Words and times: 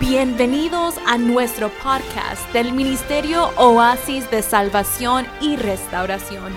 Bienvenidos 0.00 0.96
a 1.06 1.18
nuestro 1.18 1.68
podcast 1.82 2.52
del 2.52 2.72
Ministerio 2.72 3.50
Oasis 3.58 4.28
de 4.28 4.42
Salvación 4.42 5.24
y 5.40 5.54
Restauración. 5.56 6.52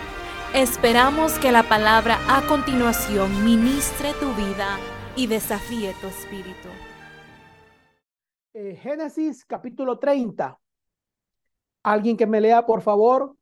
Esperamos 0.56 1.38
que 1.38 1.52
la 1.52 1.62
palabra 1.62 2.18
a 2.28 2.42
continuación 2.48 3.46
ministre 3.46 4.14
tu 4.20 4.34
vida 4.34 4.80
y 5.16 5.28
desafíe 5.28 5.94
tu 6.02 6.08
espíritu. 6.08 6.70
Eh, 8.54 8.76
Génesis 8.82 9.46
capítulo 9.46 10.00
30. 10.00 10.58
Alguien 11.84 12.18
que 12.18 12.26
me 12.26 12.42
lea, 12.42 12.66
por 12.66 12.82
favor, 12.82 13.36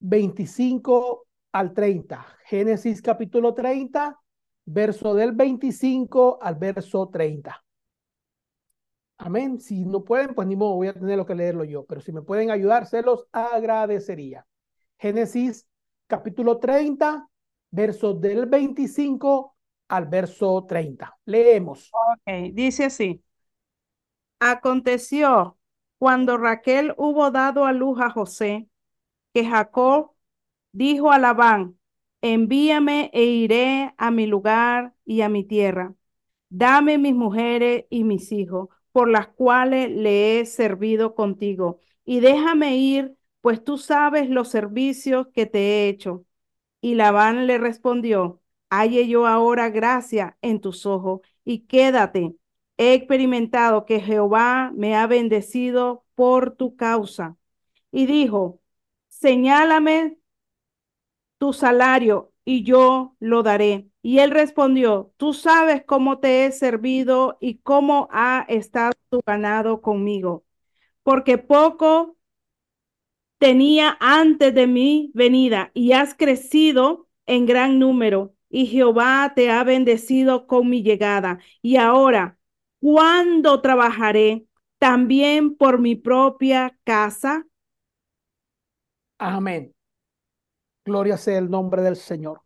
25 0.00 1.24
al 1.52 1.72
30. 1.72 2.26
Génesis 2.44 3.00
capítulo 3.00 3.54
30, 3.54 4.20
verso 4.66 5.14
del 5.14 5.32
25 5.32 6.38
al 6.42 6.56
verso 6.56 7.08
30. 7.08 7.64
Amén. 9.22 9.60
Si 9.60 9.84
no 9.84 10.02
pueden, 10.02 10.34
pues 10.34 10.48
ni 10.48 10.56
modo, 10.56 10.76
voy 10.76 10.88
a 10.88 10.94
tener 10.94 11.24
que 11.26 11.34
leerlo 11.34 11.64
yo, 11.64 11.84
pero 11.84 12.00
si 12.00 12.10
me 12.10 12.22
pueden 12.22 12.50
ayudar, 12.50 12.86
se 12.86 13.02
los 13.02 13.26
agradecería. 13.32 14.46
Génesis 14.98 15.68
capítulo 16.06 16.58
30, 16.58 17.28
verso 17.70 18.14
del 18.14 18.46
25 18.46 19.54
al 19.88 20.06
verso 20.06 20.64
30. 20.66 21.18
Leemos. 21.26 21.90
Ok, 21.92 22.54
dice 22.54 22.86
así. 22.86 23.22
Aconteció 24.38 25.58
cuando 25.98 26.38
Raquel 26.38 26.94
hubo 26.96 27.30
dado 27.30 27.66
a 27.66 27.72
luz 27.72 28.00
a 28.00 28.08
José, 28.08 28.68
que 29.34 29.44
Jacob 29.44 30.12
dijo 30.72 31.12
a 31.12 31.18
Labán, 31.18 31.78
envíame 32.22 33.10
e 33.12 33.24
iré 33.24 33.94
a 33.98 34.10
mi 34.10 34.26
lugar 34.26 34.94
y 35.04 35.20
a 35.20 35.28
mi 35.28 35.44
tierra. 35.44 35.94
Dame 36.48 36.96
mis 36.96 37.14
mujeres 37.14 37.84
y 37.90 38.04
mis 38.04 38.32
hijos 38.32 38.70
por 38.92 39.08
las 39.08 39.28
cuales 39.28 39.90
le 39.90 40.40
he 40.40 40.46
servido 40.46 41.14
contigo. 41.14 41.80
Y 42.04 42.20
déjame 42.20 42.76
ir, 42.76 43.16
pues 43.40 43.62
tú 43.64 43.78
sabes 43.78 44.28
los 44.30 44.48
servicios 44.48 45.28
que 45.34 45.46
te 45.46 45.58
he 45.86 45.88
hecho. 45.88 46.24
Y 46.80 46.94
Labán 46.94 47.46
le 47.46 47.58
respondió, 47.58 48.42
halle 48.70 49.08
yo 49.08 49.26
ahora 49.26 49.70
gracia 49.70 50.36
en 50.42 50.60
tus 50.60 50.86
ojos 50.86 51.20
y 51.44 51.66
quédate. 51.66 52.34
He 52.78 52.94
experimentado 52.94 53.84
que 53.86 54.00
Jehová 54.00 54.72
me 54.74 54.96
ha 54.96 55.06
bendecido 55.06 56.04
por 56.14 56.56
tu 56.56 56.76
causa. 56.76 57.36
Y 57.92 58.06
dijo, 58.06 58.60
señálame 59.08 60.18
tu 61.38 61.52
salario 61.52 62.32
y 62.44 62.62
yo 62.64 63.16
lo 63.20 63.42
daré. 63.42 63.89
Y 64.02 64.18
él 64.20 64.30
respondió, 64.30 65.12
tú 65.16 65.34
sabes 65.34 65.84
cómo 65.84 66.20
te 66.20 66.46
he 66.46 66.52
servido 66.52 67.36
y 67.40 67.58
cómo 67.58 68.08
ha 68.10 68.46
estado 68.48 68.92
tu 69.10 69.20
ganado 69.26 69.82
conmigo, 69.82 70.44
porque 71.04 71.38
poco 71.38 72.16
tenía 73.38 73.96
antes 74.00 74.54
de 74.54 74.66
mi 74.66 75.10
venida 75.14 75.70
y 75.74 75.92
has 75.92 76.14
crecido 76.14 77.08
en 77.26 77.46
gran 77.46 77.78
número 77.78 78.34
y 78.48 78.66
Jehová 78.66 79.32
te 79.34 79.50
ha 79.50 79.62
bendecido 79.64 80.46
con 80.46 80.68
mi 80.68 80.82
llegada. 80.82 81.38
Y 81.62 81.76
ahora, 81.76 82.38
¿cuándo 82.80 83.60
trabajaré 83.60 84.46
también 84.78 85.56
por 85.56 85.78
mi 85.80 85.94
propia 85.96 86.76
casa? 86.84 87.46
Amén. 89.18 89.72
Gloria 90.84 91.16
sea 91.16 91.38
el 91.38 91.48
nombre 91.50 91.80
del 91.80 91.96
Señor. 91.96 92.42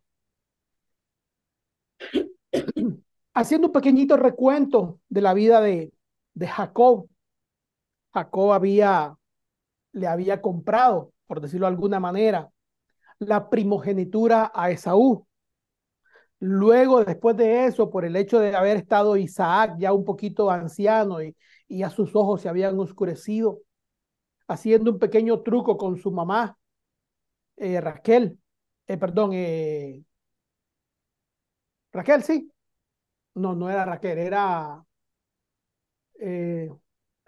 Haciendo 3.33 3.67
un 3.67 3.73
pequeñito 3.73 4.17
recuento 4.17 4.99
de 5.09 5.21
la 5.21 5.33
vida 5.33 5.61
de, 5.61 5.91
de 6.33 6.47
Jacob. 6.47 7.07
Jacob 8.13 8.53
había, 8.53 9.15
le 9.91 10.07
había 10.07 10.41
comprado, 10.41 11.11
por 11.27 11.41
decirlo 11.41 11.65
de 11.67 11.73
alguna 11.73 11.99
manera, 11.99 12.49
la 13.19 13.49
primogenitura 13.49 14.51
a 14.53 14.71
Esaú. 14.71 15.27
Luego, 16.39 17.03
después 17.03 17.35
de 17.37 17.65
eso, 17.65 17.89
por 17.89 18.05
el 18.05 18.15
hecho 18.15 18.39
de 18.39 18.55
haber 18.55 18.77
estado 18.77 19.17
Isaac 19.17 19.75
ya 19.79 19.93
un 19.93 20.05
poquito 20.05 20.51
anciano 20.51 21.21
y, 21.21 21.35
y 21.67 21.83
a 21.83 21.89
sus 21.89 22.15
ojos 22.15 22.41
se 22.41 22.49
habían 22.49 22.79
oscurecido, 22.79 23.59
haciendo 24.47 24.91
un 24.91 24.99
pequeño 24.99 25.41
truco 25.41 25.77
con 25.77 25.97
su 25.97 26.11
mamá, 26.11 26.57
eh, 27.57 27.81
Raquel, 27.81 28.37
eh, 28.87 28.97
perdón, 28.97 29.31
eh, 29.33 30.03
Raquel, 31.95 32.23
sí. 32.23 32.51
No, 33.35 33.55
no 33.55 33.69
era 33.71 33.85
Raquel, 33.85 34.19
era 34.19 34.85
eh, 36.19 36.69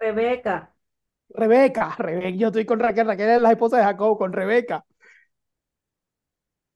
Rebeca. 0.00 0.74
Rebeca, 1.30 1.96
Rebeca, 1.98 2.30
yo 2.30 2.48
estoy 2.48 2.66
con 2.66 2.80
Raquel, 2.80 3.06
Raquel 3.06 3.30
es 3.30 3.42
la 3.42 3.52
esposa 3.52 3.78
de 3.78 3.84
Jacob, 3.84 4.18
con 4.18 4.32
Rebeca. 4.32 4.84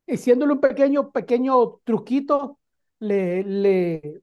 Haciéndole 0.06 0.53
un 0.54 0.60
pequeño, 0.60 1.10
pequeño 1.12 1.80
truquito, 1.84 2.58
le, 3.00 3.42
le, 3.44 4.22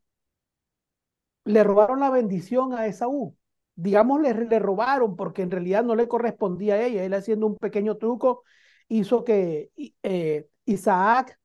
le 1.45 1.63
robaron 1.63 1.99
la 1.99 2.09
bendición 2.09 2.73
a 2.73 2.85
Esaú. 2.87 3.35
Digamos, 3.75 4.21
le, 4.21 4.33
le 4.33 4.59
robaron 4.59 5.15
porque 5.15 5.41
en 5.41 5.51
realidad 5.51 5.83
no 5.83 5.95
le 5.95 6.07
correspondía 6.07 6.75
a 6.75 6.81
ella. 6.85 7.03
Él 7.03 7.13
haciendo 7.13 7.47
un 7.47 7.55
pequeño 7.57 7.97
truco 7.97 8.43
hizo 8.89 9.23
que 9.23 9.71
eh, 10.03 10.49
Isaac 10.65 11.38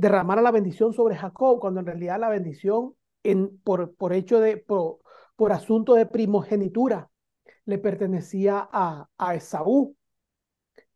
derramara 0.00 0.40
la 0.40 0.50
bendición 0.50 0.92
sobre 0.94 1.16
Jacob, 1.16 1.60
cuando 1.60 1.80
en 1.80 1.86
realidad 1.86 2.18
la 2.18 2.30
bendición 2.30 2.94
en, 3.22 3.58
por, 3.58 3.94
por 3.94 4.14
hecho 4.14 4.40
de, 4.40 4.56
por, 4.56 4.98
por 5.36 5.52
asunto 5.52 5.94
de 5.94 6.06
primogenitura, 6.06 7.10
le 7.66 7.78
pertenecía 7.78 8.66
a, 8.72 9.08
a 9.18 9.34
Esaú. 9.34 9.94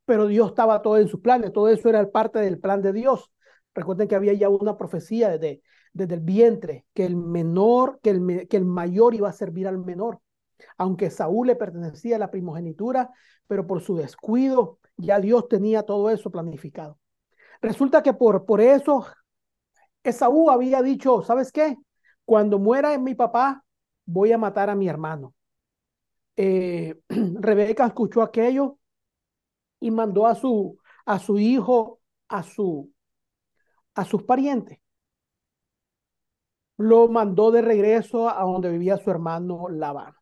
Pero 0.06 0.26
Dios 0.26 0.48
estaba 0.48 0.80
todo 0.80 0.98
en 0.98 1.08
sus 1.08 1.20
planes, 1.20 1.52
todo 1.52 1.68
eso 1.68 1.88
era 1.88 2.10
parte 2.10 2.38
del 2.38 2.58
plan 2.58 2.80
de 2.80 2.92
Dios. 2.92 3.30
Recuerden 3.74 4.08
que 4.08 4.14
había 4.14 4.32
ya 4.32 4.48
una 4.48 4.76
profecía 4.76 5.28
desde, 5.30 5.62
desde 5.92 6.14
el 6.14 6.20
vientre, 6.20 6.86
que 6.94 7.04
el 7.04 7.16
menor, 7.16 8.00
que 8.02 8.10
el, 8.10 8.48
que 8.48 8.56
el 8.56 8.64
mayor 8.64 9.14
iba 9.14 9.28
a 9.28 9.32
servir 9.32 9.68
al 9.68 9.78
menor. 9.78 10.20
Aunque 10.78 11.10
Saúl 11.10 11.48
le 11.48 11.56
pertenecía 11.56 12.16
a 12.16 12.18
la 12.18 12.30
primogenitura, 12.30 13.10
pero 13.46 13.66
por 13.66 13.82
su 13.82 13.96
descuido 13.96 14.78
ya 14.96 15.20
Dios 15.20 15.48
tenía 15.48 15.82
todo 15.82 16.08
eso 16.10 16.30
planificado. 16.30 16.98
Resulta 17.64 18.02
que 18.02 18.12
por, 18.12 18.44
por 18.44 18.60
eso 18.60 19.06
Esaú 20.02 20.50
había 20.50 20.82
dicho, 20.82 21.22
¿sabes 21.22 21.50
qué? 21.50 21.78
Cuando 22.26 22.58
muera 22.58 22.98
mi 22.98 23.14
papá, 23.14 23.64
voy 24.04 24.32
a 24.32 24.38
matar 24.38 24.68
a 24.68 24.74
mi 24.74 24.86
hermano. 24.86 25.34
Eh, 26.36 26.94
Rebeca 27.08 27.86
escuchó 27.86 28.20
aquello 28.20 28.78
y 29.80 29.90
mandó 29.90 30.26
a 30.26 30.34
su, 30.34 30.76
a 31.06 31.18
su 31.18 31.38
hijo, 31.38 32.00
a, 32.28 32.42
su, 32.42 32.92
a 33.94 34.04
sus 34.04 34.24
parientes. 34.24 34.78
Lo 36.76 37.08
mandó 37.08 37.50
de 37.50 37.62
regreso 37.62 38.28
a 38.28 38.42
donde 38.42 38.68
vivía 38.68 38.98
su 38.98 39.10
hermano 39.10 39.68
Labán. 39.70 40.12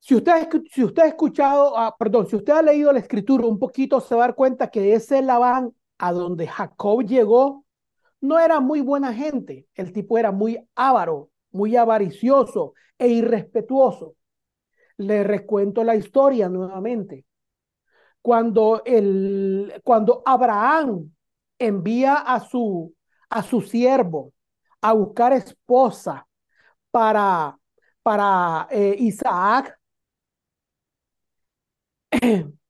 Si 0.00 0.14
usted, 0.14 0.48
si 0.72 0.82
ha 0.82 1.06
escuchado, 1.06 1.76
ah, 1.76 1.94
perdón, 1.96 2.26
si 2.26 2.34
usted 2.36 2.54
ha 2.54 2.62
leído 2.62 2.92
la 2.92 2.98
escritura 3.00 3.46
un 3.46 3.58
poquito, 3.58 4.00
se 4.00 4.14
va 4.14 4.24
a 4.24 4.26
dar 4.28 4.34
cuenta 4.34 4.70
que 4.70 4.94
ese 4.94 5.22
Labán 5.22 5.74
a 5.98 6.12
donde 6.12 6.46
Jacob 6.46 7.04
llegó 7.04 7.66
no 8.20 8.38
era 8.38 8.60
muy 8.60 8.80
buena 8.80 9.12
gente. 9.12 9.66
El 9.74 9.92
tipo 9.92 10.18
era 10.18 10.32
muy 10.32 10.58
avaro, 10.74 11.30
muy 11.52 11.76
avaricioso 11.76 12.74
e 12.98 13.08
irrespetuoso. 13.08 14.14
Le 14.96 15.22
recuento 15.22 15.84
la 15.84 15.96
historia 15.96 16.48
nuevamente. 16.48 17.26
Cuando, 18.22 18.82
el, 18.84 19.80
cuando 19.84 20.22
Abraham 20.26 21.10
envía 21.58 22.14
a 22.16 22.40
su, 22.40 22.94
a 23.28 23.42
su 23.42 23.60
siervo 23.60 24.32
a 24.82 24.92
buscar 24.92 25.32
esposa 25.32 26.26
para, 26.90 27.58
para 28.02 28.66
eh, 28.70 28.96
Isaac, 28.98 29.79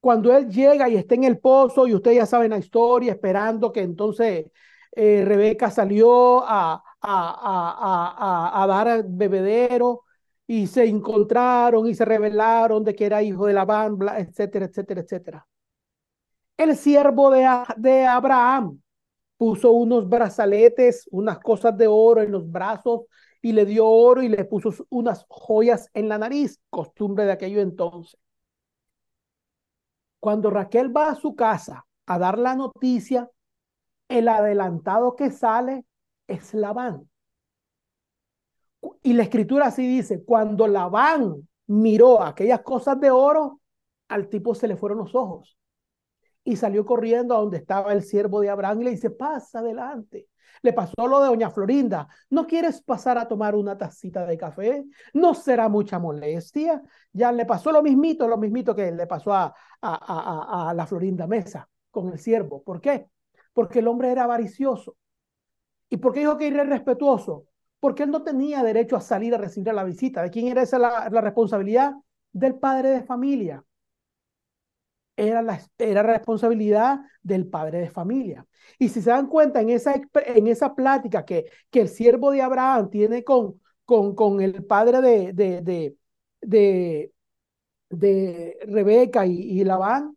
cuando 0.00 0.36
él 0.36 0.48
llega 0.50 0.88
y 0.88 0.96
está 0.96 1.14
en 1.14 1.24
el 1.24 1.38
pozo, 1.38 1.86
y 1.86 1.94
ustedes 1.94 2.18
ya 2.18 2.26
saben 2.26 2.50
la 2.50 2.58
historia, 2.58 3.12
esperando 3.12 3.72
que 3.72 3.82
entonces 3.82 4.46
eh, 4.92 5.24
Rebeca 5.26 5.70
salió 5.70 6.42
a, 6.44 6.82
a, 7.00 8.52
a, 8.60 8.62
a, 8.62 8.66
dar 8.66 9.04
bebedero 9.06 10.02
y 10.46 10.66
se 10.66 10.86
encontraron 10.86 11.86
y 11.86 11.94
se 11.94 12.04
revelaron 12.04 12.82
de 12.84 12.94
que 12.94 13.06
era 13.06 13.22
hijo 13.22 13.46
de 13.46 13.52
Labán, 13.52 13.96
etcétera, 14.16 14.66
etcétera, 14.66 15.00
etcétera. 15.02 15.46
El 16.56 16.76
siervo 16.76 17.30
de, 17.30 17.48
de 17.76 18.06
Abraham 18.06 18.80
puso 19.36 19.72
unos 19.72 20.08
brazaletes, 20.08 21.08
unas 21.10 21.38
cosas 21.38 21.76
de 21.78 21.86
oro 21.86 22.22
en 22.22 22.32
los 22.32 22.50
brazos 22.50 23.02
y 23.40 23.52
le 23.52 23.64
dio 23.64 23.86
oro 23.86 24.22
y 24.22 24.28
le 24.28 24.44
puso 24.44 24.70
unas 24.90 25.24
joyas 25.28 25.88
en 25.94 26.08
la 26.08 26.18
nariz, 26.18 26.60
costumbre 26.68 27.24
de 27.24 27.32
aquello 27.32 27.60
entonces. 27.60 28.20
Cuando 30.20 30.50
Raquel 30.50 30.94
va 30.94 31.10
a 31.10 31.14
su 31.14 31.34
casa 31.34 31.86
a 32.06 32.18
dar 32.18 32.38
la 32.38 32.54
noticia, 32.54 33.30
el 34.08 34.28
adelantado 34.28 35.16
que 35.16 35.30
sale 35.30 35.84
es 36.26 36.54
Labán. 36.54 37.08
y 39.02 39.12
la 39.12 39.24
escritura 39.24 39.66
así 39.66 39.86
dice, 39.86 40.24
cuando 40.24 40.66
Labán 40.66 41.48
miró 41.66 42.22
aquellas 42.22 42.62
cosas 42.62 42.98
de 43.00 43.10
oro, 43.10 43.60
al 44.08 44.28
tipo 44.28 44.54
se 44.54 44.68
le 44.68 44.76
fueron 44.76 44.98
los 44.98 45.14
ojos 45.14 45.59
y 46.50 46.56
salió 46.56 46.84
corriendo 46.84 47.36
a 47.36 47.40
donde 47.40 47.58
estaba 47.58 47.92
el 47.92 48.02
siervo 48.02 48.40
de 48.40 48.50
Abraham 48.50 48.80
y 48.80 48.84
le 48.84 48.90
dice, 48.90 49.10
pasa 49.10 49.60
adelante. 49.60 50.26
Le 50.62 50.72
pasó 50.72 51.06
lo 51.06 51.20
de 51.20 51.28
doña 51.28 51.48
Florinda. 51.48 52.08
¿No 52.28 52.46
quieres 52.46 52.82
pasar 52.82 53.18
a 53.18 53.28
tomar 53.28 53.54
una 53.54 53.78
tacita 53.78 54.26
de 54.26 54.36
café? 54.36 54.84
¿No 55.14 55.32
será 55.32 55.68
mucha 55.68 55.98
molestia? 56.00 56.82
Ya 57.12 57.30
le 57.30 57.46
pasó 57.46 57.70
lo 57.70 57.82
mismito, 57.82 58.26
lo 58.26 58.36
mismito 58.36 58.74
que 58.74 58.90
le 58.90 59.06
pasó 59.06 59.32
a, 59.32 59.54
a, 59.80 60.70
a, 60.70 60.74
la 60.74 60.86
Florinda 60.86 61.28
Mesa 61.28 61.68
con 61.90 62.12
el 62.12 62.18
siervo. 62.18 62.62
¿Por 62.64 62.80
qué? 62.80 63.06
Porque 63.52 63.78
el 63.78 63.86
hombre 63.86 64.10
era 64.10 64.24
avaricioso. 64.24 64.96
¿Y 65.88 65.98
por 65.98 66.12
qué 66.12 66.20
dijo 66.20 66.36
que 66.36 66.48
era 66.48 66.64
irrespetuoso? 66.64 67.46
Porque 67.78 68.02
él 68.02 68.10
no 68.10 68.22
tenía 68.22 68.62
derecho 68.64 68.96
a 68.96 69.00
salir 69.00 69.34
a 69.34 69.38
recibir 69.38 69.72
la 69.72 69.84
visita. 69.84 70.22
¿De 70.22 70.30
quién 70.30 70.48
era 70.48 70.62
esa 70.62 70.78
la, 70.78 71.08
la 71.10 71.20
responsabilidad? 71.20 71.94
Del 72.32 72.56
padre 72.56 72.90
de 72.90 73.02
familia 73.02 73.64
era, 75.28 75.42
la, 75.42 75.60
era 75.78 76.02
responsabilidad 76.02 77.00
del 77.22 77.46
padre 77.46 77.80
de 77.80 77.90
familia. 77.90 78.46
Y 78.78 78.88
si 78.88 79.02
se 79.02 79.10
dan 79.10 79.26
cuenta 79.26 79.60
en 79.60 79.70
esa, 79.70 80.00
en 80.14 80.46
esa 80.46 80.74
plática 80.74 81.24
que, 81.24 81.46
que 81.70 81.80
el 81.82 81.88
siervo 81.88 82.30
de 82.30 82.42
Abraham 82.42 82.90
tiene 82.90 83.24
con, 83.24 83.60
con, 83.84 84.14
con 84.14 84.40
el 84.40 84.64
padre 84.64 85.00
de, 85.00 85.32
de, 85.32 85.96
de, 86.40 87.12
de, 87.90 88.58
Rebeca 88.66 89.26
y, 89.26 89.60
y 89.60 89.64
Labán, 89.64 90.16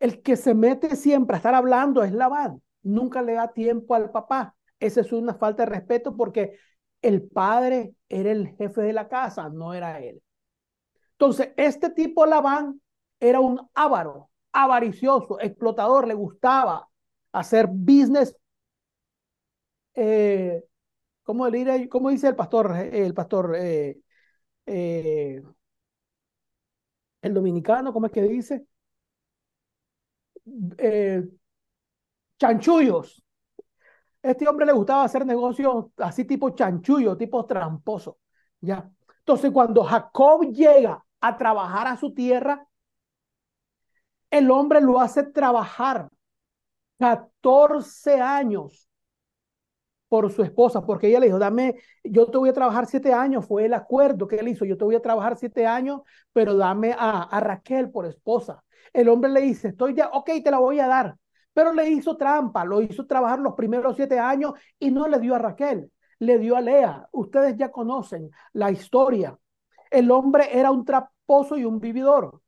el 0.00 0.22
que 0.22 0.36
se 0.36 0.54
mete 0.54 0.96
siempre 0.96 1.34
a 1.34 1.38
estar 1.38 1.54
hablando 1.54 2.02
es 2.04 2.12
Labán. 2.12 2.62
Nunca 2.82 3.22
le 3.22 3.34
da 3.34 3.52
tiempo 3.52 3.94
al 3.94 4.10
papá. 4.10 4.54
Esa 4.78 5.00
es 5.00 5.12
una 5.12 5.34
falta 5.34 5.64
de 5.64 5.70
respeto 5.70 6.16
porque 6.16 6.58
el 7.02 7.22
padre 7.22 7.94
era 8.08 8.30
el 8.30 8.48
jefe 8.56 8.82
de 8.82 8.92
la 8.92 9.08
casa, 9.08 9.48
no 9.48 9.74
era 9.74 10.00
él. 10.00 10.22
Entonces, 11.12 11.50
este 11.56 11.90
tipo 11.90 12.26
Labán 12.26 12.80
era 13.20 13.40
un 13.40 13.60
ávaro, 13.74 14.30
avaricioso, 14.54 15.38
explotador, 15.40 16.06
le 16.06 16.14
gustaba 16.14 16.88
hacer 17.32 17.68
business. 17.68 18.34
Eh, 19.94 20.64
¿cómo, 21.24 21.50
dice 21.50 22.28
el 22.28 22.36
pastor? 22.36 22.76
El 22.76 23.12
pastor, 23.14 23.56
eh, 23.56 23.98
eh, 24.66 25.42
el 27.22 27.34
dominicano, 27.34 27.92
¿cómo 27.92 28.06
es 28.06 28.12
que 28.12 28.22
dice? 28.22 28.66
chanchullos. 32.38 33.22
Este 34.22 34.48
hombre 34.48 34.66
le 34.66 34.72
gustaba 34.72 35.04
hacer 35.04 35.26
negocios 35.26 35.86
así 35.98 36.24
tipo 36.24 36.50
chanchullo, 36.50 37.16
tipo 37.16 37.44
tramposo. 37.46 38.18
¿ya? 38.60 38.90
Entonces, 39.20 39.50
cuando 39.50 39.82
Jacob 39.84 40.50
llega 40.52 41.04
a 41.20 41.36
trabajar 41.38 41.86
a 41.86 41.96
su 41.96 42.12
tierra, 42.14 42.66
el 44.34 44.50
hombre 44.50 44.80
lo 44.80 45.00
hace 45.00 45.22
trabajar 45.22 46.08
14 46.98 48.20
años 48.20 48.88
por 50.08 50.30
su 50.32 50.42
esposa, 50.42 50.84
porque 50.84 51.08
ella 51.08 51.20
le 51.20 51.26
dijo, 51.26 51.38
dame, 51.38 51.76
yo 52.02 52.26
te 52.26 52.38
voy 52.38 52.48
a 52.48 52.52
trabajar 52.52 52.86
siete 52.86 53.12
años, 53.12 53.46
fue 53.46 53.66
el 53.66 53.74
acuerdo 53.74 54.26
que 54.26 54.36
él 54.36 54.48
hizo, 54.48 54.64
yo 54.64 54.76
te 54.76 54.84
voy 54.84 54.96
a 54.96 55.02
trabajar 55.02 55.36
siete 55.36 55.66
años, 55.66 56.02
pero 56.32 56.56
dame 56.56 56.94
a, 56.98 57.40
Raquel 57.40 57.90
por 57.90 58.06
esposa. 58.06 58.64
El 58.92 59.08
hombre 59.08 59.30
le 59.30 59.40
dice, 59.40 59.68
estoy 59.68 59.94
ya, 59.94 60.08
ok, 60.12 60.30
te 60.42 60.50
la 60.50 60.58
voy 60.58 60.80
a 60.80 60.88
dar, 60.88 61.16
pero 61.52 61.72
le 61.72 61.88
hizo 61.90 62.16
trampa, 62.16 62.64
lo 62.64 62.82
hizo 62.82 63.06
trabajar 63.06 63.38
los 63.38 63.54
primeros 63.54 63.94
siete 63.94 64.18
años 64.18 64.54
y 64.80 64.90
no 64.90 65.06
le 65.06 65.20
dio 65.20 65.36
a 65.36 65.38
Raquel, 65.38 65.92
le 66.18 66.38
dio 66.38 66.56
a 66.56 66.60
Lea. 66.60 67.08
Ustedes 67.12 67.56
ya 67.56 67.70
conocen 67.70 68.30
la 68.52 68.72
historia. 68.72 69.38
El 69.90 70.10
hombre 70.10 70.58
era 70.58 70.72
un 70.72 70.84
traposo 70.84 71.56
y 71.56 71.64
un 71.64 71.78
vividor. 71.78 72.40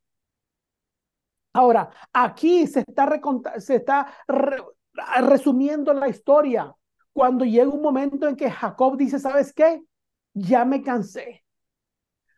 Ahora, 1.56 1.88
aquí 2.12 2.66
se 2.66 2.80
está, 2.80 3.08
se 3.58 3.76
está 3.76 4.12
resumiendo 5.20 5.94
la 5.94 6.06
historia 6.06 6.74
cuando 7.14 7.46
llega 7.46 7.70
un 7.70 7.80
momento 7.80 8.28
en 8.28 8.36
que 8.36 8.50
Jacob 8.50 8.98
dice, 8.98 9.18
¿sabes 9.18 9.54
qué? 9.54 9.82
Ya 10.34 10.66
me 10.66 10.82
cansé. 10.82 11.46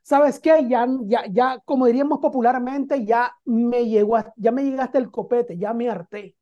¿Sabes 0.04 0.38
qué? 0.38 0.68
Ya, 0.68 0.86
ya, 1.02 1.26
ya, 1.28 1.58
como 1.64 1.86
diríamos 1.86 2.20
popularmente, 2.20 3.04
ya 3.04 3.34
me 3.44 3.86
llegó, 3.88 4.18
ya 4.36 4.52
me 4.52 4.62
llegaste 4.62 4.98
el 4.98 5.10
copete, 5.10 5.58
ya 5.58 5.74
me 5.74 5.90
harté. 5.90 6.36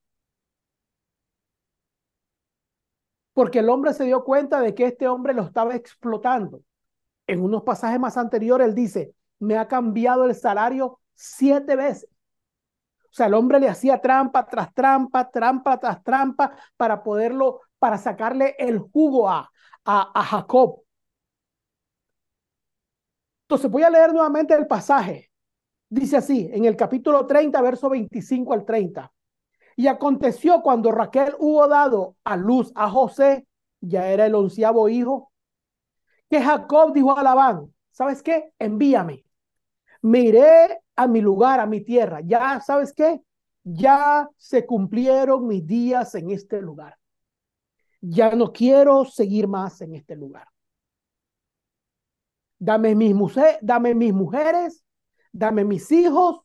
Porque 3.33 3.61
el 3.61 3.71
hombre 3.71 3.95
se 3.95 4.05
dio 4.05 4.23
cuenta 4.23 4.61
de 4.61 4.75
que 4.75 4.85
este 4.85 5.09
hombre 5.09 5.33
lo 5.33 5.45
estaba 5.45 5.75
explotando. 5.75 6.61
En 7.27 7.41
unos 7.41 7.63
pasajes 7.63 8.01
más 8.01 8.19
anteriores, 8.19 8.69
él 8.69 8.75
dice, 8.75 9.15
me 9.39 9.57
ha 9.57 9.67
cambiado 9.67 10.27
el 10.27 10.35
salario 10.35 11.01
siete 11.15 11.75
veces. 11.77 12.11
O 13.17 13.21
sea, 13.25 13.29
el 13.29 13.35
hombre 13.35 13.59
le 13.59 13.71
hacía 13.71 13.99
trampa 13.99 14.45
tras 14.45 14.75
trampa, 14.75 15.31
trampa 15.31 15.81
tras 15.81 16.05
trampa 16.05 16.55
para 16.77 17.03
poderlo, 17.03 17.63
para 17.79 17.97
sacarle 17.97 18.55
el 18.59 18.79
jugo 18.79 19.31
a, 19.31 19.51
a, 19.87 20.23
Jacob. 20.23 20.83
Entonces 23.45 23.71
voy 23.71 23.85
a 23.85 23.89
leer 23.89 24.13
nuevamente 24.13 24.53
el 24.53 24.67
pasaje. 24.67 25.31
Dice 25.89 26.19
así, 26.19 26.51
en 26.53 26.67
el 26.67 26.77
capítulo 26.77 27.27
30, 27.27 27.59
verso 27.63 27.89
25 27.89 28.53
al 28.53 28.67
30. 28.67 29.11
Y 29.77 29.87
aconteció 29.87 30.61
cuando 30.61 30.93
Raquel 30.93 31.37
hubo 31.39 31.67
dado 31.69 32.17
a 32.23 32.37
luz 32.37 32.71
a 32.75 32.91
José, 32.91 33.47
ya 33.81 34.11
era 34.11 34.27
el 34.27 34.35
onceavo 34.35 34.91
hijo, 34.91 35.33
que 36.29 36.43
Jacob 36.43 36.93
dijo 36.93 37.17
a 37.17 37.23
Labán, 37.23 37.73
¿sabes 37.93 38.23
qué? 38.23 38.53
Envíame. 38.59 39.25
Me 40.03 40.21
iré 40.21 40.83
a 40.97 41.07
mi 41.07 41.21
lugar, 41.21 41.61
a 41.61 41.67
mi 41.67 41.83
tierra. 41.83 42.21
Ya, 42.25 42.61
¿sabes 42.61 42.93
qué? 42.93 43.21
Ya 43.63 44.29
se 44.37 44.67
cumplieron 44.67 45.47
mis 45.47 45.67
días 45.67 46.15
en 46.15 46.31
este 46.31 46.61
lugar. 46.61 46.97
Ya 48.01 48.35
no 48.35 48.53
quiero 48.53 49.05
seguir 49.05 49.47
más 49.47 49.81
en 49.81 49.95
este 49.95 50.17
lugar. 50.17 50.49
Dame 52.59 52.95
mis, 52.95 53.15
dame 53.61 53.95
mis 53.95 54.15
mujeres, 54.15 54.83
dame 55.33 55.65
mis 55.65 55.93
hijos, 55.93 56.41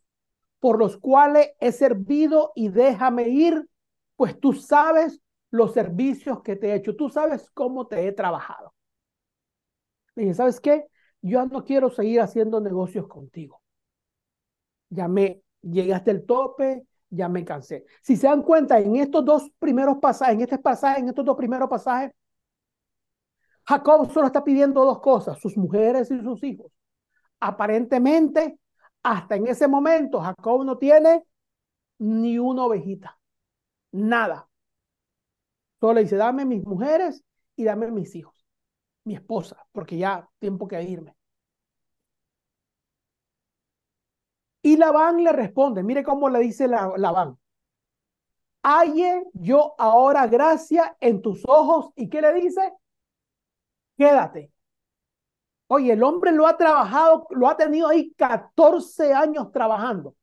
por 0.60 0.78
los 0.78 0.98
cuales 0.98 1.52
he 1.60 1.72
servido 1.72 2.52
y 2.56 2.70
déjame 2.70 3.30
ir, 3.30 3.68
pues 4.16 4.40
tú 4.40 4.54
sabes 4.54 5.22
los 5.50 5.74
servicios 5.74 6.42
que 6.42 6.56
te 6.56 6.70
he 6.70 6.76
hecho, 6.76 6.96
tú 6.96 7.10
sabes 7.10 7.50
cómo 7.52 7.88
te 7.88 8.08
he 8.08 8.12
trabajado. 8.12 8.74
Le 10.16 10.34
¿sabes 10.34 10.60
qué? 10.60 10.88
Yo 11.22 11.46
no 11.46 11.64
quiero 11.64 11.90
seguir 11.90 12.20
haciendo 12.22 12.60
negocios 12.60 13.08
contigo 13.08 13.61
ya 14.92 15.08
me 15.08 15.42
llegué 15.62 15.94
hasta 15.94 16.12
el 16.12 16.26
tope, 16.26 16.86
ya 17.10 17.30
me 17.30 17.44
cansé. 17.44 17.86
Si 18.04 18.16
se 18.16 18.28
dan 18.28 18.44
cuenta, 18.44 18.80
en 18.80 18.96
estos 18.98 19.26
dos 19.26 19.50
primeros 19.60 19.98
pasajes, 19.98 20.36
en 20.36 20.42
este 20.42 20.60
pasaje, 20.60 21.00
en 21.00 21.10
estos 21.10 21.26
dos 21.26 21.36
primeros 21.36 21.70
pasajes, 21.70 22.12
Jacob 23.66 24.12
solo 24.12 24.28
está 24.28 24.44
pidiendo 24.44 24.84
dos 24.86 25.00
cosas, 25.00 25.40
sus 25.40 25.56
mujeres 25.58 26.12
y 26.12 26.20
sus 26.22 26.44
hijos. 26.44 26.72
Aparentemente, 27.40 28.60
hasta 29.04 29.36
en 29.36 29.48
ese 29.48 29.68
momento, 29.68 30.20
Jacob 30.20 30.66
no 30.66 30.78
tiene 30.78 31.24
ni 32.00 32.38
una 32.38 32.66
ovejita, 32.66 33.18
nada. 33.92 34.50
Solo 35.80 35.94
le 35.94 36.04
dice, 36.04 36.16
dame 36.18 36.46
mis 36.46 36.64
mujeres 36.64 37.24
y 37.56 37.64
dame 37.64 37.92
mis 37.92 38.16
hijos, 38.16 38.46
mi 39.04 39.16
esposa, 39.16 39.66
porque 39.72 39.98
ya 39.98 40.30
tiempo 40.40 40.68
que 40.68 40.82
irme. 40.84 41.16
Y 44.62 44.78
Labán 44.78 45.24
le 45.24 45.32
responde, 45.32 45.84
mire 45.84 46.04
cómo 46.04 46.30
le 46.30 46.40
dice 46.40 46.68
la, 46.68 46.94
Labán. 46.98 47.38
Halle 48.64 49.24
yo 49.34 49.74
ahora 49.78 50.28
gracia 50.28 50.96
en 51.00 51.22
tus 51.22 51.44
ojos. 51.48 51.92
¿Y 51.96 52.10
qué 52.10 52.22
le 52.22 52.34
dice? 52.34 52.74
Quédate. 53.98 54.52
Oye, 55.68 55.94
el 55.94 56.04
hombre 56.04 56.32
lo 56.32 56.48
ha 56.48 56.58
trabajado, 56.58 57.28
lo 57.32 57.48
ha 57.48 57.56
tenido 57.56 57.88
ahí 57.88 58.14
14 58.14 59.14
años 59.14 59.52
trabajando. 59.52 60.16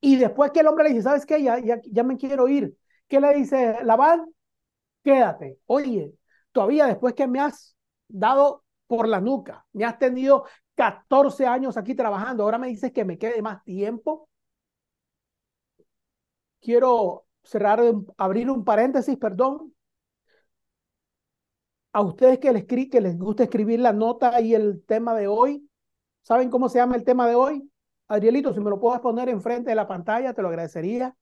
Y 0.00 0.16
después 0.16 0.52
que 0.52 0.60
el 0.60 0.68
hombre 0.68 0.84
le 0.84 0.90
dice, 0.90 1.02
¿sabes 1.02 1.26
qué? 1.26 1.42
Ya, 1.42 1.58
ya, 1.58 1.80
ya 1.84 2.04
me 2.04 2.16
quiero 2.16 2.48
ir. 2.48 2.76
¿Qué 3.08 3.20
le 3.20 3.34
dice 3.34 3.78
Labán? 3.82 4.32
Quédate. 5.02 5.58
Oye, 5.66 6.12
todavía 6.52 6.86
después 6.86 7.14
que 7.14 7.26
me 7.26 7.40
has 7.40 7.76
dado 8.08 8.64
por 8.86 9.08
la 9.08 9.20
nuca, 9.20 9.66
me 9.72 9.84
has 9.84 9.98
tenido 9.98 10.44
14 10.76 11.46
años 11.46 11.76
aquí 11.76 11.94
trabajando, 11.94 12.44
ahora 12.44 12.58
me 12.58 12.68
dices 12.68 12.92
que 12.92 13.04
me 13.04 13.18
quede 13.18 13.42
más 13.42 13.64
tiempo. 13.64 14.28
Quiero 16.60 17.26
cerrar, 17.42 17.80
abrir 18.18 18.50
un 18.50 18.64
paréntesis, 18.64 19.16
perdón. 19.16 19.74
A 21.92 22.02
ustedes 22.02 22.38
que 22.38 22.52
les, 22.52 22.64
que 22.66 23.00
les 23.00 23.18
gusta 23.18 23.44
escribir 23.44 23.80
la 23.80 23.92
nota 23.92 24.40
y 24.40 24.54
el 24.54 24.84
tema 24.84 25.14
de 25.14 25.28
hoy, 25.28 25.68
¿saben 26.22 26.50
cómo 26.50 26.68
se 26.68 26.78
llama 26.78 26.96
el 26.96 27.04
tema 27.04 27.26
de 27.26 27.34
hoy? 27.34 27.70
Adrielito, 28.08 28.52
si 28.52 28.60
me 28.60 28.70
lo 28.70 28.78
puedes 28.78 29.00
poner 29.00 29.28
enfrente 29.30 29.70
de 29.70 29.76
la 29.76 29.88
pantalla, 29.88 30.34
te 30.34 30.42
lo 30.42 30.48
agradecería. 30.48 31.16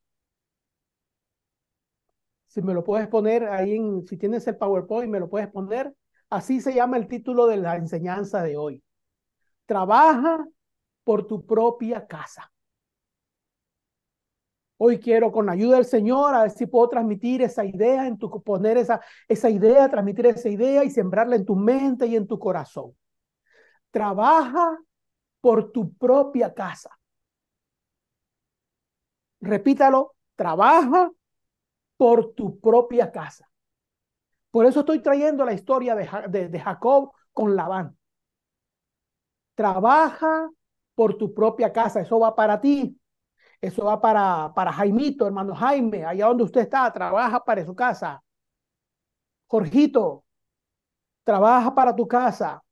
Si 2.47 2.63
me 2.63 2.75
lo 2.75 2.85
puedes 2.85 3.09
poner 3.09 3.45
ahí, 3.45 3.77
en, 3.77 4.07
si 4.07 4.17
tienes 4.17 4.47
el 4.49 4.57
PowerPoint, 4.57 5.11
me 5.11 5.21
lo 5.21 5.29
puedes 5.29 5.49
poner. 5.49 5.95
Así 6.31 6.61
se 6.61 6.75
llama 6.75 6.97
el 6.97 7.07
título 7.09 7.47
de 7.47 7.57
la 7.59 7.77
enseñanza 7.77 8.43
de 8.43 8.57
hoy. 8.57 8.83
Trabaja 9.67 10.47
por 11.05 11.27
tu 11.27 11.45
propia 11.45 12.07
casa. 12.07 12.51
Hoy 14.77 14.99
quiero 14.99 15.31
con 15.31 15.47
la 15.47 15.53
ayuda 15.53 15.77
del 15.77 15.85
Señor 15.85 16.35
a 16.35 16.43
ver 16.43 16.51
si 16.51 16.67
puedo 16.67 16.89
transmitir 16.89 17.43
esa 17.43 17.65
idea 17.65 18.07
en 18.07 18.19
tu 18.19 18.43
poner 18.43 18.77
esa 18.77 19.01
esa 19.29 19.49
idea, 19.49 19.89
transmitir 19.89 20.27
esa 20.27 20.49
idea 20.49 20.85
y 20.85 20.91
sembrarla 20.91 21.37
en 21.37 21.45
tu 21.45 21.55
mente 21.57 22.07
y 22.07 22.17
en 22.17 22.27
tu 22.27 22.39
corazón. 22.39 22.95
Trabaja 23.91 24.79
por 25.41 25.71
tu 25.73 25.95
propia 25.95 26.53
casa. 26.53 26.99
Repítalo, 29.41 30.15
trabaja 30.37 31.11
por 31.97 32.35
tu 32.35 32.59
propia 32.59 33.13
casa. 33.13 33.49
Por 34.51 34.67
eso 34.67 34.81
estoy 34.81 35.01
trayendo 35.01 35.45
la 35.45 35.53
historia 35.53 35.95
de, 35.95 36.49
de, 36.49 36.61
Jacob 36.61 37.13
con 37.33 37.55
Labán. 37.57 37.97
Trabaja 39.55 40.51
por 40.95 41.17
tu 41.17 41.33
propia 41.35 41.73
casa. 41.73 42.01
Eso 42.01 42.19
va 42.19 42.35
para 42.35 42.61
ti. 42.61 42.99
Eso 43.61 43.85
va 43.87 44.01
para, 44.01 44.53
para 44.55 44.73
Jaimito, 44.73 45.27
hermano 45.27 45.55
Jaime, 45.55 46.05
allá 46.05 46.27
donde 46.29 46.45
usted 46.45 46.63
está, 46.63 46.93
trabaja 46.93 47.45
para 47.45 47.65
su 47.65 47.75
casa. 47.75 48.23
Jorgito, 49.49 50.25
trabaja 51.25 51.75
para 51.75 51.95
tu 51.95 52.07
casa. 52.09 52.63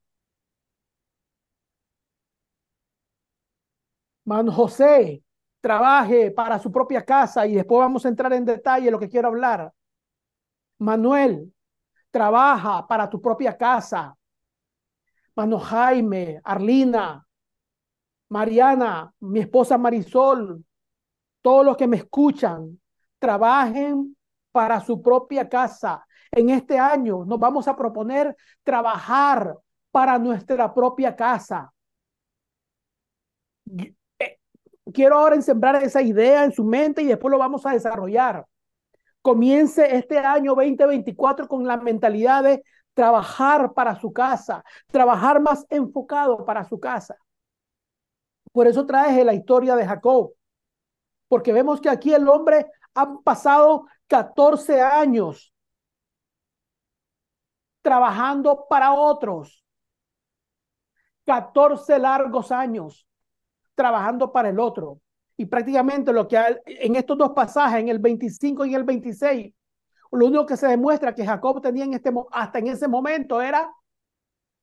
Man 4.25 4.47
José, 4.51 5.23
trabaje 5.61 6.31
para 6.31 6.59
su 6.59 6.71
propia 6.71 7.03
casa 7.05 7.45
y 7.47 7.55
después 7.55 7.79
vamos 7.79 8.05
a 8.05 8.09
entrar 8.09 8.33
en 8.33 8.45
detalle 8.45 8.91
lo 8.91 8.99
que 8.99 9.09
quiero 9.09 9.27
hablar. 9.29 9.73
Manuel, 10.79 11.51
trabaja 12.11 12.87
para 12.87 13.09
tu 13.09 13.21
propia 13.21 13.57
casa. 13.57 14.15
Mano 15.35 15.59
Jaime, 15.59 16.39
Arlina, 16.43 17.25
Mariana, 18.29 19.13
mi 19.19 19.39
esposa 19.39 19.77
Marisol, 19.77 20.63
todos 21.41 21.65
los 21.65 21.77
que 21.77 21.87
me 21.87 21.97
escuchan, 21.97 22.79
trabajen 23.19 24.15
para 24.51 24.79
su 24.81 25.01
propia 25.01 25.49
casa. 25.49 26.05
En 26.31 26.49
este 26.49 26.77
año 26.77 27.25
nos 27.25 27.39
vamos 27.39 27.67
a 27.67 27.75
proponer 27.75 28.35
trabajar 28.63 29.55
para 29.91 30.17
nuestra 30.17 30.73
propia 30.73 31.15
casa 31.15 31.71
quiero 34.91 35.17
ahora 35.17 35.41
sembrar 35.41 35.81
esa 35.83 36.01
idea 36.01 36.43
en 36.43 36.51
su 36.51 36.63
mente 36.63 37.01
y 37.01 37.05
después 37.05 37.31
lo 37.31 37.37
vamos 37.37 37.65
a 37.65 37.71
desarrollar. 37.71 38.45
Comience 39.21 39.95
este 39.95 40.17
año 40.19 40.53
2024 40.55 41.47
con 41.47 41.65
la 41.65 41.77
mentalidad 41.77 42.43
de 42.43 42.63
trabajar 42.93 43.73
para 43.73 43.99
su 43.99 44.11
casa, 44.13 44.63
trabajar 44.87 45.41
más 45.41 45.65
enfocado 45.69 46.45
para 46.45 46.63
su 46.63 46.79
casa. 46.79 47.15
Por 48.51 48.67
eso 48.67 48.85
traje 48.85 49.23
la 49.23 49.33
historia 49.33 49.75
de 49.75 49.85
Jacob, 49.85 50.33
porque 51.27 51.51
vemos 51.51 51.81
que 51.81 51.89
aquí 51.89 52.13
el 52.13 52.27
hombre 52.27 52.67
ha 52.93 53.17
pasado 53.23 53.87
14 54.07 54.81
años 54.81 55.53
trabajando 57.81 58.65
para 58.69 58.93
otros. 58.93 59.63
14 61.25 61.99
largos 61.99 62.51
años 62.51 63.07
trabajando 63.75 64.31
para 64.31 64.49
el 64.49 64.59
otro. 64.59 64.99
Y 65.37 65.45
prácticamente 65.45 66.13
lo 66.13 66.27
que 66.27 66.37
en 66.65 66.95
estos 66.95 67.17
dos 67.17 67.31
pasajes, 67.31 67.79
en 67.79 67.89
el 67.89 67.99
25 67.99 68.65
y 68.65 68.75
el 68.75 68.83
26, 68.83 69.53
lo 70.15 70.27
único 70.27 70.45
que 70.45 70.57
se 70.57 70.67
demuestra 70.67 71.15
que 71.15 71.25
Jacob 71.25 71.61
tenía 71.61 71.85
en 71.85 71.93
este, 71.93 72.11
hasta 72.31 72.59
en 72.59 72.67
ese 72.67 72.87
momento 72.87 73.41
era 73.41 73.71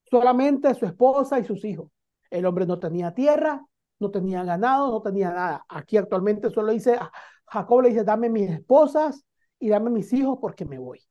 solamente 0.09 0.73
su 0.75 0.85
esposa 0.85 1.39
y 1.39 1.43
sus 1.43 1.63
hijos. 1.65 1.89
El 2.29 2.45
hombre 2.45 2.65
no 2.65 2.79
tenía 2.79 3.13
tierra, 3.13 3.65
no 3.99 4.11
tenía 4.11 4.43
ganado, 4.43 4.91
no 4.91 5.01
tenía 5.01 5.31
nada. 5.31 5.65
Aquí 5.67 5.97
actualmente 5.97 6.49
solo 6.49 6.71
dice, 6.71 6.97
Jacob 7.45 7.81
le 7.81 7.89
dice, 7.89 8.03
dame 8.03 8.29
mis 8.29 8.49
esposas 8.49 9.25
y 9.59 9.69
dame 9.69 9.89
mis 9.89 10.11
hijos 10.13 10.37
porque 10.39 10.65
me 10.65 10.77
voy. 10.77 11.01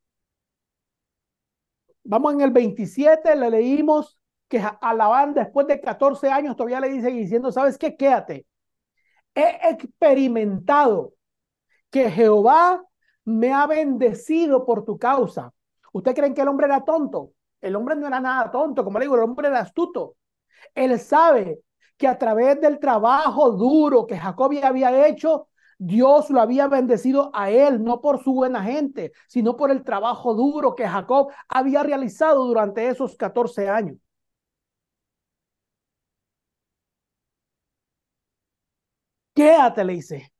Vamos 2.05 2.35
en 2.35 2.41
el 2.41 2.51
27, 2.51 3.37
le 3.37 3.51
leímos 3.51 4.19
que 4.49 4.59
a 4.59 5.33
después 5.35 5.67
de 5.69 5.81
14 5.81 6.29
años 6.31 6.57
todavía 6.57 6.81
le 6.81 6.89
dice 6.89 7.09
diciendo, 7.09 7.53
¿sabes 7.53 7.79
qué? 7.79 7.97
Quédate. 7.97 8.47
He 9.35 9.71
experimentado 9.71 11.15
que 11.91 12.11
Jehová 12.11 12.83
me 13.25 13.53
ha 13.53 13.67
bendecido 13.67 14.65
por 14.65 14.85
tu 14.85 14.99
causa. 14.99 15.53
¿Usted 15.93 16.15
creen 16.15 16.35
que 16.35 16.43
el 16.43 16.49
hombre 16.49 16.67
era 16.67 16.85
tonto? 16.85 17.33
El 17.61 17.77
hombre 17.77 17.97
no 17.97 18.07
era 18.07 18.21
nada 18.21 18.51
tonto, 18.51 18.85
como 18.85 18.99
le 18.99 19.05
digo, 19.05 19.17
el 19.17 19.23
hombre 19.23 19.49
era 19.49 19.61
astuto. 19.61 20.17
Él 20.75 20.99
sabe 21.01 21.61
que 21.97 22.09
a 22.09 22.19
través 22.19 22.61
del 22.61 22.79
trabajo 22.81 23.51
duro 23.53 24.07
que 24.07 24.19
Jacob 24.19 24.53
había 24.63 25.07
hecho, 25.09 25.49
Dios 25.79 26.31
lo 26.31 26.41
había 26.41 26.69
bendecido 26.69 27.31
a 27.35 27.51
él, 27.51 27.83
no 27.83 28.01
por 28.01 28.23
su 28.23 28.35
buena 28.35 28.63
gente, 28.63 29.13
sino 29.29 29.57
por 29.57 29.71
el 29.71 29.85
trabajo 29.85 30.35
duro 30.35 30.75
que 30.75 30.87
Jacob 30.89 31.31
había 31.49 31.83
realizado 31.83 32.45
durante 32.47 32.89
esos 32.89 33.17
14 33.17 33.69
años. 33.69 33.97
Quédate, 39.35 39.83
le 39.85 39.95
dice. 39.95 40.33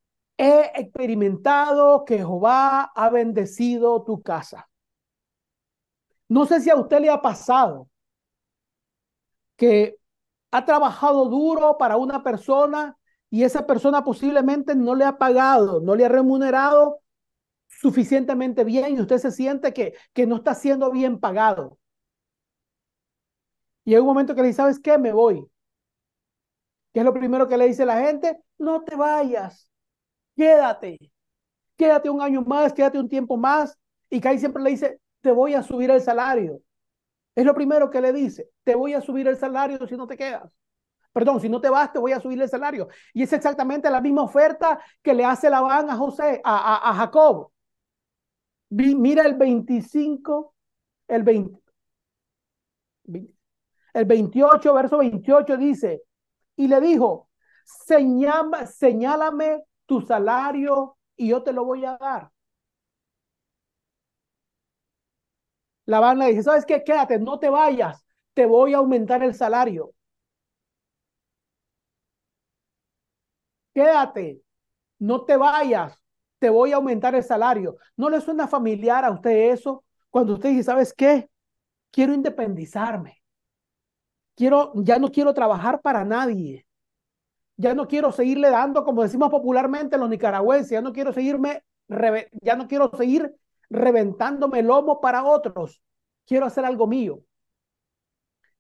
He 0.43 0.73
experimentado 0.75 2.07
que 2.07 2.17
Jehová 2.17 2.91
ha 2.95 3.11
bendecido 3.11 4.03
tu 4.05 4.23
casa. 4.23 4.71
No 6.31 6.47
sé 6.47 6.61
si 6.63 6.71
a 6.71 6.77
usted 6.77 7.01
le 7.01 7.11
ha 7.11 7.21
pasado 7.21 7.91
que 9.57 9.99
ha 10.51 10.65
trabajado 10.65 11.27
duro 11.27 11.77
para 11.77 11.99
una 11.99 12.23
persona 12.23 12.97
y 13.29 13.45
esa 13.45 13.67
persona 13.67 14.03
posiblemente 14.03 14.75
no 14.75 14.95
le 14.95 15.05
ha 15.05 15.19
pagado, 15.19 15.81
no 15.81 15.95
le 15.95 16.07
ha 16.07 16.09
remunerado 16.09 17.03
suficientemente 17.69 18.65
bien 18.65 18.97
y 18.97 19.01
usted 19.03 19.19
se 19.19 19.33
siente 19.33 19.75
que, 19.75 19.95
que 20.15 20.27
no 20.27 20.37
está 20.37 20.55
siendo 20.55 20.91
bien 20.91 21.21
pagado. 21.21 21.79
Y 23.85 23.93
hay 23.95 24.01
un 24.01 24.07
momento 24.07 24.35
que 24.35 24.41
le 24.41 24.49
dice, 24.49 24.57
¿sabes 24.57 24.81
qué? 24.81 24.97
Me 24.97 25.13
voy. 25.13 25.47
¿Qué 26.95 27.01
es 27.01 27.05
lo 27.05 27.13
primero 27.13 27.47
que 27.47 27.59
le 27.59 27.67
dice 27.67 27.85
la 27.85 28.01
gente? 28.01 28.43
No 28.59 28.83
te 28.83 28.97
vayas, 28.97 29.70
quédate, 30.41 30.99
quédate 31.77 32.09
un 32.09 32.23
año 32.23 32.41
más, 32.41 32.73
quédate 32.73 32.99
un 32.99 33.11
tiempo 33.11 33.37
más. 33.37 33.79
Y 34.09 34.23
Kai 34.23 34.39
siempre 34.39 34.63
le 34.63 34.71
dice, 34.71 34.99
te 35.21 35.31
voy 35.31 35.53
a 35.53 35.63
subir 35.63 35.91
el 35.91 36.01
salario. 36.01 36.63
Es 37.35 37.45
lo 37.45 37.55
primero 37.55 37.91
que 37.91 38.01
le 38.01 38.11
dice, 38.11 38.49
te 38.65 38.75
voy 38.75 38.95
a 38.95 39.03
subir 39.03 39.29
el 39.29 39.37
salario 39.37 39.87
si 39.87 39.99
no 39.99 40.07
te 40.07 40.17
quedas. 40.17 40.51
Perdón, 41.13 41.41
si 41.41 41.51
no 41.51 41.61
te 41.61 41.69
vas, 41.69 41.93
te 41.93 41.99
voy 41.99 42.13
a 42.13 42.21
subir 42.21 42.41
el 42.41 42.49
salario. 42.49 42.89
Y 43.13 43.23
es 43.23 43.33
exactamente 43.35 43.91
la 43.91 44.01
misma 44.01 44.23
oferta 44.23 44.81
que 45.03 45.13
le 45.13 45.27
hace 45.27 45.51
Labán 45.51 45.91
a 45.91 45.97
José, 45.97 46.41
a, 46.43 46.91
a, 46.91 46.95
Jacob. 46.95 47.51
mira 48.71 49.27
el 49.27 49.35
25, 49.35 50.55
el 51.09 51.23
20, 51.23 51.61
el 53.93 54.05
28, 54.07 54.75
verso 54.75 54.99
28 54.99 55.57
dice, 55.59 56.03
y 56.57 56.67
le 56.67 56.81
dijo, 56.81 57.29
señálame 57.65 59.65
tu 59.91 60.01
salario 60.03 60.97
y 61.17 61.29
yo 61.31 61.43
te 61.43 61.53
lo 61.53 61.65
voy 61.65 61.85
a 61.85 61.97
dar. 61.99 62.31
La 65.85 66.01
banda 66.01 66.25
dice, 66.27 66.43
¿sabes 66.43 66.65
qué? 66.65 66.83
Quédate, 66.85 67.19
no 67.19 67.39
te 67.39 67.51
vayas, 67.51 68.03
te 68.35 68.47
voy 68.47 68.73
a 68.75 68.79
aumentar 68.79 69.23
el 69.23 69.35
salario. 69.35 69.93
Quédate, 73.75 74.43
no 75.01 75.25
te 75.27 75.37
vayas, 75.39 75.99
te 76.41 76.51
voy 76.51 76.73
a 76.73 76.77
aumentar 76.77 77.15
el 77.17 77.25
salario. 77.25 77.79
¿No 77.97 78.11
le 78.11 78.21
suena 78.23 78.49
familiar 78.49 79.05
a 79.05 79.13
usted 79.13 79.53
eso? 79.53 79.85
Cuando 80.11 80.35
usted 80.35 80.51
dice, 80.51 80.65
¿sabes 80.65 80.95
qué? 80.95 81.31
Quiero 81.93 82.15
independizarme 82.15 83.23
quiero, 84.37 84.73
ya 84.77 84.99
no 84.99 85.11
quiero 85.11 85.35
trabajar 85.35 85.81
para 85.83 86.05
nadie. 86.05 86.67
Ya 87.61 87.75
no 87.75 87.87
quiero 87.87 88.11
seguirle 88.11 88.49
dando, 88.49 88.85
como 88.85 89.03
decimos 89.03 89.29
popularmente 89.29 89.99
los 89.99 90.09
nicaragüenses, 90.09 90.71
ya 90.71 90.81
no 90.81 90.95
quiero 90.95 91.13
seguirme, 91.13 91.63
ya 92.41 92.57
no 92.57 92.67
quiero 92.67 92.91
seguir 92.97 93.35
reventándome 93.69 94.61
el 94.61 94.67
lomo 94.67 94.99
para 94.99 95.25
otros. 95.25 95.83
Quiero 96.25 96.47
hacer 96.47 96.65
algo 96.65 96.87
mío. 96.87 97.21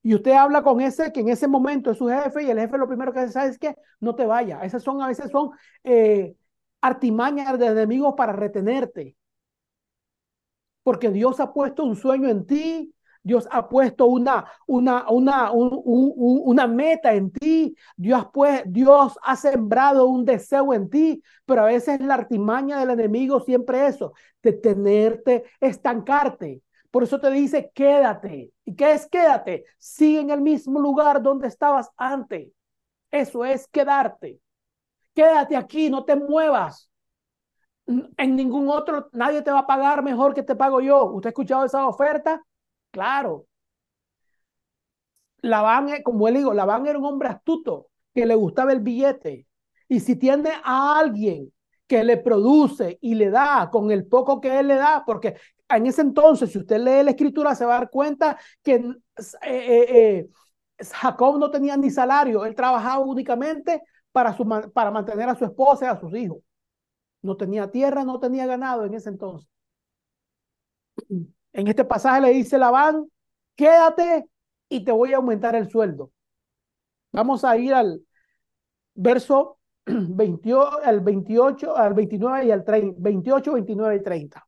Y 0.02 0.14
usted 0.14 0.32
habla 0.32 0.62
con 0.62 0.82
ese 0.82 1.12
que 1.12 1.20
en 1.20 1.30
ese 1.30 1.48
momento 1.48 1.90
es 1.90 1.96
su 1.96 2.08
jefe 2.08 2.42
y 2.42 2.50
el 2.50 2.58
jefe 2.58 2.76
lo 2.76 2.86
primero 2.86 3.10
que 3.10 3.20
hace 3.20 3.46
es 3.46 3.58
que 3.58 3.74
no 4.00 4.14
te 4.14 4.26
vaya. 4.26 4.60
Esas 4.64 4.82
son 4.82 5.00
a 5.00 5.08
veces 5.08 5.30
son 5.30 5.50
eh, 5.82 6.36
artimañas 6.82 7.58
de 7.58 7.66
enemigos 7.68 8.12
para 8.18 8.34
retenerte. 8.34 9.16
Porque 10.82 11.08
Dios 11.08 11.40
ha 11.40 11.54
puesto 11.54 11.84
un 11.84 11.96
sueño 11.96 12.28
en 12.28 12.44
ti, 12.44 12.94
Dios 13.22 13.46
ha 13.50 13.68
puesto 13.68 14.06
una, 14.06 14.46
una, 14.66 15.08
una, 15.10 15.50
una 15.52 16.66
meta 16.66 17.12
en 17.14 17.30
ti. 17.30 17.76
Dios, 17.96 18.26
pues, 18.32 18.62
Dios 18.66 19.18
ha 19.22 19.36
sembrado 19.36 20.06
un 20.06 20.24
deseo 20.24 20.72
en 20.72 20.88
ti, 20.88 21.22
pero 21.44 21.62
a 21.62 21.66
veces 21.66 22.00
la 22.00 22.14
artimaña 22.14 22.78
del 22.80 22.90
enemigo 22.90 23.40
siempre 23.40 23.86
eso, 23.86 24.14
de 24.42 24.52
tenerte, 24.54 25.44
estancarte. 25.60 26.62
Por 26.90 27.02
eso 27.04 27.20
te 27.20 27.30
dice, 27.30 27.70
quédate. 27.74 28.52
¿Y 28.64 28.74
qué 28.74 28.92
es 28.92 29.06
quédate? 29.06 29.64
Sigue 29.78 30.20
en 30.20 30.30
el 30.30 30.40
mismo 30.40 30.80
lugar 30.80 31.22
donde 31.22 31.46
estabas 31.48 31.90
antes. 31.96 32.48
Eso 33.10 33.44
es 33.44 33.68
quedarte. 33.68 34.40
Quédate 35.14 35.56
aquí, 35.56 35.90
no 35.90 36.04
te 36.04 36.16
muevas. 36.16 36.90
En 38.16 38.36
ningún 38.36 38.68
otro, 38.68 39.08
nadie 39.12 39.42
te 39.42 39.50
va 39.50 39.60
a 39.60 39.66
pagar 39.66 40.02
mejor 40.02 40.34
que 40.34 40.42
te 40.42 40.54
pago 40.56 40.80
yo. 40.80 41.04
¿Usted 41.06 41.28
ha 41.28 41.30
escuchado 41.30 41.64
esa 41.64 41.86
oferta? 41.88 42.42
Claro. 42.92 43.46
Labán, 45.42 45.88
eh, 45.90 46.02
como 46.02 46.28
él 46.28 46.34
digo, 46.34 46.52
Labán 46.54 46.86
era 46.86 46.98
un 46.98 47.04
hombre 47.04 47.28
astuto 47.28 47.88
que 48.14 48.26
le 48.26 48.34
gustaba 48.34 48.72
el 48.72 48.80
billete. 48.80 49.46
Y 49.88 50.00
si 50.00 50.16
tiene 50.16 50.50
a 50.64 50.98
alguien 50.98 51.52
que 51.86 52.04
le 52.04 52.16
produce 52.18 52.98
y 53.00 53.14
le 53.14 53.30
da 53.30 53.68
con 53.70 53.90
el 53.90 54.06
poco 54.06 54.40
que 54.40 54.58
él 54.60 54.68
le 54.68 54.76
da, 54.76 55.02
porque 55.04 55.36
en 55.68 55.86
ese 55.86 56.02
entonces, 56.02 56.50
si 56.52 56.58
usted 56.58 56.78
lee 56.78 57.02
la 57.04 57.10
escritura, 57.10 57.54
se 57.54 57.64
va 57.64 57.76
a 57.76 57.78
dar 57.80 57.90
cuenta 57.90 58.38
que 58.62 58.74
eh, 58.76 58.86
eh, 59.42 60.28
Jacob 60.92 61.38
no 61.38 61.50
tenía 61.50 61.76
ni 61.76 61.90
salario, 61.90 62.44
él 62.44 62.54
trabajaba 62.54 63.00
únicamente 63.04 63.82
para, 64.12 64.36
su, 64.36 64.44
para 64.72 64.90
mantener 64.90 65.28
a 65.28 65.34
su 65.34 65.44
esposa 65.44 65.86
y 65.86 65.88
a 65.88 66.00
sus 66.00 66.14
hijos. 66.14 66.38
No 67.22 67.36
tenía 67.36 67.70
tierra, 67.70 68.04
no 68.04 68.20
tenía 68.20 68.46
ganado 68.46 68.84
en 68.86 68.94
ese 68.94 69.10
entonces. 69.10 69.48
En 71.52 71.66
este 71.66 71.84
pasaje 71.84 72.20
le 72.20 72.30
dice 72.30 72.58
Labán, 72.58 73.10
quédate 73.56 74.28
y 74.68 74.84
te 74.84 74.92
voy 74.92 75.12
a 75.12 75.16
aumentar 75.16 75.54
el 75.54 75.68
sueldo. 75.68 76.12
Vamos 77.12 77.44
a 77.44 77.56
ir 77.56 77.74
al 77.74 78.02
verso 78.94 79.58
28, 79.86 80.80
al 80.84 81.00
28, 81.00 81.76
al 81.76 81.94
29 81.94 82.44
y 82.46 82.50
al 82.50 82.64
30, 82.64 82.96
28, 83.00 83.52
29 83.52 83.96
y 83.96 84.02
30. 84.02 84.46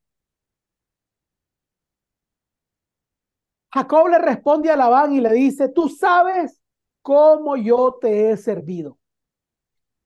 Jacob 3.75 4.09
le 4.09 4.19
responde 4.19 4.71
a 4.71 4.77
Labán 4.77 5.15
y 5.15 5.21
le 5.21 5.33
dice, 5.33 5.69
tú 5.71 5.89
sabes 5.89 6.61
cómo 7.01 7.57
yo 7.57 7.99
te 8.01 8.31
he 8.31 8.37
servido 8.37 8.99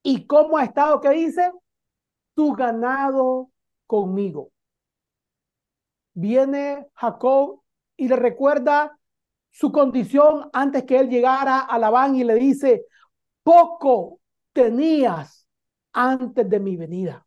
y 0.01 0.25
cómo 0.25 0.57
ha 0.57 0.63
estado, 0.63 1.01
¿qué 1.01 1.09
dice? 1.09 1.51
Tu 2.33 2.53
ganado 2.53 3.51
conmigo. 3.85 4.51
Viene 6.19 6.87
Jacob 6.95 7.61
y 7.95 8.07
le 8.07 8.15
recuerda 8.15 8.97
su 9.51 9.71
condición 9.71 10.49
antes 10.51 10.83
que 10.83 10.97
él 10.97 11.09
llegara 11.09 11.59
a 11.59 11.77
Labán 11.77 12.15
y 12.15 12.23
le 12.23 12.33
dice, 12.33 12.85
poco 13.43 14.19
tenías 14.51 15.47
antes 15.93 16.49
de 16.49 16.59
mi 16.59 16.75
venida. 16.75 17.23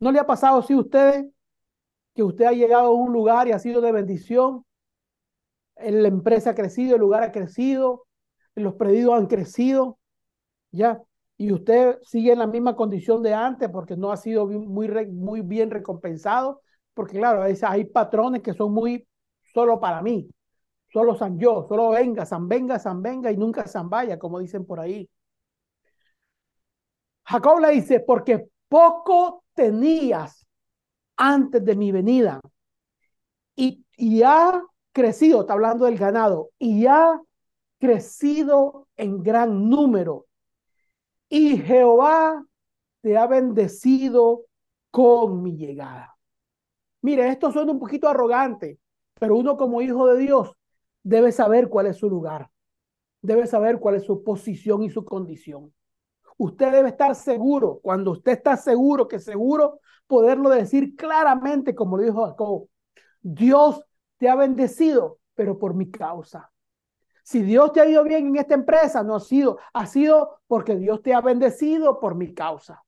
¿No 0.00 0.12
le 0.12 0.18
ha 0.18 0.26
pasado 0.26 0.58
así 0.58 0.74
a 0.74 0.80
ustedes 0.80 1.32
que 2.14 2.22
usted 2.22 2.44
ha 2.44 2.52
llegado 2.52 2.88
a 2.88 2.94
un 2.94 3.10
lugar 3.10 3.48
y 3.48 3.52
ha 3.52 3.58
sido 3.58 3.80
de 3.80 3.92
bendición? 3.92 4.66
La 5.76 6.08
empresa 6.08 6.50
ha 6.50 6.54
crecido, 6.54 6.96
el 6.96 7.00
lugar 7.00 7.22
ha 7.22 7.32
crecido, 7.32 8.06
los 8.54 8.74
pedidos 8.74 9.14
han 9.14 9.28
crecido, 9.28 9.98
¿ya? 10.72 11.00
Y 11.38 11.52
usted 11.52 12.00
sigue 12.02 12.32
en 12.32 12.38
la 12.40 12.46
misma 12.46 12.76
condición 12.76 13.22
de 13.22 13.32
antes 13.32 13.70
porque 13.70 13.96
no 13.96 14.12
ha 14.12 14.18
sido 14.18 14.46
muy, 14.46 14.90
muy 15.06 15.40
bien 15.40 15.70
recompensado, 15.70 16.60
porque 16.94 17.18
claro, 17.18 17.42
hay 17.42 17.84
patrones 17.86 18.42
que 18.42 18.54
son 18.54 18.72
muy 18.72 19.06
solo 19.52 19.80
para 19.80 20.02
mí, 20.02 20.28
solo 20.92 21.14
San 21.16 21.38
yo, 21.38 21.66
solo 21.68 21.90
venga, 21.90 22.26
San 22.26 22.48
venga, 22.48 22.78
San 22.78 23.02
venga 23.02 23.30
y 23.32 23.36
nunca 23.36 23.66
San 23.66 23.88
vaya, 23.90 24.18
como 24.18 24.38
dicen 24.38 24.66
por 24.66 24.80
ahí. 24.80 25.08
Jacob 27.24 27.60
le 27.60 27.70
dice, 27.70 28.00
porque 28.00 28.48
poco 28.68 29.44
tenías 29.54 30.46
antes 31.16 31.64
de 31.64 31.76
mi 31.76 31.92
venida 31.92 32.40
y, 33.56 33.84
y 33.96 34.22
ha 34.22 34.62
crecido, 34.92 35.40
está 35.42 35.52
hablando 35.54 35.84
del 35.84 35.98
ganado, 35.98 36.50
y 36.58 36.86
ha 36.86 37.20
crecido 37.78 38.88
en 38.96 39.22
gran 39.22 39.68
número. 39.68 40.26
Y 41.28 41.58
Jehová 41.58 42.44
te 43.02 43.16
ha 43.16 43.26
bendecido 43.26 44.46
con 44.90 45.42
mi 45.42 45.56
llegada. 45.56 46.16
Mire, 47.02 47.28
esto 47.28 47.50
suena 47.50 47.72
un 47.72 47.78
poquito 47.78 48.08
arrogante, 48.08 48.78
pero 49.18 49.36
uno 49.36 49.56
como 49.56 49.82
hijo 49.82 50.06
de 50.06 50.18
Dios 50.18 50.52
debe 51.02 51.32
saber 51.32 51.68
cuál 51.68 51.86
es 51.86 51.96
su 51.96 52.10
lugar, 52.10 52.50
debe 53.22 53.46
saber 53.46 53.78
cuál 53.78 53.96
es 53.96 54.04
su 54.04 54.22
posición 54.22 54.82
y 54.82 54.90
su 54.90 55.04
condición. 55.04 55.72
Usted 56.36 56.72
debe 56.72 56.88
estar 56.90 57.14
seguro, 57.14 57.80
cuando 57.82 58.12
usted 58.12 58.32
está 58.32 58.56
seguro, 58.56 59.08
que 59.08 59.18
seguro 59.18 59.80
poderlo 60.06 60.50
decir 60.50 60.96
claramente, 60.96 61.74
como 61.74 61.96
lo 61.96 62.02
dijo 62.02 62.26
Jacob, 62.26 62.68
Dios 63.20 63.84
te 64.18 64.28
ha 64.28 64.34
bendecido, 64.36 65.18
pero 65.34 65.58
por 65.58 65.74
mi 65.74 65.90
causa. 65.90 66.50
Si 67.22 67.42
Dios 67.42 67.72
te 67.72 67.80
ha 67.80 67.88
ido 67.88 68.02
bien 68.04 68.26
en 68.28 68.36
esta 68.36 68.54
empresa, 68.54 69.02
no 69.02 69.14
ha 69.14 69.20
sido, 69.20 69.58
ha 69.72 69.86
sido 69.86 70.40
porque 70.46 70.76
Dios 70.76 71.02
te 71.02 71.14
ha 71.14 71.20
bendecido 71.20 72.00
por 72.00 72.14
mi 72.14 72.34
causa. 72.34 72.82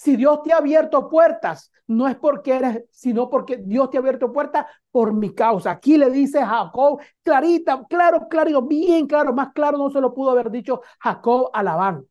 Si 0.00 0.16
Dios 0.16 0.42
te 0.42 0.50
ha 0.50 0.56
abierto 0.56 1.10
puertas, 1.10 1.70
no 1.86 2.08
es 2.08 2.16
porque 2.16 2.56
eres, 2.56 2.84
sino 2.90 3.28
porque 3.28 3.58
Dios 3.58 3.90
te 3.90 3.98
ha 3.98 4.00
abierto 4.00 4.32
puertas 4.32 4.64
por 4.90 5.12
mi 5.12 5.34
causa. 5.34 5.72
Aquí 5.72 5.98
le 5.98 6.08
dice 6.08 6.42
Jacob, 6.42 7.02
clarita, 7.22 7.84
claro, 7.86 8.26
claro, 8.26 8.62
bien 8.62 9.06
claro, 9.06 9.34
más 9.34 9.52
claro 9.52 9.76
no 9.76 9.90
se 9.90 10.00
lo 10.00 10.14
pudo 10.14 10.30
haber 10.30 10.50
dicho 10.50 10.80
Jacob 11.00 11.50
a 11.52 11.62
Labán. 11.62 12.06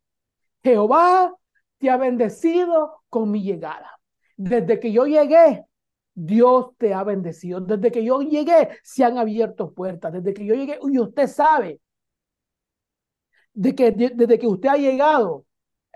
Jehová 0.61 1.33
te 1.79 1.89
ha 1.89 1.97
bendecido 1.97 3.01
con 3.09 3.31
mi 3.31 3.41
llegada. 3.41 3.99
Desde 4.37 4.79
que 4.79 4.91
yo 4.91 5.07
llegué, 5.07 5.65
Dios 6.13 6.67
te 6.77 6.93
ha 6.93 7.03
bendecido. 7.03 7.59
Desde 7.59 7.91
que 7.91 8.03
yo 8.03 8.21
llegué, 8.21 8.69
se 8.83 9.03
han 9.03 9.17
abierto 9.17 9.73
puertas. 9.73 10.13
Desde 10.13 10.35
que 10.35 10.45
yo 10.45 10.53
llegué, 10.53 10.77
y 10.83 10.99
usted 10.99 11.25
sabe, 11.25 11.81
de 13.51 13.73
que 13.73 13.89
desde 13.89 14.37
que 14.37 14.45
usted 14.45 14.69
ha 14.69 14.77
llegado 14.77 15.47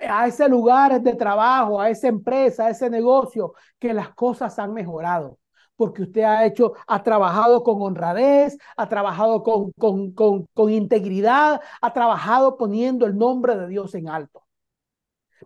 a 0.09 0.27
ese 0.27 0.47
lugar 0.49 1.01
de 1.01 1.15
trabajo, 1.15 1.79
a 1.79 1.89
esa 1.89 2.07
empresa, 2.07 2.65
a 2.65 2.69
ese 2.69 2.89
negocio, 2.89 3.53
que 3.79 3.93
las 3.93 4.13
cosas 4.13 4.57
han 4.59 4.73
mejorado. 4.73 5.39
Porque 5.75 6.03
usted 6.03 6.21
ha 6.23 6.45
hecho, 6.45 6.73
ha 6.87 7.01
trabajado 7.03 7.63
con 7.63 7.81
honradez, 7.81 8.57
ha 8.77 8.87
trabajado 8.89 9.43
con, 9.43 9.71
con, 9.73 10.11
con, 10.13 10.47
con 10.53 10.69
integridad, 10.71 11.61
ha 11.81 11.93
trabajado 11.93 12.57
poniendo 12.57 13.05
el 13.05 13.17
nombre 13.17 13.55
de 13.55 13.67
Dios 13.67 13.95
en 13.95 14.07
alto. 14.09 14.43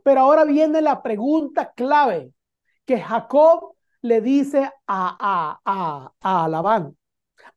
Pero 0.04 0.22
ahora 0.22 0.44
viene 0.46 0.82
la 0.82 1.02
pregunta 1.02 1.74
clave 1.74 2.34
que 2.86 3.00
Jacob 3.00 3.74
le 4.02 4.22
dice 4.22 4.72
a, 4.88 5.60
a, 5.66 6.14
a, 6.22 6.48
Labán. 6.48 6.98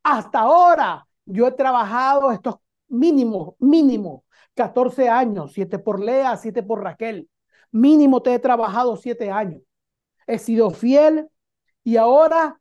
Hasta 0.03 0.41
ahora 0.41 1.07
yo 1.25 1.47
he 1.47 1.53
trabajado 1.53 2.33
estos 2.33 2.57
mínimos, 2.89 3.55
mínimo, 3.59 4.25
14 4.61 5.09
años, 5.09 5.53
7 5.55 5.79
por 5.79 6.01
Lea, 6.01 6.37
7 6.37 6.63
por 6.63 6.85
Raquel. 6.85 7.31
Mínimo 7.73 8.21
te 8.21 8.35
he 8.35 8.39
trabajado 8.39 8.95
7 8.99 9.31
años. 9.31 9.63
He 10.27 10.39
sido 10.39 10.69
fiel 10.69 11.31
y 11.83 11.97
ahora, 11.97 12.61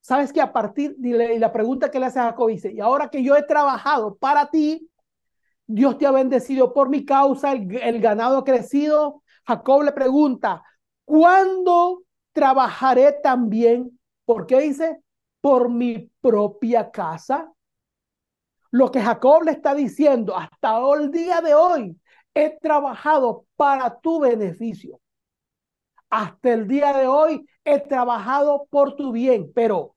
¿sabes 0.00 0.32
que 0.32 0.40
A 0.40 0.54
partir 0.54 0.96
de 0.96 1.38
la 1.38 1.52
pregunta 1.52 1.90
que 1.90 2.00
le 2.00 2.06
hace 2.06 2.18
a 2.18 2.30
Jacob 2.30 2.48
dice, 2.48 2.72
y 2.72 2.80
ahora 2.80 3.10
que 3.10 3.22
yo 3.22 3.36
he 3.36 3.42
trabajado 3.42 4.16
para 4.16 4.48
ti, 4.50 4.90
Dios 5.66 5.98
te 5.98 6.06
ha 6.06 6.12
bendecido 6.12 6.72
por 6.72 6.88
mi 6.88 7.04
causa, 7.04 7.52
el, 7.52 8.00
ganado 8.00 8.38
ha 8.38 8.44
crecido. 8.44 9.22
Jacob 9.46 9.82
le 9.82 9.92
pregunta, 9.92 10.62
¿cuándo 11.04 12.04
trabajaré 12.32 13.12
también? 13.22 14.00
¿Por 14.24 14.46
qué 14.46 14.60
dice? 14.60 14.98
Por 15.42 15.68
mi 15.68 16.10
propia 16.22 16.90
casa. 16.90 17.52
Lo 18.74 18.90
que 18.90 19.00
Jacob 19.00 19.44
le 19.44 19.52
está 19.52 19.72
diciendo 19.72 20.36
hasta 20.36 20.80
el 20.98 21.12
día 21.12 21.40
de 21.40 21.54
hoy, 21.54 21.96
he 22.34 22.58
trabajado 22.58 23.46
para 23.54 24.00
tu 24.00 24.18
beneficio. 24.18 25.00
Hasta 26.10 26.54
el 26.54 26.66
día 26.66 26.92
de 26.92 27.06
hoy 27.06 27.46
he 27.64 27.78
trabajado 27.78 28.66
por 28.68 28.96
tu 28.96 29.12
bien, 29.12 29.52
pero 29.54 29.94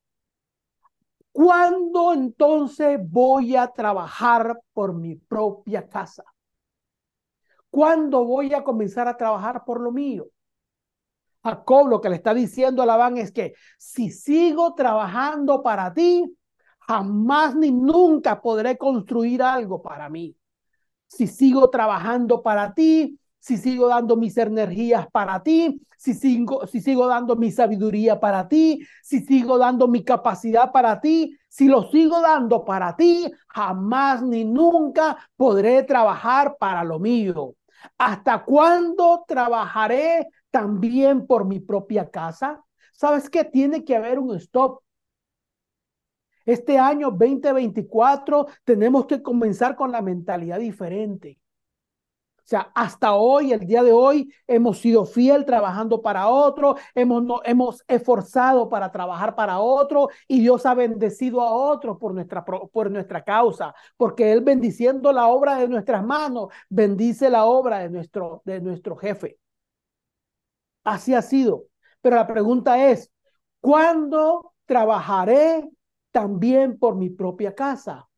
¿Cuándo 1.32 2.14
entonces 2.14 3.00
voy 3.02 3.56
a 3.56 3.68
trabajar 3.68 4.60
por 4.74 4.94
mi 4.94 5.16
propia 5.16 5.88
casa? 5.88 6.24
¿Cuándo 7.72 8.26
voy 8.26 8.54
a 8.54 8.64
comenzar 8.64 9.08
a 9.08 9.18
trabajar 9.18 9.64
por 9.66 9.82
lo 9.82 9.92
mío? 9.92 10.28
Jacob 11.44 11.88
lo 11.88 12.00
que 12.00 12.10
le 12.10 12.16
está 12.18 12.36
diciendo 12.36 12.84
a 12.84 12.86
Labán 12.86 13.18
es 13.18 13.32
que 13.32 13.54
si 13.80 14.12
sigo 14.12 14.76
trabajando 14.76 15.64
para 15.64 15.92
ti, 15.94 16.37
jamás 16.88 17.56
ni 17.56 17.72
nunca 17.72 18.42
podré 18.42 18.78
construir 18.78 19.42
algo 19.44 19.82
para 19.82 20.10
mí. 20.10 20.36
Si 21.08 21.28
sigo 21.28 21.70
trabajando 21.70 22.42
para 22.44 22.74
ti, 22.74 23.20
si 23.40 23.58
sigo 23.58 23.88
dando 23.88 24.18
mis 24.18 24.38
energías 24.38 25.08
para 25.12 25.42
ti, 25.42 25.82
si 25.98 26.14
sigo, 26.14 26.68
si 26.68 26.82
sigo 26.82 27.08
dando 27.08 27.36
mi 27.36 27.52
sabiduría 27.52 28.20
para 28.20 28.48
ti, 28.48 28.86
si 29.04 29.22
sigo 29.22 29.58
dando 29.58 29.88
mi 29.88 30.04
capacidad 30.04 30.72
para 30.72 31.00
ti, 31.00 31.38
si 31.48 31.68
lo 31.68 31.84
sigo 31.92 32.22
dando 32.22 32.66
para 32.66 32.96
ti, 32.96 33.32
jamás 33.48 34.22
ni 34.22 34.44
nunca 34.44 35.18
podré 35.36 35.84
trabajar 35.84 36.58
para 36.60 36.84
lo 36.84 37.00
mío. 37.00 37.56
¿Hasta 37.98 38.44
cuándo 38.44 39.24
trabajaré 39.28 40.28
también 40.52 41.26
por 41.26 41.46
mi 41.46 41.60
propia 41.60 42.10
casa? 42.10 42.64
¿Sabes 42.94 43.30
que 43.30 43.46
tiene 43.46 43.84
que 43.86 43.96
haber 43.96 44.20
un 44.20 44.36
stop? 44.36 44.82
Este 46.48 46.80
año 46.80 47.12
2024 47.12 48.48
tenemos 48.64 49.06
que 49.06 49.22
comenzar 49.22 49.76
con 49.76 49.92
la 49.92 50.02
mentalidad 50.02 50.60
diferente. 50.60 51.40
O 52.38 52.50
sea, 52.50 52.72
hasta 52.74 53.16
hoy, 53.16 53.52
el 53.52 53.60
día 53.68 53.84
de 53.84 53.92
hoy, 53.92 54.34
hemos 54.48 54.78
sido 54.78 55.06
fiel 55.06 55.44
trabajando 55.44 56.02
para 56.02 56.30
otro, 56.30 56.78
hemos, 56.96 57.42
hemos 57.44 57.84
esforzado 57.90 58.70
para 58.70 58.90
trabajar 58.94 59.36
para 59.36 59.60
otro 59.60 60.08
y 60.26 60.40
Dios 60.40 60.66
ha 60.66 60.74
bendecido 60.74 61.42
a 61.42 61.52
otros 61.52 61.98
por 61.98 62.14
nuestra, 62.14 62.46
por 62.46 62.90
nuestra 62.92 63.26
causa, 63.26 63.76
porque 63.98 64.32
Él 64.32 64.40
bendiciendo 64.40 65.12
la 65.12 65.28
obra 65.28 65.58
de 65.58 65.68
nuestras 65.68 66.02
manos, 66.06 66.48
bendice 66.70 67.30
la 67.30 67.44
obra 67.44 67.80
de 67.80 67.90
nuestro, 67.90 68.42
de 68.46 68.62
nuestro 68.62 68.96
jefe. 68.96 69.38
Así 70.86 71.14
ha 71.14 71.22
sido. 71.22 71.66
Pero 72.00 72.16
la 72.16 72.26
pregunta 72.26 72.90
es, 72.90 73.12
¿cuándo 73.60 74.54
trabajaré 74.66 75.70
también 76.18 76.80
por 76.80 76.96
mi 76.96 77.12
propia 77.12 77.54
casa? 77.54 78.10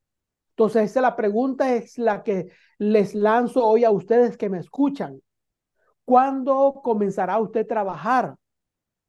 Entonces, 0.51 0.91
esa 0.91 1.01
la 1.01 1.17
pregunta 1.17 1.75
es 1.75 1.97
la 1.97 2.23
que 2.23 2.49
les 2.77 3.13
lanzo 3.13 3.65
hoy 3.65 3.83
a 3.83 3.91
ustedes 3.91 4.37
que 4.37 4.47
me 4.47 4.57
escuchan. 4.57 5.21
¿Cuándo 6.05 6.79
comenzará 6.81 7.37
usted 7.39 7.65
a 7.65 7.67
trabajar 7.67 8.35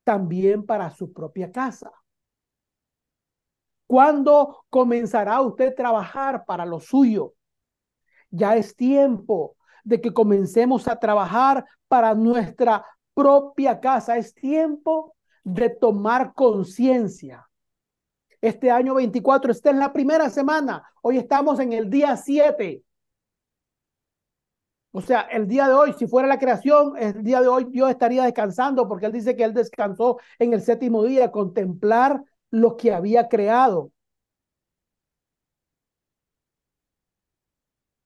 también 0.02 0.66
para 0.66 0.90
su 0.90 1.12
propia 1.12 1.52
casa? 1.52 1.92
¿Cuándo 3.86 4.64
comenzará 4.70 5.40
usted 5.40 5.68
a 5.68 5.76
trabajar 5.76 6.44
para 6.44 6.66
lo 6.66 6.80
suyo? 6.80 7.34
Ya 8.28 8.56
es 8.56 8.74
tiempo 8.74 9.54
de 9.84 10.00
que 10.00 10.12
comencemos 10.12 10.88
a 10.88 10.98
trabajar 10.98 11.64
para 11.86 12.12
nuestra 12.16 12.84
propia 13.14 13.78
casa. 13.78 14.16
Es 14.16 14.34
tiempo 14.34 15.14
de 15.44 15.70
tomar 15.70 16.34
conciencia 16.34 17.46
este 18.40 18.70
año 18.70 18.94
24. 18.94 19.52
Esta 19.52 19.70
es 19.70 19.76
la 19.76 19.92
primera 19.92 20.30
semana. 20.30 20.82
Hoy 21.02 21.18
estamos 21.18 21.60
en 21.60 21.72
el 21.72 21.90
día 21.90 22.16
7. 22.16 22.82
O 24.92 25.00
sea, 25.00 25.20
el 25.22 25.46
día 25.46 25.68
de 25.68 25.74
hoy, 25.74 25.92
si 25.92 26.06
fuera 26.08 26.26
la 26.26 26.38
creación, 26.38 26.94
el 26.98 27.22
día 27.22 27.40
de 27.40 27.48
hoy 27.48 27.68
yo 27.70 27.88
estaría 27.88 28.24
descansando 28.24 28.88
porque 28.88 29.06
él 29.06 29.12
dice 29.12 29.36
que 29.36 29.44
él 29.44 29.54
descansó 29.54 30.18
en 30.38 30.52
el 30.52 30.62
séptimo 30.62 31.04
día, 31.04 31.30
contemplar 31.30 32.22
lo 32.50 32.76
que 32.76 32.92
había 32.92 33.28
creado. 33.28 33.92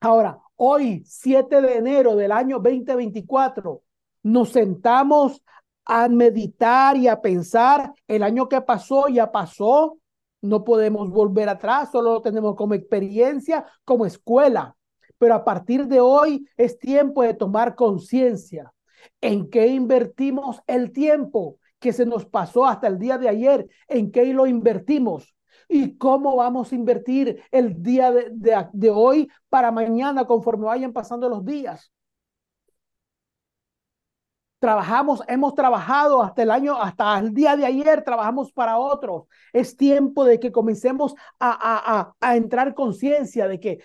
Ahora, 0.01 0.38
hoy, 0.57 1.03
7 1.07 1.62
de 1.62 1.77
enero 1.77 2.14
del 2.16 2.33
año 2.33 2.59
2024, 2.59 3.83
nos 4.23 4.51
sentamos 4.51 5.42
a 5.87 6.09
meditar 6.09 6.97
y 6.99 7.09
a 7.09 7.20
pensar, 7.23 7.94
el 8.07 8.23
año 8.23 8.49
que 8.49 8.61
pasó 8.61 9.09
ya 9.09 9.33
pasó, 9.33 9.99
no 10.44 10.64
podemos 10.64 11.11
volver 11.11 11.48
atrás, 11.48 11.90
solo 11.90 12.14
lo 12.14 12.22
tenemos 12.22 12.54
como 12.54 12.74
experiencia, 12.74 13.66
como 13.85 14.07
escuela. 14.07 14.76
Pero 15.18 15.35
a 15.35 15.44
partir 15.44 15.87
de 15.87 16.00
hoy 16.00 16.46
es 16.57 16.78
tiempo 16.78 17.22
de 17.22 17.35
tomar 17.35 17.74
conciencia 17.74 18.72
en 19.20 19.48
qué 19.48 19.68
invertimos 19.68 20.61
el 20.66 20.92
tiempo 20.92 21.59
que 21.78 21.92
se 21.92 22.07
nos 22.07 22.26
pasó 22.26 22.66
hasta 22.66 22.87
el 22.87 22.98
día 22.98 23.18
de 23.18 23.28
ayer, 23.28 23.68
en 23.88 24.11
qué 24.11 24.26
lo 24.33 24.46
invertimos 24.46 25.35
y 25.68 25.96
cómo 25.96 26.37
vamos 26.37 26.72
a 26.72 26.74
invertir 26.74 27.42
el 27.50 27.83
día 27.83 28.12
de, 28.12 28.30
de 28.72 28.90
hoy 28.90 29.30
para 29.48 29.70
mañana 29.70 30.26
conforme 30.26 30.66
vayan 30.66 30.92
pasando 30.92 31.28
los 31.28 31.44
días 31.44 31.93
trabajamos, 34.64 35.22
hemos 35.29 35.55
trabajado 35.55 36.22
hasta 36.22 36.42
el 36.42 36.50
año, 36.50 36.81
hasta 36.81 37.18
el 37.18 37.35
día 37.35 37.55
de 37.55 37.66
ayer, 37.66 38.03
trabajamos 38.03 38.50
para 38.50 38.79
otros. 38.79 39.24
Es 39.53 39.77
tiempo 39.77 40.24
de 40.24 40.40
que 40.40 40.50
comencemos 40.50 41.14
a, 41.38 41.50
a, 41.98 42.14
a, 42.18 42.37
entrar 42.37 42.74
conciencia 42.74 43.46
de 43.46 43.61
que 43.61 43.81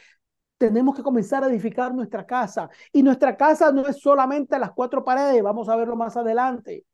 tenemos 0.58 0.96
que 0.96 1.04
comenzar 1.04 1.44
a 1.44 1.48
edificar 1.48 1.94
nuestra 1.94 2.26
casa. 2.26 2.70
Y 2.94 3.04
nuestra 3.04 3.36
casa 3.36 3.74
no 3.74 3.88
es 3.88 4.00
solamente 4.00 4.58
las 4.58 4.72
cuatro 4.72 5.04
paredes, 5.04 5.44
vamos 5.44 5.68
a 5.68 5.76
verlo 5.76 5.98
más 5.98 6.16
adelante. 6.16 6.86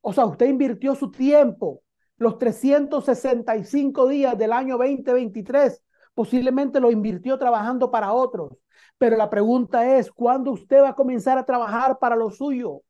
O 0.00 0.14
sea, 0.14 0.24
usted 0.24 0.46
invirtió 0.46 0.94
su 0.94 1.10
tiempo, 1.10 1.82
los 2.16 2.38
365 2.38 4.08
días 4.08 4.38
del 4.38 4.54
año 4.54 4.78
2023, 4.78 5.82
posiblemente 6.14 6.80
lo 6.80 6.90
invirtió 6.90 7.38
trabajando 7.38 7.90
para 7.90 8.14
otros. 8.14 8.52
Pero 8.98 9.16
la 9.16 9.28
pregunta 9.30 9.96
es, 9.98 10.10
¿cuándo 10.10 10.52
usted 10.52 10.82
va 10.82 10.90
a 10.90 10.94
comenzar 10.94 11.38
a 11.38 11.44
trabajar 11.44 11.98
para 11.98 12.16
lo 12.16 12.30
suyo? 12.30 12.82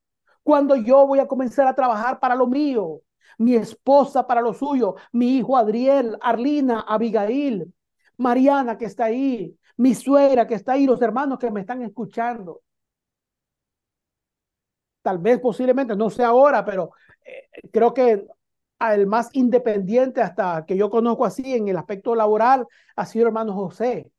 ¿Cuándo 0.43 0.77
yo 0.77 1.07
voy 1.07 1.19
a 1.19 1.27
comenzar 1.27 1.67
a 1.67 1.75
trabajar 1.75 2.21
para 2.21 2.35
lo 2.35 2.47
mío? 2.47 3.01
Mi 3.39 3.57
esposa 3.57 4.27
para 4.27 4.41
lo 4.41 4.53
suyo, 4.55 4.95
mi 5.13 5.39
hijo 5.39 5.57
Adriel, 5.57 6.17
Arlina, 6.21 6.81
Abigail, 6.81 7.73
Mariana 8.17 8.79
que 8.79 8.85
está 8.85 9.07
ahí, 9.07 9.59
mi 9.77 9.95
suegra 9.95 10.47
que 10.47 10.55
está 10.55 10.73
ahí, 10.73 10.87
los 10.87 11.03
hermanos 11.03 11.39
que 11.39 11.51
me 11.51 11.61
están 11.61 11.83
escuchando. 11.83 12.63
Tal 15.03 15.19
vez 15.19 15.41
posiblemente, 15.41 15.97
no 15.97 16.11
sé 16.11 16.23
ahora, 16.25 16.65
pero 16.65 16.93
eh, 17.25 17.69
creo 17.73 17.93
que 17.93 18.27
el 18.81 19.07
más 19.07 19.31
independiente 19.33 20.21
hasta 20.21 20.65
que 20.67 20.77
yo 20.77 20.91
conozco 20.91 21.25
así 21.25 21.55
en 21.55 21.69
el 21.69 21.77
aspecto 21.77 22.15
laboral 22.15 22.67
ha 22.97 23.07
sido 23.07 23.27
hermano 23.27 23.55
José, 23.55 24.11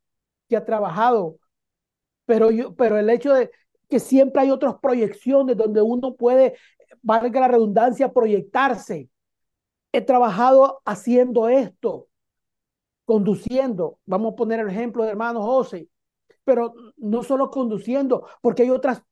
que 0.47 0.57
ha 0.57 0.65
trabajado 0.65 1.37
pero, 2.25 2.51
yo, 2.51 2.75
pero 2.75 2.97
el 2.97 3.09
hecho 3.09 3.33
de 3.33 3.51
que 3.89 3.99
siempre 3.99 4.41
hay 4.41 4.51
otras 4.51 4.75
proyecciones 4.81 5.57
donde 5.57 5.81
uno 5.81 6.15
puede, 6.15 6.55
valga 7.01 7.41
la 7.41 7.47
redundancia, 7.47 8.11
proyectarse. 8.11 9.09
He 9.91 10.01
trabajado 10.01 10.81
haciendo 10.85 11.47
esto, 11.47 12.07
conduciendo. 13.05 13.99
Vamos 14.05 14.33
a 14.33 14.35
poner 14.35 14.59
el 14.59 14.69
ejemplo 14.69 15.03
de 15.03 15.11
hermano 15.11 15.41
José, 15.41 15.87
pero 16.43 16.73
no 16.97 17.23
solo 17.23 17.49
conduciendo, 17.51 18.27
porque 18.41 18.63
hay 18.63 18.71
otras, 18.71 19.03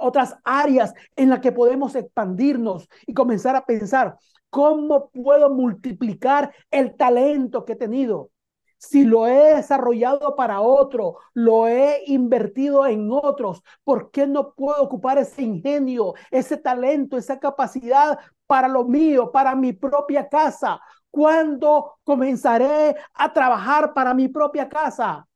otras 0.00 0.36
áreas 0.44 0.92
en 1.16 1.30
las 1.30 1.40
que 1.40 1.52
podemos 1.52 1.94
expandirnos 1.94 2.88
y 3.06 3.14
comenzar 3.14 3.56
a 3.56 3.64
pensar, 3.64 4.18
¿cómo 4.50 5.10
puedo 5.10 5.50
multiplicar 5.50 6.52
el 6.70 6.96
talento 6.96 7.64
que 7.64 7.74
he 7.74 7.76
tenido? 7.76 8.30
Si 8.78 9.04
lo 9.04 9.26
he 9.26 9.56
desarrollado 9.56 10.36
para 10.36 10.60
otro, 10.60 11.18
lo 11.34 11.66
he 11.66 12.02
invertido 12.06 12.86
en 12.86 13.10
otros, 13.10 13.62
¿por 13.84 14.10
qué 14.10 14.26
no 14.26 14.54
puedo 14.54 14.82
ocupar 14.82 15.18
ese 15.18 15.42
ingenio, 15.42 16.14
ese 16.30 16.56
talento, 16.56 17.16
esa 17.16 17.40
capacidad 17.40 18.18
para 18.46 18.68
lo 18.68 18.84
mío, 18.84 19.32
para 19.32 19.56
mi 19.56 19.72
propia 19.72 20.28
casa? 20.28 20.80
¿Cuándo 21.10 21.98
comenzaré 22.04 22.96
a 23.14 23.32
trabajar 23.32 23.94
para 23.94 24.14
mi 24.14 24.28
propia 24.28 24.68
casa? 24.68 25.26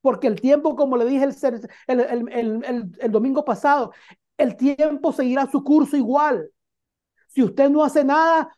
Porque 0.00 0.26
el 0.26 0.40
tiempo, 0.40 0.76
como 0.76 0.96
le 0.96 1.06
dije 1.06 1.24
el, 1.24 2.00
el, 2.00 2.94
el 3.00 3.10
domingo 3.10 3.44
pasado, 3.44 3.92
el 4.36 4.56
tiempo 4.56 5.12
seguirá 5.12 5.46
su 5.50 5.64
curso 5.64 5.96
igual. 5.96 6.50
Si 7.28 7.42
usted 7.42 7.70
no 7.70 7.84
hace 7.84 8.04
nada, 8.04 8.54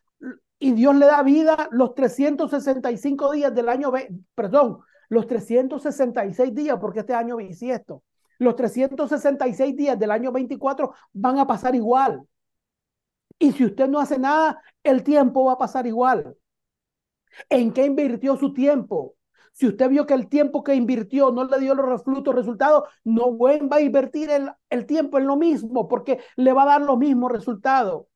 y 0.59 0.73
Dios 0.73 0.95
le 0.97 1.07
da 1.07 1.23
vida 1.23 1.69
los 1.71 1.95
365 1.95 3.33
días 3.33 3.55
del 3.55 3.69
año, 3.69 3.93
perdón, 4.35 4.81
los 5.09 5.27
366 5.27 6.55
días, 6.55 6.79
porque 6.81 7.01
este 7.01 7.15
año 7.15 7.37
bisiesto, 7.37 8.03
los 8.39 8.57
366 8.57 9.77
días 9.77 9.99
del 9.99 10.11
año 10.11 10.33
24 10.33 10.93
van 11.13 11.39
a 11.39 11.47
pasar 11.47 11.75
igual. 11.75 12.23
Y 13.39 13.53
si 13.53 13.67
usted 13.67 13.89
no 13.89 14.01
hace 14.01 14.19
nada, 14.19 14.63
el 14.83 15.03
tiempo 15.03 15.45
va 15.45 15.53
a 15.53 15.59
pasar 15.59 15.87
igual. 15.87 16.37
¿En 17.51 17.73
qué 17.73 17.85
invirtió 17.85 18.37
su 18.37 18.55
tiempo? 18.55 19.15
Si 19.53 19.67
usted 19.67 19.89
vio 19.91 20.07
que 20.07 20.15
el 20.15 20.29
tiempo 20.29 20.63
que 20.63 20.75
invirtió 20.75 21.33
no 21.33 21.45
le 21.45 21.59
dio 21.59 21.75
los 21.75 22.03
frutos, 22.03 22.35
resultados, 22.35 22.85
no 23.05 23.37
va 23.39 23.77
a 23.77 23.81
invertir 23.81 24.31
el, 24.31 24.51
el 24.71 24.87
tiempo 24.87 25.19
en 25.19 25.27
lo 25.27 25.37
mismo, 25.37 25.89
porque 25.89 26.21
le 26.37 26.53
va 26.53 26.63
a 26.63 26.67
dar 26.67 26.83
los 26.83 26.99
mismos 26.99 27.33
resultados 27.33 28.07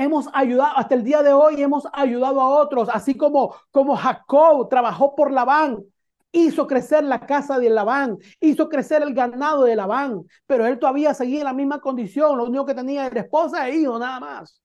hemos 0.00 0.28
ayudado, 0.32 0.76
hasta 0.76 0.94
el 0.94 1.04
día 1.04 1.22
de 1.22 1.32
hoy 1.32 1.62
hemos 1.62 1.84
ayudado 1.92 2.40
a 2.40 2.48
otros, 2.48 2.88
así 2.92 3.16
como, 3.16 3.54
como 3.70 3.96
Jacob 3.96 4.68
trabajó 4.68 5.14
por 5.14 5.30
Labán, 5.30 5.84
hizo 6.32 6.66
crecer 6.66 7.04
la 7.04 7.20
casa 7.26 7.58
de 7.58 7.70
Labán, 7.70 8.18
hizo 8.40 8.68
crecer 8.68 9.02
el 9.02 9.14
ganado 9.14 9.64
de 9.64 9.76
Labán, 9.76 10.24
pero 10.46 10.66
él 10.66 10.78
todavía 10.78 11.14
seguía 11.14 11.40
en 11.40 11.44
la 11.44 11.52
misma 11.52 11.80
condición, 11.80 12.38
lo 12.38 12.44
único 12.44 12.66
que 12.66 12.74
tenía 12.74 13.06
era 13.06 13.20
esposa 13.20 13.68
e 13.68 13.76
hijo, 13.76 13.98
nada 13.98 14.20
más. 14.20 14.62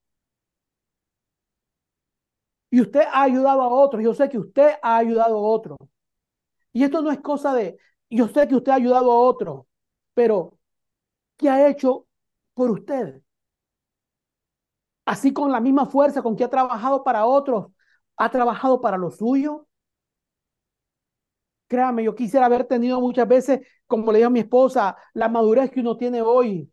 Y 2.70 2.82
usted 2.82 3.04
ha 3.12 3.24
ayudado 3.24 3.62
a 3.62 3.70
otros, 3.70 4.04
yo 4.04 4.14
sé 4.14 4.30
que 4.30 4.38
usted 4.38 4.74
ha 4.82 4.98
ayudado 4.98 5.36
a 5.38 5.50
otros. 5.50 5.78
Y 6.74 6.84
esto 6.84 7.02
no 7.02 7.12
es 7.12 7.20
cosa 7.22 7.54
de, 7.54 7.78
yo 8.10 8.28
sé 8.28 8.48
que 8.48 8.56
usted 8.56 8.72
ha 8.72 8.76
ayudado 8.76 9.12
a 9.12 9.20
otros, 9.20 9.66
pero 10.14 10.58
¿qué 11.38 11.50
ha 11.50 11.70
hecho 11.70 12.08
por 12.54 12.72
usted? 12.72 13.22
Así 15.06 15.34
con 15.34 15.52
la 15.52 15.60
misma 15.62 15.86
fuerza 15.88 16.22
con 16.22 16.36
que 16.36 16.44
ha 16.44 16.50
trabajado 16.50 17.04
para 17.04 17.26
otros, 17.26 17.68
ha 18.18 18.30
trabajado 18.32 18.82
para 18.82 18.98
lo 18.98 19.12
suyo. 19.12 19.68
Créame, 21.68 22.04
yo 22.04 22.14
quisiera 22.16 22.46
haber 22.46 22.66
tenido 22.66 23.02
muchas 23.02 23.28
veces, 23.28 23.62
como 23.88 24.12
le 24.12 24.20
digo 24.20 24.28
a 24.28 24.30
mi 24.32 24.40
esposa, 24.40 24.96
la 25.14 25.30
madurez 25.30 25.72
que 25.72 25.80
uno 25.80 25.98
tiene 25.98 26.22
hoy. 26.22 26.72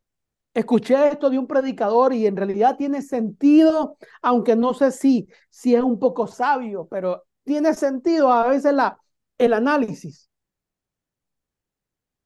Escuché 0.54 1.08
esto 1.08 1.30
de 1.30 1.38
un 1.38 1.46
predicador 1.46 2.12
y 2.14 2.26
en 2.26 2.36
realidad 2.36 2.76
tiene 2.78 3.02
sentido, 3.02 3.98
aunque 4.22 4.56
no 4.56 4.74
sé 4.74 4.92
si, 4.92 5.28
si 5.50 5.74
es 5.74 5.82
un 5.82 5.98
poco 5.98 6.26
sabio, 6.26 6.88
pero 6.90 7.24
tiene 7.44 7.74
sentido 7.74 8.32
a 8.32 8.48
veces 8.48 8.74
la, 8.74 8.98
el 9.38 9.54
análisis. 9.54 10.30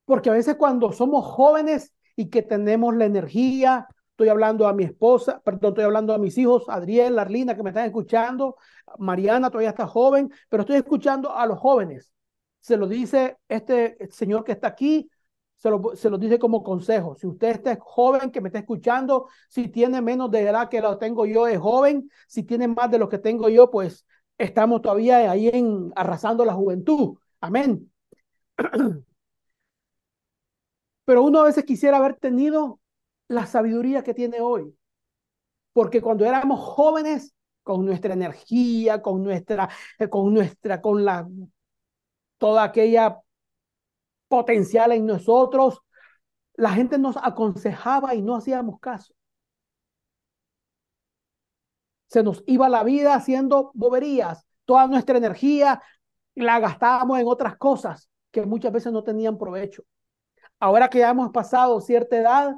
Porque 0.05 0.31
a 0.31 0.33
veces 0.33 0.57
cuando 0.57 0.93
somos 0.93 1.25
jóvenes 1.25 1.93
y 2.17 2.31
que 2.31 2.43
tenemos 2.43 2.95
la 2.97 3.07
energía, 3.07 3.89
estoy 4.17 4.31
hablando 4.31 4.67
a 4.67 4.73
mi 4.73 4.85
esposa, 4.85 5.43
perdón, 5.45 5.73
estoy 5.73 5.85
hablando 5.85 6.15
a 6.15 6.19
mis 6.19 6.39
hijos, 6.39 6.65
Adriel, 6.69 7.19
Arlina, 7.19 7.55
que 7.55 7.63
me 7.63 7.69
están 7.69 7.85
escuchando, 7.85 8.57
Mariana 8.99 9.51
todavía 9.51 9.69
está 9.69 9.87
joven, 9.87 10.33
pero 10.49 10.63
estoy 10.63 10.77
escuchando 10.77 11.37
a 11.37 11.45
los 11.45 11.59
jóvenes. 11.59 12.15
Se 12.61 12.79
lo 12.79 12.89
dice 12.89 13.37
este 13.47 13.99
señor 14.11 14.43
que 14.43 14.53
está 14.53 14.69
aquí, 14.69 15.11
se 15.57 15.69
lo, 15.69 15.95
se 15.95 16.09
lo 16.09 16.17
dice 16.17 16.39
como 16.39 16.63
consejo. 16.63 17.15
Si 17.15 17.27
usted 17.27 17.49
está 17.49 17.77
joven 17.79 18.31
que 18.31 18.41
me 18.41 18.49
está 18.49 18.59
escuchando, 18.61 19.29
si 19.51 19.69
tiene 19.69 20.01
menos 20.01 20.31
de 20.31 20.41
edad 20.49 20.71
que 20.71 20.81
lo 20.81 20.97
tengo 20.97 21.27
yo, 21.27 21.47
es 21.47 21.59
joven. 21.59 22.11
Si 22.27 22.43
tiene 22.43 22.69
más 22.69 22.91
de 22.91 22.99
lo 22.99 23.11
que 23.11 23.19
tengo 23.19 23.51
yo, 23.51 23.71
pues 23.71 24.07
estamos 24.39 24.81
todavía 24.81 25.31
ahí 25.31 25.49
en 25.53 25.93
arrasando 25.95 26.43
la 26.47 26.55
juventud. 26.55 27.19
Amén. 27.41 27.93
Pero 31.05 31.23
uno 31.23 31.41
a 31.41 31.45
veces 31.45 31.65
quisiera 31.65 31.99
haber 31.99 32.15
tenido 32.17 32.81
la 33.29 33.47
sabiduría 33.47 34.03
que 34.03 34.15
tiene 34.15 34.41
hoy. 34.41 34.77
Porque 35.73 36.01
cuando 36.01 36.25
éramos 36.25 36.61
jóvenes, 36.61 37.37
con 37.67 37.85
nuestra 37.85 38.15
energía, 38.15 39.03
con 39.03 39.25
nuestra, 39.25 39.69
eh, 39.99 40.09
con 40.09 40.33
nuestra, 40.33 40.81
con 40.81 41.05
la, 41.05 41.27
toda 42.39 42.63
aquella 42.63 43.21
potencial 44.29 44.93
en 44.93 45.05
nosotros, 45.05 45.81
la 46.55 46.71
gente 46.71 46.97
nos 46.97 47.17
aconsejaba 47.17 48.15
y 48.15 48.23
no 48.23 48.37
hacíamos 48.37 48.79
caso. 48.79 49.15
Se 52.09 52.23
nos 52.23 52.45
iba 52.47 52.69
la 52.69 52.85
vida 52.85 53.15
haciendo 53.17 53.73
boberías. 53.75 54.47
Toda 54.65 54.87
nuestra 54.87 55.19
energía 55.19 55.83
la 56.37 56.61
gastábamos 56.61 57.19
en 57.19 57.27
otras 57.27 57.57
cosas 57.57 58.09
que 58.31 58.47
muchas 58.47 58.71
veces 58.71 58.93
no 58.93 59.03
tenían 59.03 59.39
provecho. 59.39 59.83
Ahora 60.61 60.89
que 60.89 61.01
ya 61.01 61.11
hemos 61.11 61.31
pasado 61.33 61.81
cierta 61.81 62.17
edad, 62.17 62.55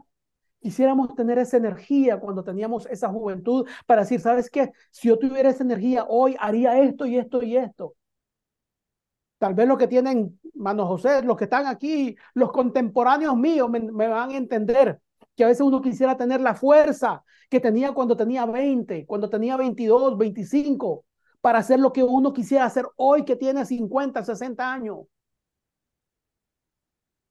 quisiéramos 0.61 1.15
tener 1.15 1.39
esa 1.39 1.57
energía 1.57 2.19
cuando 2.19 2.43
teníamos 2.43 2.87
esa 2.87 3.09
juventud 3.09 3.67
para 3.87 4.03
decir, 4.03 4.21
¿sabes 4.21 4.51
qué? 4.51 4.73
Si 4.91 5.09
yo 5.09 5.19
tuviera 5.19 5.51
esa 5.51 5.65
energía 5.65 6.05
hoy, 6.09 6.37
haría 6.39 6.81
esto 6.81 7.07
y 7.07 7.17
esto 7.17 7.43
y 7.43 7.57
esto. 7.57 7.95
Tal 9.39 9.55
vez 9.55 9.69
los 9.69 9.79
que 9.79 9.87
tienen, 9.87 10.41
mano 10.55 10.87
José, 10.87 11.23
los 11.23 11.37
que 11.37 11.45
están 11.45 11.67
aquí, 11.67 12.17
los 12.35 12.51
contemporáneos 12.51 13.37
míos 13.37 13.71
me, 13.71 13.81
me, 13.81 14.09
van 14.09 14.31
a 14.31 14.37
entender 14.37 15.01
que 15.37 15.45
a 15.45 15.47
veces 15.47 15.61
uno 15.61 15.81
quisiera 15.81 16.17
tener 16.17 16.41
la 16.41 16.55
fuerza 16.55 17.23
que 17.49 17.61
tenía 17.61 17.93
cuando 17.93 18.17
tenía 18.17 18.45
20, 18.47 19.07
cuando 19.07 19.31
tenía 19.31 19.57
22, 19.57 20.19
25, 20.19 21.05
para 21.41 21.61
hacer 21.61 21.79
lo 21.79 21.93
que 21.93 22.03
uno 22.03 22.33
quisiera 22.33 22.65
hacer 22.65 22.87
hoy 22.97 23.25
que 23.25 23.37
tiene 23.37 23.65
50, 23.65 24.25
60 24.25 24.73
años 24.73 24.99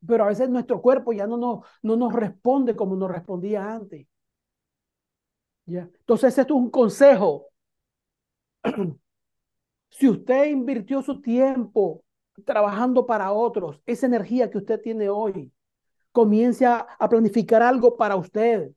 pero 0.05 0.23
a 0.23 0.27
veces 0.27 0.49
nuestro 0.49 0.81
cuerpo 0.81 1.13
ya 1.13 1.27
no 1.27 1.37
nos, 1.37 1.65
no 1.81 1.95
nos 1.95 2.13
responde 2.13 2.75
como 2.75 2.95
nos 2.95 3.09
respondía 3.09 3.71
antes. 3.71 4.07
¿Ya? 5.65 5.89
Entonces, 5.99 6.37
esto 6.37 6.53
es 6.53 6.59
un 6.59 6.69
consejo. 6.69 7.47
si 9.89 10.09
usted 10.09 10.45
invirtió 10.45 11.01
su 11.01 11.21
tiempo 11.21 12.03
trabajando 12.45 13.05
para 13.05 13.31
otros, 13.31 13.81
esa 13.85 14.05
energía 14.05 14.49
que 14.49 14.59
usted 14.59 14.79
tiene 14.81 15.09
hoy, 15.09 15.51
comience 16.11 16.65
a, 16.65 16.87
a 16.99 17.09
planificar 17.09 17.61
algo 17.61 17.97
para 17.97 18.15
usted. 18.15 18.71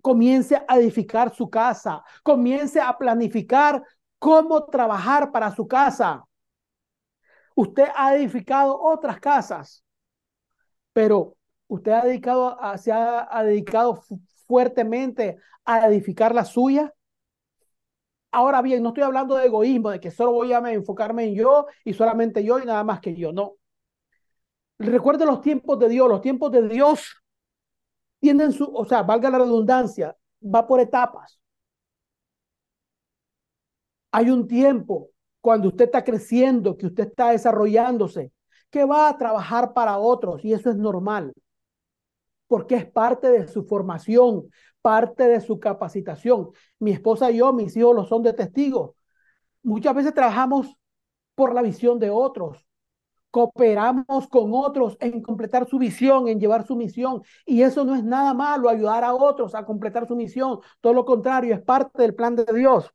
Comience 0.00 0.56
a 0.68 0.78
edificar 0.78 1.34
su 1.34 1.48
casa. 1.48 2.04
Comience 2.22 2.80
a 2.80 2.96
planificar 2.96 3.82
cómo 4.18 4.64
trabajar 4.66 5.32
para 5.32 5.54
su 5.54 5.66
casa. 5.66 6.24
Usted 7.54 7.88
ha 7.94 8.14
edificado 8.14 8.80
otras 8.80 9.20
casas 9.20 9.81
pero 10.92 11.36
usted 11.68 11.92
ha 11.92 12.04
dedicado, 12.04 12.58
se 12.78 12.92
ha, 12.92 13.42
dedicado 13.44 14.02
fuertemente 14.46 15.38
a 15.64 15.86
edificar 15.86 16.34
la 16.34 16.44
suya. 16.44 16.94
Ahora 18.30 18.62
bien, 18.62 18.82
no 18.82 18.90
estoy 18.90 19.04
hablando 19.04 19.36
de 19.36 19.46
egoísmo, 19.46 19.90
de 19.90 20.00
que 20.00 20.10
solo 20.10 20.32
voy 20.32 20.52
a 20.52 20.58
enfocarme 20.72 21.24
en 21.24 21.34
yo 21.34 21.66
y 21.84 21.92
solamente 21.92 22.42
yo 22.44 22.58
y 22.58 22.64
nada 22.64 22.84
más 22.84 23.00
que 23.00 23.14
yo, 23.14 23.32
no. 23.32 23.56
Recuerde 24.78 25.26
los 25.26 25.40
tiempos 25.40 25.78
de 25.78 25.88
Dios, 25.88 26.08
los 26.08 26.20
tiempos 26.20 26.50
de 26.50 26.68
Dios 26.68 27.22
tienen 28.20 28.52
su, 28.52 28.64
o 28.64 28.84
sea, 28.84 29.02
valga 29.02 29.30
la 29.30 29.38
redundancia, 29.38 30.16
va 30.42 30.66
por 30.66 30.80
etapas. 30.80 31.40
Hay 34.10 34.30
un 34.30 34.46
tiempo 34.46 35.10
cuando 35.40 35.68
usted 35.68 35.86
está 35.86 36.04
creciendo, 36.04 36.76
que 36.76 36.86
usted 36.86 37.08
está 37.08 37.30
desarrollándose, 37.30 38.32
que 38.72 38.84
va 38.86 39.08
a 39.08 39.18
trabajar 39.18 39.74
para 39.74 39.98
otros 39.98 40.44
y 40.44 40.54
eso 40.54 40.70
es 40.70 40.76
normal, 40.76 41.34
porque 42.48 42.76
es 42.76 42.90
parte 42.90 43.28
de 43.28 43.46
su 43.46 43.64
formación, 43.64 44.50
parte 44.80 45.28
de 45.28 45.40
su 45.42 45.60
capacitación. 45.60 46.50
Mi 46.78 46.92
esposa 46.92 47.30
y 47.30 47.36
yo, 47.36 47.52
mis 47.52 47.76
hijos 47.76 47.94
lo 47.94 48.04
son 48.04 48.22
de 48.22 48.32
testigos. 48.32 48.92
Muchas 49.62 49.94
veces 49.94 50.14
trabajamos 50.14 50.74
por 51.34 51.54
la 51.54 51.62
visión 51.62 51.98
de 51.98 52.08
otros, 52.10 52.66
cooperamos 53.30 54.26
con 54.28 54.52
otros 54.54 54.96
en 55.00 55.20
completar 55.20 55.68
su 55.68 55.78
visión, 55.78 56.28
en 56.28 56.40
llevar 56.40 56.66
su 56.66 56.74
misión. 56.74 57.22
Y 57.44 57.62
eso 57.62 57.84
no 57.84 57.94
es 57.94 58.02
nada 58.02 58.32
malo, 58.32 58.70
ayudar 58.70 59.04
a 59.04 59.14
otros 59.14 59.54
a 59.54 59.66
completar 59.66 60.08
su 60.08 60.16
misión. 60.16 60.60
Todo 60.80 60.94
lo 60.94 61.04
contrario, 61.04 61.54
es 61.54 61.60
parte 61.62 62.00
del 62.02 62.14
plan 62.14 62.36
de 62.36 62.46
Dios. 62.54 62.90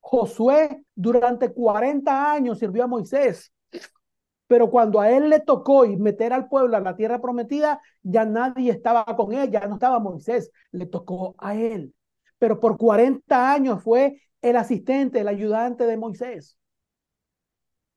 Josué 0.00 0.84
durante 0.94 1.54
40 1.54 2.32
años 2.32 2.58
sirvió 2.58 2.84
a 2.84 2.86
Moisés. 2.86 3.53
Pero 4.46 4.70
cuando 4.70 5.00
a 5.00 5.10
él 5.10 5.30
le 5.30 5.40
tocó 5.40 5.84
y 5.84 5.96
meter 5.96 6.32
al 6.32 6.48
pueblo 6.48 6.76
a 6.76 6.80
la 6.80 6.96
tierra 6.96 7.20
prometida, 7.20 7.80
ya 8.02 8.24
nadie 8.24 8.70
estaba 8.70 9.04
con 9.16 9.32
él, 9.32 9.50
ya 9.50 9.66
no 9.66 9.74
estaba 9.74 9.98
Moisés, 9.98 10.50
le 10.70 10.86
tocó 10.86 11.34
a 11.38 11.54
él. 11.54 11.94
Pero 12.38 12.60
por 12.60 12.76
40 12.76 13.52
años 13.52 13.82
fue 13.82 14.20
el 14.42 14.56
asistente, 14.56 15.20
el 15.20 15.28
ayudante 15.28 15.86
de 15.86 15.96
Moisés. 15.96 16.58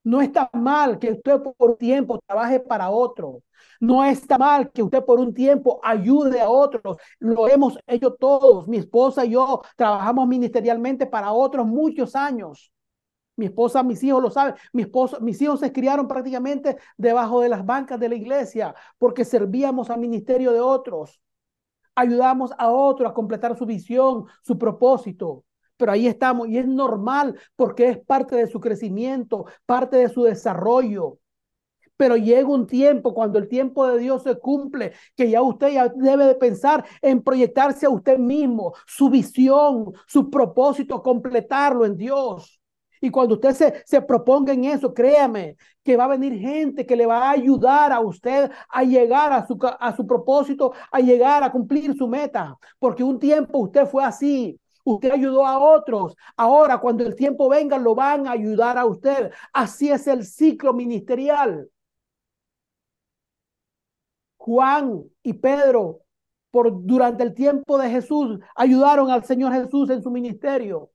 No 0.04 0.22
está 0.22 0.50
mal 0.54 1.00
que 1.00 1.12
usted 1.12 1.42
por 1.42 1.72
un 1.72 1.78
tiempo 1.78 2.20
trabaje 2.26 2.62
para 2.62 2.90
otro. 2.90 3.44
No 3.82 4.06
está 4.06 4.38
mal 4.38 4.72
que 4.72 4.82
usted 4.82 5.04
por 5.04 5.20
un 5.20 5.34
tiempo 5.34 5.82
ayude 5.84 6.40
a 6.40 6.50
otros. 6.50 6.98
Lo 7.20 7.48
hemos 7.50 7.78
hecho 7.88 8.14
todos. 8.14 8.68
Mi 8.70 8.78
esposa 8.78 9.26
y 9.26 9.32
yo 9.32 9.62
trabajamos 9.76 10.28
ministerialmente 10.28 11.08
para 11.08 11.34
otros 11.34 11.68
muchos 11.68 12.16
años. 12.16 12.72
Mi 13.38 13.46
esposa, 13.46 13.84
mis 13.84 14.04
hijos 14.04 14.22
lo 14.22 14.32
saben. 14.32 14.56
Mi 14.74 14.82
esposo, 14.82 15.22
mis 15.22 15.42
hijos 15.42 15.60
se 15.60 15.72
criaron 15.72 16.08
prácticamente 16.08 16.78
debajo 16.98 17.40
de 17.42 17.50
las 17.50 17.66
bancas 17.66 18.00
de 18.00 18.10
la 18.10 18.16
iglesia 18.16 18.76
porque 18.98 19.24
servíamos 19.26 19.90
al 19.90 20.00
ministerio 20.00 20.52
de 20.52 20.60
otros. 20.60 21.22
Ayudamos 21.96 22.52
a 22.58 22.70
otros 22.72 23.10
a 23.10 23.14
completar 23.14 23.58
su 23.58 23.66
visión, 23.66 24.26
su 24.42 24.58
propósito. 24.58 25.46
Pero 25.78 25.92
ahí 25.92 26.08
estamos 26.08 26.48
y 26.48 26.58
es 26.58 26.68
normal 26.68 27.40
porque 27.56 27.90
es 27.90 28.00
parte 28.00 28.36
de 28.36 28.48
su 28.48 28.60
crecimiento, 28.60 29.46
parte 29.68 29.98
de 29.98 30.10
su 30.10 30.24
desarrollo. 30.24 31.20
Pero 31.96 32.16
llega 32.16 32.48
un 32.48 32.68
tiempo, 32.68 33.14
cuando 33.14 33.40
el 33.40 33.48
tiempo 33.48 33.88
de 33.88 34.00
Dios 34.00 34.24
se 34.24 34.40
cumple, 34.40 34.94
que 35.16 35.30
ya 35.30 35.42
usted 35.42 35.70
ya 35.74 35.90
debe 35.90 36.26
de 36.26 36.36
pensar 36.36 36.86
en 37.02 37.24
proyectarse 37.24 37.86
a 37.88 37.90
usted 37.90 38.18
mismo, 38.20 38.74
su 38.86 39.10
visión, 39.10 39.94
su 40.08 40.30
propósito, 40.30 41.02
completarlo 41.02 41.86
en 41.86 41.98
Dios. 41.98 42.57
Y 43.02 43.10
cuando 43.10 43.36
usted 43.36 43.54
se, 43.54 43.84
se 43.86 44.02
proponga 44.02 44.54
en 44.54 44.66
eso, 44.66 44.94
créame 44.94 45.58
que 45.84 45.96
va 45.96 46.04
a 46.06 46.08
venir 46.08 46.38
gente 46.40 46.86
que 46.86 46.96
le 46.96 47.06
va 47.06 47.30
a 47.30 47.32
ayudar 47.32 47.94
a 47.94 48.02
usted 48.02 48.52
a 48.70 48.84
llegar 48.84 49.32
a 49.32 49.48
su, 49.48 49.58
a 49.80 49.96
su 49.96 50.06
propósito, 50.06 50.74
a 50.92 51.00
llegar 51.00 51.44
a 51.44 51.52
cumplir 51.52 51.96
su 51.96 52.08
meta. 52.08 52.58
Porque 52.78 53.04
un 53.04 53.20
tiempo 53.20 53.60
usted 53.60 53.86
fue 53.88 54.04
así. 54.04 54.60
Usted 54.84 55.12
ayudó 55.12 55.46
a 55.46 55.60
otros. 55.60 56.16
Ahora, 56.36 56.78
cuando 56.80 57.06
el 57.06 57.16
tiempo 57.16 57.50
venga, 57.50 57.78
lo 57.78 57.94
van 57.96 58.28
a 58.28 58.32
ayudar 58.32 58.78
a 58.78 58.86
usted. 58.86 59.32
Así 59.54 59.90
es 59.90 60.08
el 60.08 60.26
ciclo 60.26 60.74
ministerial. 60.74 61.70
Juan 64.38 65.04
y 65.24 65.34
Pedro, 65.34 66.00
por, 66.52 66.86
durante 66.86 67.24
el 67.24 67.34
tiempo 67.34 67.78
de 67.78 67.90
Jesús, 67.90 68.40
ayudaron 68.56 69.12
al 69.12 69.26
Señor 69.26 69.52
Jesús 69.54 69.90
en 69.90 70.02
su 70.02 70.10
ministerio. 70.10 70.90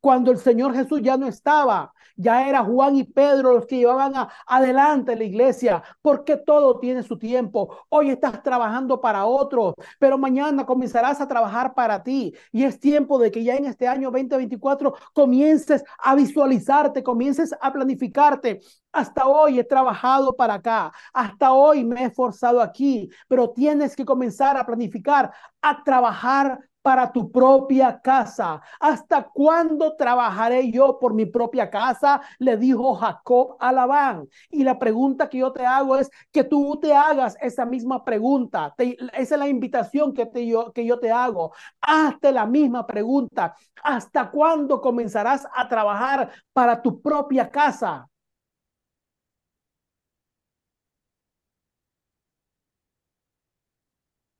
Cuando 0.00 0.30
el 0.30 0.38
Señor 0.38 0.74
Jesús 0.74 1.00
ya 1.02 1.16
no 1.16 1.26
estaba, 1.26 1.92
ya 2.18 2.48
era 2.48 2.64
Juan 2.64 2.96
y 2.96 3.04
Pedro 3.04 3.52
los 3.54 3.66
que 3.66 3.78
llevaban 3.78 4.12
adelante 4.46 5.16
la 5.16 5.24
iglesia, 5.24 5.82
porque 6.02 6.36
todo 6.36 6.78
tiene 6.80 7.02
su 7.02 7.16
tiempo. 7.16 7.84
Hoy 7.88 8.10
estás 8.10 8.42
trabajando 8.42 9.00
para 9.00 9.24
otros, 9.24 9.74
pero 10.00 10.18
mañana 10.18 10.66
comenzarás 10.66 11.20
a 11.20 11.28
trabajar 11.28 11.74
para 11.74 12.02
ti. 12.02 12.34
Y 12.50 12.64
es 12.64 12.80
tiempo 12.80 13.18
de 13.18 13.30
que 13.30 13.44
ya 13.44 13.54
en 13.56 13.66
este 13.66 13.86
año 13.86 14.10
2024 14.10 14.94
comiences 15.12 15.84
a 15.98 16.16
visualizarte, 16.16 17.02
comiences 17.04 17.54
a 17.60 17.72
planificarte. 17.72 18.60
Hasta 18.90 19.26
hoy 19.28 19.60
he 19.60 19.64
trabajado 19.64 20.34
para 20.34 20.54
acá, 20.54 20.92
hasta 21.12 21.52
hoy 21.52 21.84
me 21.84 22.02
he 22.02 22.06
esforzado 22.06 22.60
aquí, 22.60 23.08
pero 23.28 23.50
tienes 23.50 23.94
que 23.94 24.04
comenzar 24.04 24.56
a 24.56 24.66
planificar, 24.66 25.30
a 25.62 25.84
trabajar 25.84 26.58
para 26.88 27.12
tu 27.12 27.30
propia 27.30 28.00
casa. 28.00 28.62
¿Hasta 28.80 29.28
cuándo 29.28 29.94
trabajaré 29.94 30.70
yo 30.72 30.98
por 30.98 31.12
mi 31.12 31.26
propia 31.26 31.68
casa? 31.68 32.22
Le 32.38 32.56
dijo 32.56 32.94
Jacob 32.94 33.56
a 33.60 33.70
Labán. 33.72 34.26
Y 34.50 34.64
la 34.64 34.78
pregunta 34.78 35.28
que 35.28 35.36
yo 35.36 35.52
te 35.52 35.66
hago 35.66 35.96
es 35.96 36.10
que 36.32 36.44
tú 36.44 36.78
te 36.80 36.94
hagas 36.94 37.36
esa 37.42 37.66
misma 37.66 38.02
pregunta. 38.06 38.74
esa 38.78 39.34
es 39.34 39.38
la 39.38 39.48
invitación 39.48 40.14
que, 40.14 40.24
te, 40.24 40.46
yo, 40.46 40.72
que 40.72 40.86
yo 40.86 40.98
te 40.98 41.10
hago. 41.12 41.52
Hazte 41.82 42.32
la 42.32 42.46
misma 42.46 42.86
pregunta. 42.86 43.54
¿Hasta 43.82 44.30
cuándo 44.30 44.80
comenzarás 44.80 45.46
a 45.54 45.68
trabajar 45.68 46.30
para 46.54 46.80
tu 46.80 47.02
propia 47.02 47.50
casa? 47.50 48.08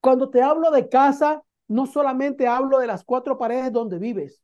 Cuando 0.01 0.29
te 0.31 0.43
hablo 0.43 0.71
de 0.71 0.89
casa, 0.89 1.43
no 1.69 1.87
solamente 1.87 2.49
hablo 2.49 2.79
de 2.79 2.87
las 2.87 3.05
cuatro 3.05 3.39
paredes 3.39 3.73
donde 3.73 3.99
vives, 3.99 4.43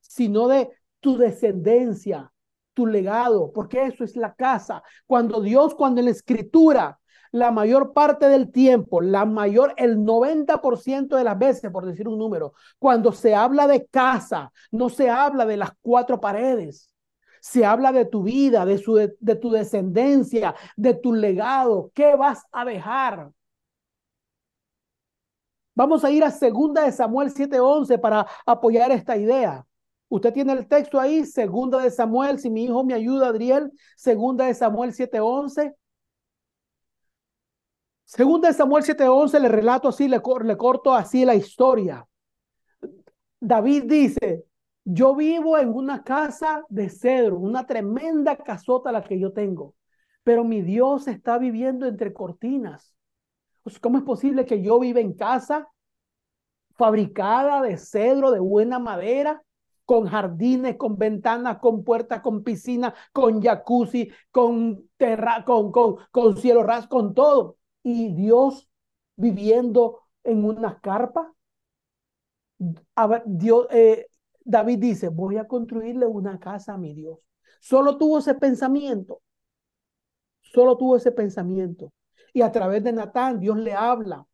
sino 0.00 0.48
de 0.48 0.70
tu 1.00 1.18
descendencia, 1.18 2.32
tu 2.74 2.86
legado, 2.86 3.52
porque 3.52 3.84
eso 3.86 4.04
es 4.04 4.16
la 4.16 4.34
casa. 4.34 4.82
Cuando 5.06 5.40
Dios, 5.40 5.74
cuando 5.74 6.00
en 6.00 6.06
la 6.06 6.12
escritura, 6.12 6.98
la 7.32 7.50
mayor 7.50 7.92
parte 7.92 8.28
del 8.28 8.50
tiempo, 8.50 9.00
la 9.00 9.24
mayor, 9.24 9.74
el 9.76 9.98
90% 9.98 11.16
de 11.16 11.24
las 11.24 11.38
veces, 11.38 11.70
por 11.70 11.84
decir 11.84 12.08
un 12.08 12.18
número, 12.18 12.54
cuando 12.78 13.12
se 13.12 13.34
habla 13.34 13.66
de 13.66 13.86
casa, 13.86 14.52
no 14.70 14.88
se 14.88 15.10
habla 15.10 15.44
de 15.44 15.56
las 15.56 15.70
cuatro 15.82 16.20
paredes. 16.20 16.90
Se 17.40 17.64
habla 17.64 17.92
de 17.92 18.06
tu 18.06 18.22
vida, 18.22 18.64
de, 18.64 18.78
su, 18.78 18.94
de 18.96 19.36
tu 19.36 19.50
descendencia, 19.50 20.54
de 20.76 20.94
tu 20.94 21.12
legado. 21.12 21.92
¿Qué 21.94 22.16
vas 22.16 22.42
a 22.50 22.64
dejar? 22.64 23.30
Vamos 25.76 26.04
a 26.04 26.10
ir 26.10 26.24
a 26.24 26.30
segunda 26.30 26.82
de 26.84 26.92
Samuel 26.92 27.30
7:11 27.30 27.98
para 27.98 28.26
apoyar 28.46 28.90
esta 28.90 29.16
idea. 29.16 29.66
Usted 30.08 30.32
tiene 30.32 30.54
el 30.54 30.66
texto 30.66 30.98
ahí, 30.98 31.26
segunda 31.26 31.78
de 31.78 31.90
Samuel, 31.90 32.38
si 32.38 32.48
mi 32.48 32.64
hijo 32.64 32.82
me 32.82 32.94
ayuda, 32.94 33.28
Adriel, 33.28 33.70
segunda 33.94 34.46
de 34.46 34.54
Samuel 34.54 34.94
7:11. 34.94 35.74
Segunda 38.06 38.48
de 38.48 38.54
Samuel 38.54 38.84
7:11, 38.84 39.38
le 39.38 39.48
relato 39.48 39.88
así, 39.88 40.08
le, 40.08 40.22
le 40.44 40.56
corto 40.56 40.94
así 40.94 41.26
la 41.26 41.34
historia. 41.34 42.06
David 43.40 43.84
dice, 43.84 44.46
yo 44.84 45.14
vivo 45.14 45.58
en 45.58 45.68
una 45.68 46.02
casa 46.02 46.64
de 46.70 46.88
cedro, 46.88 47.38
una 47.38 47.66
tremenda 47.66 48.36
casota 48.36 48.92
la 48.92 49.02
que 49.02 49.18
yo 49.20 49.32
tengo, 49.32 49.74
pero 50.24 50.42
mi 50.42 50.62
Dios 50.62 51.06
está 51.06 51.38
viviendo 51.38 51.86
entre 51.86 52.14
cortinas. 52.14 52.95
Pues, 53.66 53.80
¿Cómo 53.80 53.98
es 53.98 54.04
posible 54.04 54.46
que 54.46 54.62
yo 54.62 54.78
viva 54.78 55.00
en 55.00 55.12
casa 55.12 55.68
fabricada 56.76 57.60
de 57.62 57.76
cedro, 57.76 58.30
de 58.30 58.38
buena 58.38 58.78
madera, 58.78 59.42
con 59.84 60.06
jardines, 60.06 60.76
con 60.76 60.96
ventanas, 60.96 61.58
con 61.58 61.82
puertas, 61.82 62.20
con 62.20 62.44
piscina, 62.44 62.94
con 63.12 63.42
jacuzzi, 63.42 64.12
con, 64.30 64.88
terra 64.96 65.44
con, 65.44 66.36
cielo 66.36 66.62
ras, 66.62 66.86
con 66.86 67.12
todo? 67.12 67.56
Y 67.82 68.14
Dios 68.14 68.68
viviendo 69.16 70.02
en 70.22 70.44
una 70.44 70.78
carpa. 70.78 71.34
Dios, 73.24 73.66
eh, 73.70 74.06
David 74.44 74.78
dice, 74.78 75.08
voy 75.08 75.38
a 75.38 75.48
construirle 75.48 76.06
una 76.06 76.38
casa 76.38 76.74
a 76.74 76.78
mi 76.78 76.94
Dios. 76.94 77.18
Solo 77.58 77.98
tuvo 77.98 78.18
ese 78.18 78.34
pensamiento. 78.34 79.22
Solo 80.40 80.76
tuvo 80.76 80.94
ese 80.94 81.10
pensamiento 81.10 81.92
y 82.36 82.42
a 82.42 82.52
través 82.52 82.84
de 82.84 82.92
Natán 82.92 83.40
Dios 83.40 83.56
le 83.56 83.72
habla. 83.72 84.26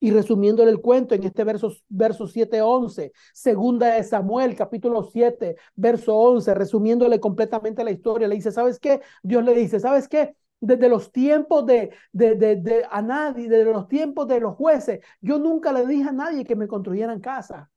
Y 0.00 0.12
resumiéndole 0.12 0.70
el 0.70 0.80
cuento 0.80 1.14
en 1.14 1.24
este 1.24 1.44
verso, 1.44 1.72
verso 1.88 2.26
7, 2.26 2.62
11, 2.62 3.12
segunda 3.34 3.94
de 3.94 4.04
Samuel, 4.04 4.56
capítulo 4.56 5.04
7, 5.04 5.56
verso 5.76 6.16
11, 6.16 6.54
resumiéndole 6.54 7.20
completamente 7.20 7.84
la 7.84 7.90
historia, 7.90 8.28
le 8.28 8.36
dice, 8.36 8.52
¿sabes 8.52 8.80
qué? 8.80 9.02
Dios 9.22 9.44
le 9.44 9.54
dice, 9.54 9.80
¿sabes 9.80 10.08
qué? 10.08 10.36
Desde 10.60 10.88
los 10.88 11.12
tiempos 11.12 11.66
de, 11.66 11.90
de, 12.12 12.34
de, 12.36 12.56
de 12.56 12.86
a 12.90 13.02
nadie, 13.02 13.48
desde 13.48 13.72
los 13.72 13.88
tiempos 13.88 14.26
de 14.28 14.40
los 14.40 14.56
jueces, 14.56 15.00
yo 15.20 15.38
nunca 15.38 15.72
le 15.72 15.86
dije 15.86 16.08
a 16.08 16.12
nadie 16.12 16.44
que 16.44 16.56
me 16.56 16.68
construyeran 16.68 17.20
casa. 17.20 17.70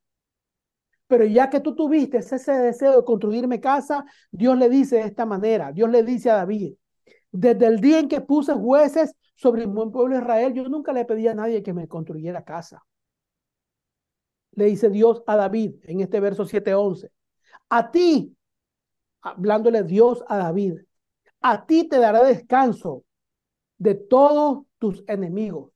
Pero 1.08 1.26
ya 1.26 1.50
que 1.50 1.60
tú 1.62 1.76
tuviste 1.76 2.18
ese 2.18 2.52
deseo 2.54 2.98
de 2.98 3.06
construirme 3.06 3.60
casa, 3.62 4.06
Dios 4.32 4.58
le 4.58 4.70
dice 4.70 4.98
de 4.98 5.04
esta 5.04 5.26
manera, 5.26 5.72
Dios 5.72 5.90
le 5.90 6.04
dice 6.04 6.30
a 6.30 6.36
David, 6.36 6.74
desde 7.32 7.68
el 7.68 7.80
día 7.80 8.00
en 8.00 8.08
que 8.08 8.22
puse 8.22 8.54
jueces 8.54 9.14
sobre 9.36 9.64
el 9.64 9.68
buen 9.68 9.92
pueblo 9.92 10.16
de 10.16 10.22
Israel, 10.22 10.54
yo 10.54 10.68
nunca 10.68 10.94
le 10.94 11.06
pedí 11.06 11.28
a 11.28 11.36
nadie 11.36 11.64
que 11.64 11.74
me 11.74 11.88
construyera 11.88 12.44
casa. 12.44 12.84
Le 14.52 14.66
dice 14.66 14.90
Dios 14.90 15.24
a 15.28 15.36
David 15.36 15.76
en 15.84 16.02
este 16.02 16.20
verso 16.20 16.46
7:11. 16.46 17.12
A 17.70 17.92
ti, 17.92 18.36
hablándole 19.22 19.84
Dios 19.84 20.24
a 20.28 20.38
David, 20.38 20.80
a 21.42 21.66
ti 21.66 21.88
te 21.88 22.00
dará 22.00 22.24
descanso 22.24 23.04
de 23.78 23.96
todos 23.96 24.66
tus 24.80 25.04
enemigos. 25.08 25.72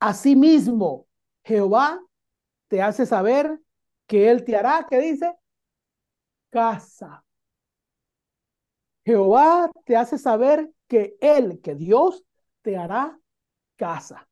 Asimismo, 0.00 1.06
Jehová 1.44 2.00
te 2.68 2.82
hace 2.82 3.06
saber 3.06 3.60
que 4.06 4.30
Él 4.30 4.44
te 4.44 4.56
hará, 4.56 4.86
¿qué 4.88 4.98
dice? 4.98 5.32
Casa. 6.50 7.25
Jehová 9.06 9.70
te 9.84 9.96
hace 9.96 10.18
saber 10.18 10.68
que 10.88 11.16
Él, 11.20 11.60
que 11.62 11.76
Dios, 11.76 12.24
te 12.62 12.76
hará 12.76 13.16
casa. 13.76 14.28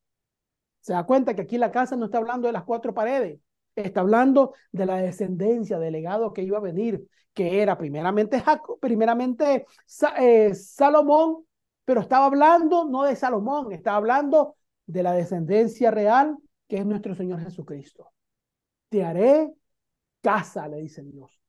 Se 0.81 0.93
da 0.93 1.07
cuenta 1.07 1.35
que 1.35 1.43
aquí 1.43 1.59
la 1.59 1.71
casa 1.71 1.95
no 1.95 2.07
está 2.07 2.19
hablando 2.19 2.49
de 2.49 2.53
las 2.53 2.65
cuatro 2.65 2.93
paredes, 2.93 3.39
está 3.77 4.01
hablando 4.01 4.53
de 4.73 4.87
la 4.87 4.97
descendencia, 4.97 5.79
del 5.79 5.93
legado 5.93 6.33
que 6.33 6.43
iba 6.43 6.59
a 6.59 6.61
venir, 6.61 7.07
que 7.33 7.63
era 7.63 7.79
primeramente 7.79 8.41
Jacob, 8.41 8.81
primeramente 8.81 9.65
eh, 10.19 10.55
Salomón, 10.55 11.47
pero 11.85 12.01
estaba 12.01 12.27
hablando 12.27 12.85
no 12.85 13.05
de 13.05 13.15
Salomón, 13.15 13.71
estaba 13.73 13.99
hablando 13.99 14.57
de 14.87 15.05
la 15.05 15.13
descendencia 15.13 15.93
real 15.93 16.37
que 16.67 16.79
es 16.79 16.87
nuestro 16.87 17.15
Señor 17.15 17.41
Jesucristo. 17.41 18.11
Te 18.89 19.05
haré 19.05 19.55
casa, 20.21 20.67
le 20.67 20.79
dice 20.79 21.05
Dios 21.05 21.44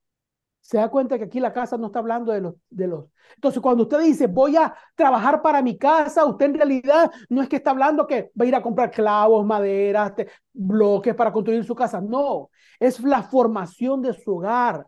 se 0.66 0.78
da 0.78 0.90
cuenta 0.90 1.20
que 1.20 1.26
aquí 1.26 1.40
la 1.40 1.54
casa 1.54 1.78
no 1.78 1.88
está 1.88 2.00
hablando 2.00 2.32
de 2.32 2.42
los, 2.42 2.56
de 2.72 2.88
los. 2.88 3.06
Entonces, 3.36 3.62
cuando 3.62 3.84
usted 3.84 4.00
dice 4.00 4.26
voy 4.26 4.56
a 4.56 4.74
trabajar 4.96 5.44
para 5.44 5.62
mi 5.62 5.78
casa, 5.78 6.26
usted 6.26 6.48
en 6.48 6.54
realidad 6.56 7.12
no 7.30 7.44
es 7.44 7.50
que 7.50 7.58
está 7.58 7.70
hablando 7.70 8.08
que 8.08 8.32
va 8.40 8.46
a 8.46 8.48
ir 8.48 8.56
a 8.56 8.64
comprar 8.64 8.90
clavos, 8.90 9.46
maderas, 9.46 10.14
bloques 10.52 11.14
para 11.14 11.32
construir 11.32 11.64
su 11.66 11.76
casa. 11.76 12.02
No, 12.02 12.50
es 12.80 13.00
la 13.02 13.22
formación 13.22 14.02
de 14.02 14.14
su 14.14 14.38
hogar. 14.38 14.88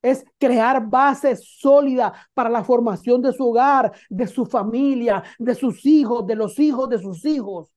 Es 0.00 0.24
crear 0.38 0.88
bases 0.88 1.58
sólidas 1.60 2.12
para 2.32 2.48
la 2.48 2.64
formación 2.64 3.20
de 3.20 3.34
su 3.34 3.50
hogar, 3.50 3.92
de 4.08 4.26
su 4.26 4.46
familia, 4.46 5.22
de 5.38 5.54
sus 5.54 5.84
hijos, 5.84 6.26
de 6.26 6.36
los 6.36 6.58
hijos 6.58 6.88
de 6.88 6.98
sus 7.00 7.22
hijos. 7.26 7.70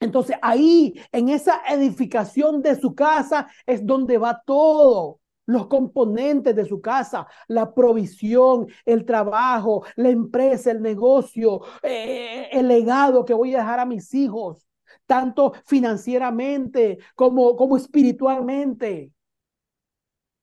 Entonces 0.00 0.36
ahí, 0.42 1.00
en 1.12 1.28
esa 1.28 1.60
edificación 1.68 2.60
de 2.60 2.74
su 2.74 2.92
casa, 2.92 3.46
es 3.66 3.86
donde 3.86 4.18
va 4.18 4.42
todo 4.44 5.20
los 5.46 5.68
componentes 5.68 6.54
de 6.54 6.64
su 6.64 6.80
casa, 6.80 7.26
la 7.48 7.72
provisión, 7.72 8.66
el 8.84 9.04
trabajo, 9.04 9.84
la 9.96 10.10
empresa, 10.10 10.70
el 10.70 10.82
negocio, 10.82 11.62
eh, 11.82 12.48
el 12.52 12.68
legado 12.68 13.24
que 13.24 13.34
voy 13.34 13.54
a 13.54 13.58
dejar 13.58 13.80
a 13.80 13.86
mis 13.86 14.12
hijos, 14.14 14.66
tanto 15.06 15.52
financieramente 15.64 16.98
como, 17.14 17.56
como 17.56 17.76
espiritualmente. 17.76 19.12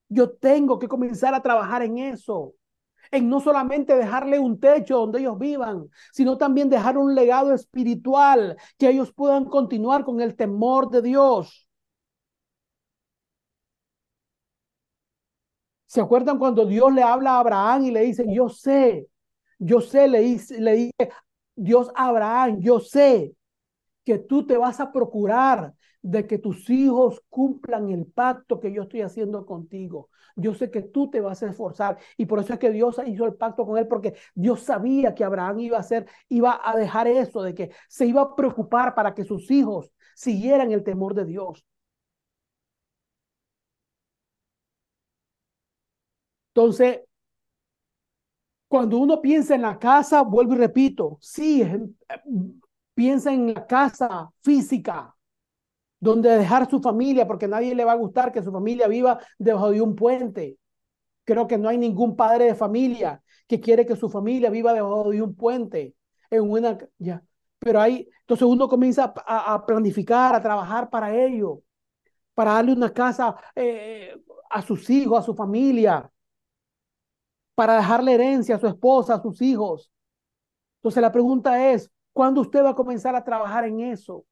Yo 0.10 0.32
tengo 0.32 0.80
que 0.80 0.88
comenzar 0.88 1.34
a 1.34 1.42
trabajar 1.42 1.82
en 1.84 1.98
eso, 1.98 2.54
en 3.12 3.30
no 3.30 3.40
solamente 3.40 3.96
dejarle 3.96 4.40
un 4.40 4.60
techo 4.60 4.98
donde 4.98 5.20
ellos 5.20 5.38
vivan, 5.38 5.90
sino 6.12 6.38
también 6.38 6.70
dejar 6.70 6.98
un 6.98 7.16
legado 7.16 7.54
espiritual, 7.54 8.58
que 8.78 8.90
ellos 8.90 9.12
puedan 9.14 9.46
continuar 9.46 10.04
con 10.04 10.22
el 10.22 10.36
temor 10.36 10.90
de 10.90 11.02
Dios. 11.02 11.68
¿Se 15.94 16.02
acuerdan 16.02 16.40
cuando 16.40 16.66
Dios 16.66 16.92
le 16.92 17.04
habla 17.04 17.34
a 17.34 17.40
Abraham 17.40 17.86
y 17.86 17.92
le 17.92 18.02
dice, 18.02 18.26
yo 18.28 18.50
sé, 18.50 19.10
yo 19.60 19.80
sé, 19.80 20.08
le 20.08 20.22
dice, 20.22 20.60
le 20.60 20.74
dice 20.74 21.12
Dios 21.56 21.92
Abraham, 21.94 22.62
yo 22.62 22.80
sé 22.80 23.36
que 24.04 24.18
tú 24.18 24.44
te 24.48 24.58
vas 24.58 24.80
a 24.80 24.92
procurar 24.92 25.76
de 26.02 26.26
que 26.26 26.40
tus 26.40 26.68
hijos 26.72 27.22
cumplan 27.30 27.92
el 27.92 28.08
pacto 28.08 28.60
que 28.60 28.74
yo 28.74 28.82
estoy 28.82 29.02
haciendo 29.02 29.46
contigo. 29.46 30.10
Yo 30.36 30.56
sé 30.56 30.72
que 30.72 30.82
tú 30.82 31.12
te 31.12 31.22
vas 31.22 31.44
a 31.44 31.52
esforzar 31.52 32.00
y 32.18 32.26
por 32.26 32.40
eso 32.40 32.54
es 32.54 32.60
que 32.60 32.72
Dios 32.72 33.00
hizo 33.06 33.28
el 33.28 33.36
pacto 33.36 33.64
con 33.64 33.78
él 33.78 33.88
porque 33.88 34.16
Dios 34.34 34.62
sabía 34.62 35.14
que 35.14 35.24
Abraham 35.24 35.60
iba 35.60 35.78
a 35.78 35.82
hacer, 35.82 36.08
iba 36.28 36.60
a 36.64 36.76
dejar 36.76 37.08
eso 37.08 37.44
de 37.44 37.54
que 37.54 37.70
se 37.88 38.08
iba 38.08 38.24
a 38.24 38.36
preocupar 38.36 38.96
para 38.96 39.14
que 39.14 39.26
sus 39.26 39.52
hijos 39.52 39.92
siguieran 40.16 40.72
el 40.72 40.84
temor 40.84 41.14
de 41.14 41.26
Dios. 41.26 41.64
Entonces, 46.56 47.02
cuando 48.68 48.98
uno 48.98 49.22
piensa 49.22 49.56
en 49.56 49.64
la 49.64 49.80
casa, 49.80 50.22
vuelvo 50.22 50.54
y 50.54 50.58
repito, 50.58 51.18
sí, 51.20 51.64
piensa 52.94 53.34
en 53.34 53.54
la 53.54 53.66
casa 53.66 54.32
física, 54.42 55.16
donde 56.00 56.30
dejar 56.30 56.70
su 56.70 56.80
familia, 56.82 57.26
porque 57.28 57.46
a 57.46 57.50
nadie 57.50 57.74
le 57.74 57.86
va 57.86 57.94
a 57.94 57.96
gustar 57.96 58.32
que 58.32 58.44
su 58.44 58.52
familia 58.52 58.88
viva 58.88 59.20
debajo 59.40 59.72
de 59.72 59.82
un 59.82 59.96
puente. 59.96 60.58
Creo 61.24 61.48
que 61.48 61.58
no 61.58 61.70
hay 61.70 61.78
ningún 61.78 62.16
padre 62.16 62.46
de 62.46 62.56
familia 62.56 63.24
que 63.48 63.60
quiere 63.60 63.86
que 63.86 63.96
su 63.96 64.10
familia 64.10 64.50
viva 64.50 64.74
debajo 64.74 65.10
de 65.10 65.22
un 65.22 65.36
puente. 65.36 65.96
En 66.30 66.50
una, 66.50 66.78
ya. 66.98 67.24
Pero 67.60 67.80
hay, 67.80 68.10
entonces 68.22 68.46
uno 68.46 68.68
comienza 68.68 69.14
a, 69.16 69.66
planificar, 69.66 70.36
a 70.36 70.42
trabajar 70.42 70.90
para 70.90 71.16
ello, 71.16 71.62
para 72.34 72.54
darle 72.54 72.74
una 72.74 72.92
casa 72.92 73.36
eh, 73.56 74.16
a 74.50 74.62
sus 74.62 74.90
hijos, 74.90 75.20
a 75.20 75.24
su 75.24 75.34
familia, 75.34 76.12
para 77.56 77.76
dejarle 77.76 78.14
herencia 78.14 78.56
a 78.56 78.60
su 78.60 78.68
esposa, 78.68 79.16
a 79.16 79.22
sus 79.22 79.42
hijos. 79.42 79.92
Entonces 80.78 81.02
la 81.02 81.12
pregunta 81.12 81.72
es, 81.72 81.92
¿cuándo 82.12 82.42
usted 82.42 82.64
va 82.64 82.70
a 82.70 82.76
comenzar 82.76 83.16
a 83.16 83.24
trabajar 83.24 83.66
en 83.66 83.80
eso? 83.80 84.26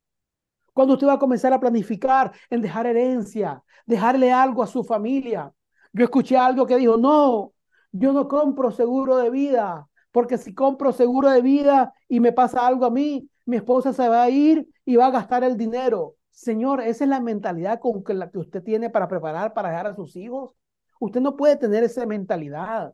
¿Cuándo 0.74 0.94
usted 0.94 1.08
va 1.08 1.14
a 1.14 1.20
comenzar 1.20 1.54
a 1.54 1.60
planificar 1.60 2.32
en 2.50 2.62
dejar 2.62 2.86
herencia, 2.88 3.64
dejarle 3.86 4.32
algo 4.32 4.64
a 4.64 4.68
su 4.68 4.84
familia? 4.84 5.54
Yo 5.94 6.06
escuché 6.06 6.38
algo 6.38 6.66
que 6.66 6.78
dijo, 6.78 6.98
no, 6.98 7.54
yo 7.92 8.14
no 8.14 8.28
compro 8.28 8.72
seguro 8.72 9.18
de 9.18 9.30
vida, 9.30 9.88
porque 10.12 10.38
si 10.38 10.54
compro 10.54 10.94
seguro 10.94 11.30
de 11.30 11.42
vida 11.42 11.94
y 12.08 12.20
me 12.20 12.32
pasa 12.32 12.66
algo 12.66 12.86
a 12.86 12.92
mí, 12.92 13.30
mi 13.46 13.58
esposa 13.58 13.92
se 13.94 14.08
va 14.08 14.24
a 14.24 14.30
ir 14.30 14.68
y 14.86 14.96
va 14.96 15.08
a 15.08 15.12
gastar 15.12 15.44
el 15.44 15.58
dinero. 15.58 16.16
Señor, 16.30 16.82
esa 16.82 17.04
es 17.04 17.10
la 17.10 17.20
mentalidad 17.20 17.80
con 17.80 18.04
que, 18.04 18.14
la 18.14 18.30
que 18.32 18.40
usted 18.40 18.64
tiene 18.64 18.90
para 18.90 19.08
preparar 19.08 19.54
para 19.54 19.70
dejar 19.70 19.88
a 19.88 19.94
sus 19.94 20.16
hijos. 20.16 20.56
Usted 21.00 21.20
no 21.20 21.36
puede 21.36 21.58
tener 21.58 21.84
esa 21.84 22.06
mentalidad. 22.06 22.94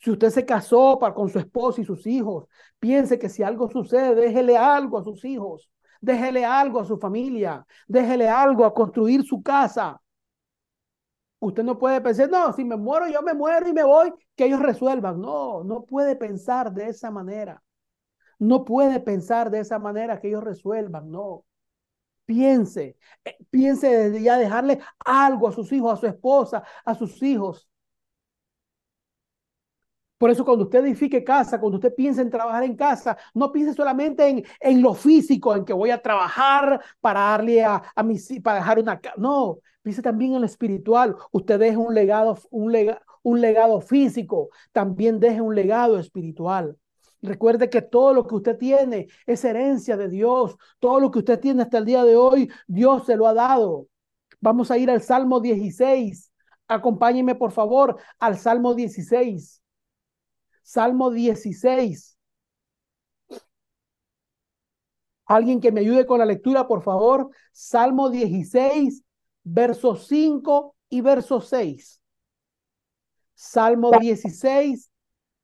Si 0.00 0.10
usted 0.10 0.30
se 0.30 0.46
casó 0.46 0.98
para, 0.98 1.14
con 1.14 1.28
su 1.28 1.38
esposa 1.38 1.80
y 1.80 1.84
sus 1.84 2.06
hijos, 2.06 2.46
piense 2.78 3.18
que 3.18 3.28
si 3.28 3.42
algo 3.42 3.68
sucede, 3.70 4.14
déjele 4.14 4.56
algo 4.56 4.98
a 4.98 5.04
sus 5.04 5.24
hijos, 5.24 5.70
déjele 6.00 6.44
algo 6.44 6.80
a 6.80 6.84
su 6.86 6.98
familia, 6.98 7.66
déjele 7.86 8.28
algo 8.28 8.64
a 8.64 8.74
construir 8.74 9.22
su 9.24 9.42
casa. 9.42 10.00
Usted 11.38 11.62
no 11.64 11.78
puede 11.78 12.00
pensar, 12.00 12.30
no, 12.30 12.52
si 12.52 12.64
me 12.64 12.76
muero, 12.76 13.08
yo 13.08 13.22
me 13.22 13.34
muero 13.34 13.68
y 13.68 13.72
me 13.72 13.82
voy, 13.84 14.12
que 14.36 14.46
ellos 14.46 14.60
resuelvan. 14.60 15.20
No, 15.20 15.64
no 15.64 15.84
puede 15.84 16.16
pensar 16.16 16.72
de 16.72 16.88
esa 16.88 17.10
manera. 17.10 17.62
No 18.38 18.64
puede 18.64 19.00
pensar 19.00 19.50
de 19.50 19.60
esa 19.60 19.78
manera 19.78 20.20
que 20.20 20.28
ellos 20.28 20.44
resuelvan, 20.44 21.10
no. 21.10 21.44
Piense, 22.26 22.96
eh, 23.24 23.36
piense 23.50 23.88
desde 23.88 24.22
ya 24.22 24.38
dejarle 24.38 24.80
algo 25.04 25.48
a 25.48 25.52
sus 25.52 25.72
hijos, 25.72 25.92
a 25.94 25.96
su 25.96 26.06
esposa, 26.06 26.62
a 26.84 26.94
sus 26.94 27.22
hijos. 27.22 27.69
Por 30.20 30.30
eso 30.30 30.44
cuando 30.44 30.64
usted 30.64 30.84
edifique 30.84 31.24
casa, 31.24 31.58
cuando 31.58 31.78
usted 31.78 31.94
piense 31.94 32.20
en 32.20 32.28
trabajar 32.28 32.62
en 32.64 32.76
casa, 32.76 33.16
no 33.32 33.50
piense 33.50 33.72
solamente 33.72 34.28
en, 34.28 34.44
en 34.60 34.82
lo 34.82 34.92
físico, 34.92 35.56
en 35.56 35.64
que 35.64 35.72
voy 35.72 35.90
a 35.90 36.02
trabajar 36.02 36.82
para 37.00 37.20
darle 37.20 37.64
a, 37.64 37.82
a 37.96 38.02
mis, 38.02 38.30
para 38.42 38.58
dejar 38.58 38.78
una 38.78 39.00
casa. 39.00 39.14
No, 39.18 39.60
piense 39.82 40.02
también 40.02 40.34
en 40.34 40.42
lo 40.42 40.46
espiritual. 40.46 41.16
Usted 41.32 41.58
deje 41.58 41.78
un 41.78 41.94
legado, 41.94 42.38
un, 42.50 42.70
un 43.22 43.40
legado 43.40 43.80
físico, 43.80 44.50
también 44.72 45.20
deje 45.20 45.40
un 45.40 45.54
legado 45.54 45.98
espiritual. 45.98 46.76
Recuerde 47.22 47.70
que 47.70 47.80
todo 47.80 48.12
lo 48.12 48.26
que 48.26 48.34
usted 48.34 48.58
tiene 48.58 49.08
es 49.26 49.42
herencia 49.44 49.96
de 49.96 50.08
Dios. 50.10 50.56
Todo 50.80 51.00
lo 51.00 51.10
que 51.10 51.20
usted 51.20 51.40
tiene 51.40 51.62
hasta 51.62 51.78
el 51.78 51.86
día 51.86 52.04
de 52.04 52.16
hoy, 52.16 52.50
Dios 52.66 53.06
se 53.06 53.16
lo 53.16 53.26
ha 53.26 53.34
dado. 53.34 53.86
Vamos 54.40 54.70
a 54.70 54.78
ir 54.78 54.90
al 54.90 55.02
Salmo 55.02 55.40
16. 55.40 56.32
Acompáñeme, 56.68 57.34
por 57.34 57.52
favor, 57.52 57.98
al 58.18 58.38
Salmo 58.38 58.74
16. 58.74 59.59
Salmo 60.62 61.10
16. 61.10 62.18
Alguien 65.26 65.60
que 65.60 65.70
me 65.70 65.80
ayude 65.80 66.06
con 66.06 66.18
la 66.18 66.26
lectura, 66.26 66.66
por 66.66 66.82
favor. 66.82 67.30
Salmo 67.52 68.10
16, 68.10 69.04
versos 69.44 70.06
5 70.08 70.74
y 70.88 71.00
verso 71.02 71.40
6. 71.40 72.00
Salmo 73.34 73.92
16, 73.92 74.90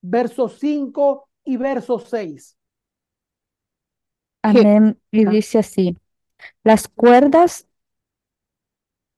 versos 0.00 0.58
5 0.58 1.28
y 1.44 1.56
verso 1.56 1.98
6. 1.98 2.58
Amén. 4.42 5.00
Y 5.10 5.24
dice 5.24 5.58
así. 5.58 5.96
Las 6.62 6.88
cuerdas. 6.88 7.66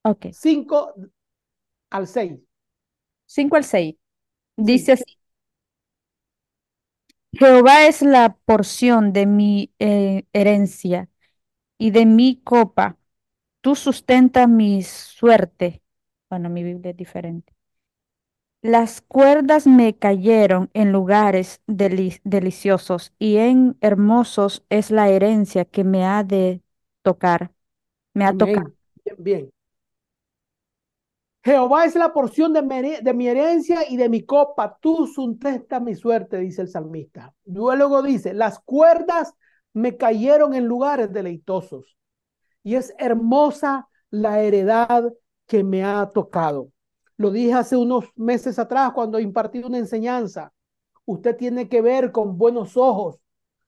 Ok. 0.02 0.26
5 0.32 0.94
al 1.90 2.06
6. 2.06 2.40
5 3.26 3.56
al 3.56 3.64
6. 3.64 3.94
Dice 4.56 4.92
así. 4.92 5.18
Jehová 7.32 7.86
es 7.86 8.02
la 8.02 8.36
porción 8.44 9.12
de 9.12 9.26
mi 9.26 9.72
eh, 9.78 10.24
herencia 10.32 11.08
y 11.78 11.90
de 11.92 12.06
mi 12.06 12.40
copa. 12.44 12.98
Tú 13.62 13.76
sustentas 13.76 14.48
mi 14.48 14.82
suerte. 14.84 15.82
Bueno, 16.30 16.50
mi 16.50 16.64
Biblia 16.64 16.92
es 16.92 16.98
diferente. 16.98 17.54
Las 18.62 19.00
cuerdas 19.02 19.66
me 19.66 19.96
cayeron 19.96 20.70
en 20.74 20.90
lugares 20.92 21.62
deliciosos 21.66 23.12
y 23.18 23.36
en 23.38 23.76
hermosos 23.80 24.64
es 24.68 24.90
la 24.90 25.08
herencia 25.08 25.64
que 25.64 25.84
me 25.84 26.04
ha 26.04 26.24
de 26.24 26.62
tocar. 27.02 27.52
Me 28.14 28.24
ha 28.26 28.34
tocado. 28.34 28.72
Bien, 29.04 29.16
bien. 29.18 29.50
Jehová 31.48 31.86
es 31.86 31.94
la 31.94 32.12
porción 32.12 32.52
de 32.52 32.60
mi, 33.14 33.26
herencia 33.26 33.88
y 33.88 33.96
de 33.96 34.10
mi 34.10 34.26
copa. 34.26 34.76
Tú 34.82 35.06
sustentas 35.06 35.80
mi 35.80 35.94
suerte, 35.94 36.36
dice 36.36 36.60
el 36.60 36.68
salmista. 36.68 37.34
Luego 37.46 38.02
dice, 38.02 38.34
las 38.34 38.58
cuerdas 38.60 39.32
me 39.72 39.96
cayeron 39.96 40.52
en 40.52 40.66
lugares 40.66 41.10
deleitosos. 41.10 41.96
Y 42.62 42.74
es 42.74 42.92
hermosa 42.98 43.88
la 44.10 44.42
heredad 44.42 45.10
que 45.46 45.64
me 45.64 45.82
ha 45.82 46.10
tocado. 46.12 46.70
Lo 47.16 47.30
dije 47.30 47.54
hace 47.54 47.78
unos 47.78 48.04
meses 48.14 48.58
atrás 48.58 48.92
cuando 48.92 49.18
impartí 49.18 49.60
una 49.60 49.78
enseñanza. 49.78 50.52
Usted 51.06 51.34
tiene 51.34 51.66
que 51.66 51.80
ver 51.80 52.12
con 52.12 52.36
buenos 52.36 52.76
ojos 52.76 53.20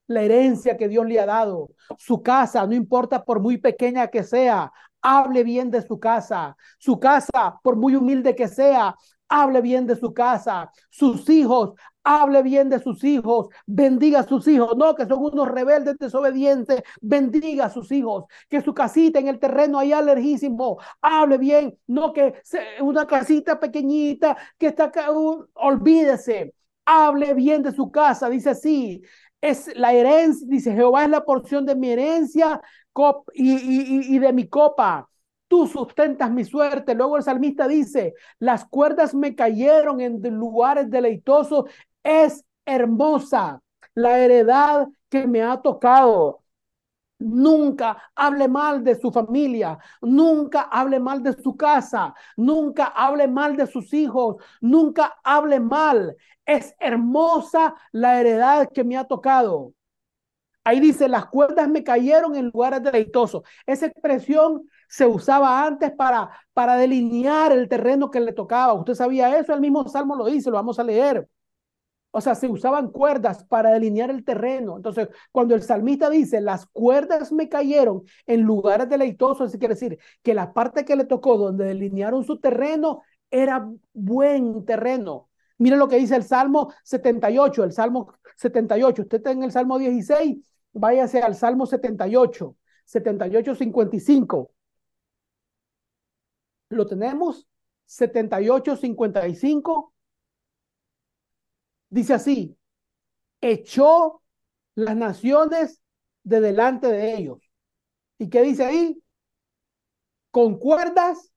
la 0.07 0.21
herencia 0.23 0.77
que 0.77 0.89
Dios 0.89 1.07
le 1.07 1.19
ha 1.19 1.25
dado. 1.25 1.71
Su 1.97 2.23
casa, 2.23 2.67
no 2.67 2.75
importa 2.75 3.25
por 3.25 3.41
muy 3.41 3.57
pequeña 3.57 4.09
que 4.09 4.23
sea, 4.23 4.71
hable 5.03 5.45
bien 5.45 5.71
de 5.71 5.83
su 5.83 5.99
casa. 5.99 6.57
Su 6.79 6.99
casa, 7.01 7.61
por 7.63 7.77
muy 7.77 7.97
humilde 7.97 8.35
que 8.35 8.49
sea, 8.49 8.97
hable 9.29 9.61
bien 9.61 9.87
de 9.87 9.97
su 9.97 10.13
casa. 10.13 10.71
Sus 10.91 11.29
hijos, 11.31 11.75
hable 12.03 12.43
bien 12.43 12.69
de 12.69 12.81
sus 12.81 13.03
hijos. 13.05 13.49
Bendiga 13.67 14.23
sus 14.25 14.47
hijos. 14.49 14.77
No, 14.77 14.95
que 14.95 15.07
son 15.07 15.25
unos 15.25 15.49
rebeldes 15.49 15.97
desobedientes. 15.99 16.83
Bendiga 17.01 17.71
sus 17.71 17.91
hijos. 17.93 18.25
Que 18.49 18.61
su 18.61 18.75
casita 18.75 19.19
en 19.19 19.29
el 19.29 19.39
terreno 19.39 19.79
haya 19.79 20.03
lejísimo. 20.03 20.79
Hable 21.01 21.39
bien. 21.39 21.79
No 21.87 22.13
que 22.13 22.35
una 22.81 23.07
casita 23.07 23.59
pequeñita 23.59 24.37
que 24.59 24.69
está 24.69 24.85
acá. 24.85 25.09
olvídese. 25.55 26.55
Hable 26.85 27.35
bien 27.35 27.63
de 27.63 27.73
su 27.73 27.91
casa. 27.91 28.29
Dice 28.29 28.51
así. 28.51 29.03
Es 29.41 29.75
la 29.75 29.95
herencia, 29.95 30.47
dice 30.51 30.75
Jehová 30.75 31.05
es 31.05 31.11
la 31.11 31.25
porción 31.25 31.65
de 31.65 31.75
mi 31.75 31.89
herencia 31.91 32.61
y, 33.35 34.19
de 34.19 34.33
mi 34.33 34.49
copa. 34.49 35.09
Tú 35.49 35.67
sustentas 35.67 36.31
mi 36.31 36.45
suerte. 36.45 36.95
Luego 36.95 37.17
el 37.17 37.23
salmista 37.23 37.67
dice, 37.67 38.15
las 38.39 38.65
cuerdas 38.67 39.15
me 39.15 39.35
cayeron 39.35 40.01
en 40.01 40.23
lugares 40.37 40.91
deleitosos. 40.91 41.65
Es 42.03 42.45
hermosa 42.65 43.61
la 43.95 44.19
heredad 44.19 44.89
que 45.09 45.27
me 45.27 45.43
ha 45.43 45.61
tocado. 45.61 46.43
Nunca 47.19 48.13
hable 48.15 48.49
mal 48.49 48.83
de 48.83 48.95
su 48.99 49.13
familia, 49.13 49.79
nunca 50.01 50.63
hable 50.63 50.99
mal 51.01 51.23
de 51.23 51.35
su 51.35 51.55
casa, 51.57 52.15
nunca 52.37 52.87
hable 52.87 53.29
mal 53.29 53.57
de 53.57 53.67
sus 53.67 53.93
hijos, 53.93 54.37
nunca 54.61 55.19
hable 55.23 55.61
mal. 55.61 56.17
Es 56.47 56.75
hermosa 56.81 57.75
la 57.93 58.21
heredad 58.21 58.71
que 58.73 58.85
me 58.85 58.97
ha 58.97 59.05
tocado. 59.05 59.75
Ahí 60.65 60.79
dice, 60.81 61.09
las 61.09 61.27
cuerdas 61.27 61.69
me 61.69 61.83
cayeron 61.83 62.37
en 62.37 62.51
lugares 62.53 62.83
deleitosos. 62.83 63.43
Esa 63.67 63.87
expresión 63.87 64.69
se 64.89 65.07
usaba 65.07 65.67
antes 65.67 65.91
para, 65.93 66.31
para 66.53 66.77
delinear 66.77 67.53
el 67.53 67.69
terreno 67.69 68.11
que 68.11 68.21
le 68.21 68.33
tocaba. 68.33 68.75
¿Usted 68.75 68.95
sabía 68.95 69.39
eso? 69.39 69.55
El 69.55 69.61
mismo 69.61 69.89
Salmo 69.89 70.17
lo 70.17 70.27
dice, 70.27 70.51
lo 70.51 70.57
vamos 70.57 70.79
a 70.79 70.85
leer. 70.85 71.27
O 72.13 72.21
sea, 72.21 72.35
se 72.35 72.49
usaban 72.49 72.91
cuerdas 72.91 73.45
para 73.45 73.71
delinear 73.71 74.11
el 74.11 74.25
terreno. 74.25 74.77
Entonces, 74.77 75.09
cuando 75.31 75.55
el 75.55 75.63
salmista 75.63 76.11
dice, 76.11 76.41
las 76.41 76.67
cuerdas 76.67 77.31
me 77.33 77.49
cayeron 77.49 78.03
en 78.27 78.43
lugares 78.43 78.89
deleitosos, 78.89 79.51
eso 79.51 79.59
quiere 79.59 79.75
decir 79.75 79.99
que 80.23 80.35
la 80.35 80.53
parte 80.53 80.85
que 80.85 80.97
le 80.97 81.05
tocó 81.05 81.39
donde 81.39 81.67
delinearon 81.67 82.25
su 82.25 82.39
terreno 82.41 83.03
era 83.31 83.71
buen 83.93 84.65
terreno. 84.65 85.29
Miren 85.59 85.79
lo 85.79 85.89
que 85.89 85.97
dice 85.99 86.17
el 86.17 86.25
Salmo 86.25 86.73
78, 86.83 87.63
el 87.65 87.73
Salmo 87.73 88.13
78. 88.37 89.03
Usted 89.03 89.19
está 89.19 89.31
en 89.31 89.43
el 89.45 89.53
Salmo 89.53 89.79
16, 89.79 90.50
váyase 90.73 91.21
al 91.21 91.35
Salmo 91.35 91.67
78, 91.67 92.57
78, 92.85 93.55
55. 93.55 94.51
¿Lo 96.71 96.87
tenemos? 96.87 97.49
78, 97.87 98.77
55. 98.77 99.95
Dice 101.89 102.15
así, 102.15 102.57
echó 103.41 104.23
las 104.75 104.97
naciones 104.97 105.83
de 106.23 106.41
delante 106.41 106.87
de 106.87 107.17
ellos. 107.17 107.39
¿Y 108.19 108.29
qué 108.29 108.43
dice 108.43 108.65
ahí? 108.65 109.03
Con 110.31 110.59
cuerdas 110.59 111.33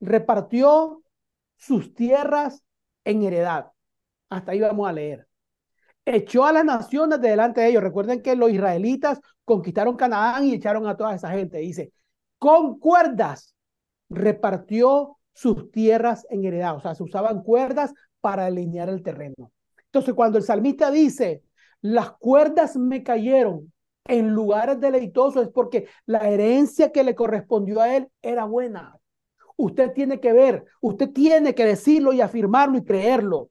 repartió 0.00 1.02
sus 1.56 1.94
tierras 1.94 2.62
en 3.04 3.22
heredad. 3.22 3.72
Hasta 4.28 4.52
ahí 4.52 4.60
vamos 4.60 4.88
a 4.88 4.92
leer. 4.92 5.26
Echó 6.06 6.46
a 6.46 6.52
las 6.52 6.64
naciones 6.64 7.20
de 7.20 7.28
delante 7.28 7.60
de 7.60 7.68
ellos. 7.68 7.82
Recuerden 7.82 8.22
que 8.22 8.36
los 8.36 8.50
israelitas 8.50 9.20
conquistaron 9.44 9.96
Canaán 9.96 10.46
y 10.46 10.54
echaron 10.54 10.86
a 10.86 10.96
toda 10.96 11.14
esa 11.14 11.30
gente. 11.30 11.58
Dice, 11.58 11.92
con 12.38 12.78
cuerdas 12.78 13.54
repartió 14.08 15.18
sus 15.34 15.70
tierras 15.70 16.26
en 16.30 16.44
heredad. 16.44 16.76
O 16.76 16.80
sea, 16.80 16.94
se 16.94 17.02
usaban 17.02 17.42
cuerdas 17.42 17.92
para 18.20 18.46
alinear 18.46 18.88
el 18.88 19.02
terreno. 19.02 19.52
Entonces, 19.86 20.14
cuando 20.14 20.38
el 20.38 20.44
salmista 20.44 20.90
dice, 20.90 21.42
las 21.80 22.12
cuerdas 22.12 22.76
me 22.76 23.02
cayeron 23.02 23.72
en 24.04 24.30
lugares 24.30 24.80
deleitosos, 24.80 25.46
es 25.46 25.48
porque 25.52 25.88
la 26.06 26.28
herencia 26.28 26.92
que 26.92 27.04
le 27.04 27.14
correspondió 27.14 27.80
a 27.80 27.96
él 27.96 28.08
era 28.22 28.44
buena. 28.44 28.96
Usted 29.56 29.92
tiene 29.92 30.20
que 30.20 30.32
ver, 30.32 30.64
usted 30.80 31.10
tiene 31.10 31.54
que 31.54 31.64
decirlo 31.64 32.12
y 32.12 32.20
afirmarlo 32.20 32.78
y 32.78 32.84
creerlo. 32.84 33.50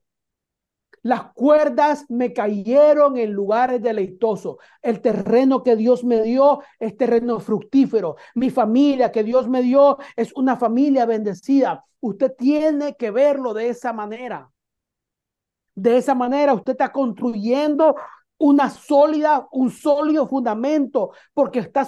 Las 1.05 1.33
cuerdas 1.33 2.03
me 2.09 2.33
cayeron 2.33 3.15
en 3.17 3.31
lugares 3.31 3.79
deleitosos. 3.79 4.57
El 4.81 5.01
terreno 5.01 5.61
que 5.61 5.75
Dios 5.75 6.03
me 6.03 6.23
dio 6.23 6.63
es 6.79 6.97
terreno 6.97 7.39
fructífero. 7.39 8.15
Mi 8.33 8.49
familia 8.49 9.11
que 9.11 9.23
Dios 9.23 9.47
me 9.47 9.61
dio 9.61 9.99
es 10.15 10.33
una 10.35 10.57
familia 10.57 11.05
bendecida. 11.05 11.85
Usted 11.99 12.33
tiene 12.35 12.95
que 12.95 13.11
verlo 13.11 13.53
de 13.53 13.69
esa 13.69 13.93
manera. 13.93 14.49
De 15.75 15.97
esa 15.97 16.15
manera 16.15 16.55
usted 16.55 16.71
está 16.71 16.91
construyendo 16.91 17.95
una 18.39 18.71
sólida, 18.71 19.47
un 19.51 19.69
sólido 19.69 20.27
fundamento, 20.27 21.11
porque 21.35 21.59
está, 21.59 21.87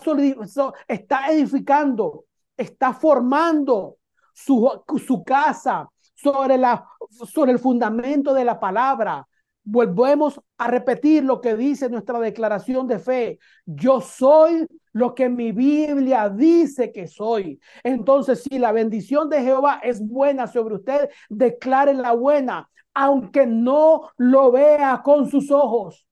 está 0.88 1.32
edificando, 1.32 2.26
está 2.56 2.94
formando 2.94 3.98
su, 4.32 4.84
su 5.04 5.24
casa 5.24 5.90
sobre, 6.18 6.58
la, 6.58 6.86
sobre 7.10 7.52
el 7.52 7.60
fundamento 7.60 8.34
de 8.34 8.44
la 8.44 8.60
palabra. 8.60 9.28
Volvemos 9.64 10.40
a 10.58 10.68
repetir 10.68 11.24
lo 11.24 11.42
que 11.42 11.56
dice 11.56 11.90
nuestra 11.90 12.20
declaración 12.20 12.88
de 12.88 13.00
fe. 13.00 13.40
Yo 13.66 14.02
soy 14.02 14.68
lo 14.94 15.14
que 15.14 15.30
mi 15.30 15.52
Biblia 15.52 16.30
dice 16.30 16.92
que 16.92 17.08
soy. 17.08 17.60
Entonces, 17.84 18.44
si 18.44 18.58
la 18.60 18.72
bendición 18.72 19.30
de 19.30 19.42
Jehová 19.42 19.80
es 19.84 20.06
buena 20.06 20.48
sobre 20.48 20.76
usted, 20.76 21.10
declare 21.30 21.94
la 21.94 22.14
buena, 22.14 22.70
aunque 22.94 23.46
no 23.46 24.10
lo 24.18 24.52
vea 24.52 25.02
con 25.04 25.30
sus 25.30 25.52
ojos. 25.52 26.08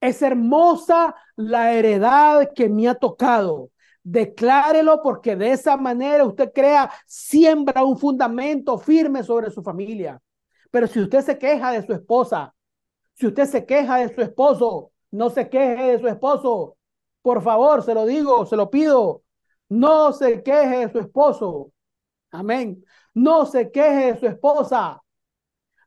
Es 0.00 0.22
hermosa 0.22 1.14
la 1.36 1.72
heredad 1.74 2.50
que 2.54 2.68
me 2.68 2.88
ha 2.88 2.94
tocado. 2.94 3.69
Declárelo 4.02 5.02
porque 5.02 5.36
de 5.36 5.52
esa 5.52 5.76
manera 5.76 6.24
usted 6.24 6.52
crea, 6.52 6.90
siembra 7.06 7.84
un 7.84 7.98
fundamento 7.98 8.78
firme 8.78 9.22
sobre 9.22 9.50
su 9.50 9.62
familia. 9.62 10.20
Pero 10.70 10.86
si 10.86 11.00
usted 11.00 11.20
se 11.20 11.38
queja 11.38 11.72
de 11.72 11.84
su 11.84 11.92
esposa, 11.92 12.54
si 13.14 13.26
usted 13.26 13.44
se 13.46 13.66
queja 13.66 13.96
de 13.98 14.14
su 14.14 14.20
esposo, 14.22 14.92
no 15.10 15.30
se 15.30 15.48
queje 15.48 15.92
de 15.92 15.98
su 15.98 16.08
esposo. 16.08 16.76
Por 17.22 17.42
favor, 17.42 17.82
se 17.82 17.94
lo 17.94 18.06
digo, 18.06 18.46
se 18.46 18.56
lo 18.56 18.70
pido. 18.70 19.22
No 19.68 20.12
se 20.12 20.42
queje 20.42 20.86
de 20.86 20.92
su 20.92 20.98
esposo. 21.00 21.72
Amén. 22.30 22.84
No 23.14 23.44
se 23.46 23.70
queje 23.70 24.12
de 24.12 24.20
su 24.20 24.26
esposa. 24.26 25.02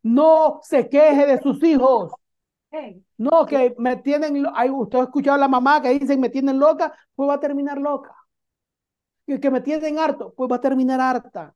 No 0.04 0.60
se 0.62 0.90
queje 0.90 1.26
de 1.26 1.42
sus 1.42 1.64
hijos. 1.64 2.12
No, 3.18 3.46
que 3.46 3.76
me 3.78 3.98
tienen, 3.98 4.46
usted 4.46 5.00
ha 5.00 5.04
escuchado 5.04 5.36
a 5.36 5.40
la 5.40 5.48
mamá 5.48 5.82
que 5.82 5.98
dicen 6.00 6.20
me 6.20 6.30
tienen 6.30 6.60
loca, 6.60 6.94
pues 7.16 7.30
va 7.30 7.36
a 7.36 7.40
terminar 7.40 7.78
loca. 7.78 8.16
Y 9.26 9.40
que 9.40 9.52
me 9.52 9.62
tienen 9.62 10.00
harto, 10.00 10.34
pues 10.36 10.52
va 10.52 10.58
a 10.58 10.62
terminar 10.62 11.00
harta. 11.00 11.56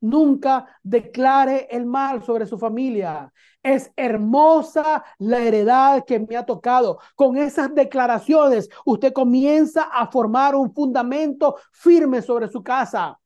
Nunca 0.00 0.66
declare 0.82 1.68
el 1.70 1.86
mal 1.86 2.24
sobre 2.24 2.46
su 2.46 2.58
familia. 2.58 3.32
Es 3.62 3.92
hermosa 3.96 5.04
la 5.18 5.38
heredad 5.38 6.04
que 6.04 6.18
me 6.18 6.36
ha 6.36 6.44
tocado. 6.44 6.98
Con 7.14 7.36
esas 7.36 7.72
declaraciones, 7.74 8.68
usted 8.84 9.12
comienza 9.12 9.84
a 9.84 10.08
formar 10.08 10.56
un 10.56 10.74
fundamento 10.74 11.56
firme 11.70 12.20
sobre 12.20 12.48
su 12.48 12.64
casa. 12.64 13.18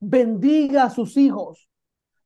Bendiga 0.00 0.84
a 0.84 0.90
sus 0.90 1.16
hijos. 1.16 1.69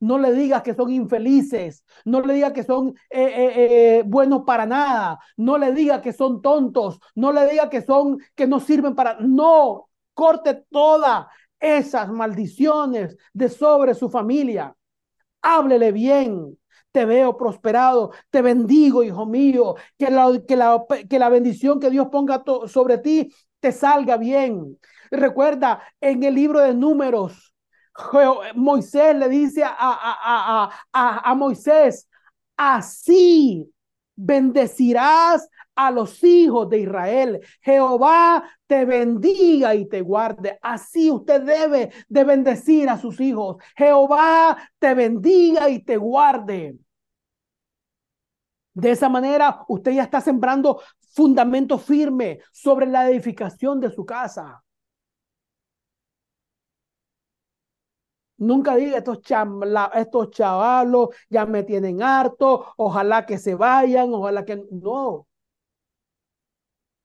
No 0.05 0.19
le 0.19 0.33
digas 0.33 0.63
que 0.63 0.75
son 0.75 0.91
infelices, 0.93 1.83
no 2.05 2.21
le 2.21 2.35
digas 2.35 2.53
que 2.53 2.63
son 2.65 2.89
eh, 3.11 3.23
eh, 3.23 3.99
eh, 3.99 4.03
buenos 4.07 4.43
para 4.45 4.67
nada, 4.67 5.19
no 5.37 5.57
le 5.59 5.73
digas 5.73 6.01
que 6.03 6.13
son 6.13 6.43
tontos, 6.43 6.99
no 7.15 7.33
le 7.33 7.49
digas 7.49 7.69
que 7.71 7.83
son 7.83 8.19
que 8.35 8.47
no 8.47 8.61
sirven 8.61 8.95
para 8.95 9.17
no 9.21 9.89
corte 10.13 10.65
todas 10.71 11.27
esas 11.59 12.11
maldiciones 12.11 13.17
de 13.33 13.49
sobre 13.49 13.95
su 13.95 14.11
familia. 14.11 14.75
Háblele 15.43 15.93
bien, 15.93 16.59
te 16.93 17.05
veo 17.05 17.37
prosperado, 17.37 18.13
te 18.31 18.43
bendigo, 18.43 19.03
hijo 19.03 19.27
mío, 19.27 19.75
que 19.99 20.11
la, 20.11 20.31
que 20.47 20.57
la, 20.57 20.85
que 21.09 21.19
la 21.19 21.29
bendición 21.29 21.81
que 21.81 21.91
Dios 21.91 22.09
ponga 22.11 22.43
sobre 22.67 22.99
ti 22.99 23.33
te 23.61 23.73
salga 23.73 24.17
bien. 24.17 24.79
Recuerda 25.11 25.83
en 26.01 26.23
el 26.23 26.35
libro 26.35 26.61
de 26.61 26.75
números, 26.75 27.54
Moisés 28.55 29.17
le 29.17 29.29
dice 29.29 29.63
a, 29.63 29.75
a, 29.79 30.71
a, 30.93 31.31
a, 31.31 31.35
Moisés, 31.35 32.09
así 32.57 33.73
bendecirás 34.17 35.49
a 35.77 35.91
los 35.91 36.23
hijos 36.25 36.69
de 36.71 36.81
Israel. 36.81 37.41
Jehová 37.61 38.45
te 38.67 38.85
bendiga 38.85 39.75
y 39.75 39.89
te 39.89 40.01
guarde. 40.01 40.59
Así 40.63 41.11
usted 41.11 41.43
debe 41.43 41.93
de 42.09 42.25
bendecir 42.25 42.89
a 42.89 42.99
sus 42.99 43.21
hijos. 43.21 43.57
Jehová 43.77 44.57
te 44.79 44.95
bendiga 44.95 45.69
y 45.69 45.83
te 45.83 45.97
guarde. 45.97 46.77
De 48.73 48.91
esa 48.91 49.09
manera, 49.09 49.65
usted 49.69 49.93
ya 49.93 50.03
está 50.03 50.21
sembrando 50.21 50.81
fundamento 51.13 51.79
firme 51.79 52.41
sobre 52.51 52.87
la 52.87 53.09
edificación 53.09 53.81
de 53.81 53.91
su 53.91 54.05
casa. 54.05 54.65
Nunca 58.45 58.77
diga 58.77 58.99
estos, 58.99 59.21
estos 59.95 60.31
chavalos 60.31 61.09
ya 61.31 61.47
me 61.47 61.63
tienen 61.63 62.03
harto, 62.03 62.67
ojalá 62.77 63.27
que 63.27 63.39
se 63.39 63.55
vayan, 63.55 64.13
ojalá 64.13 64.45
que 64.45 64.63
no. 64.71 65.27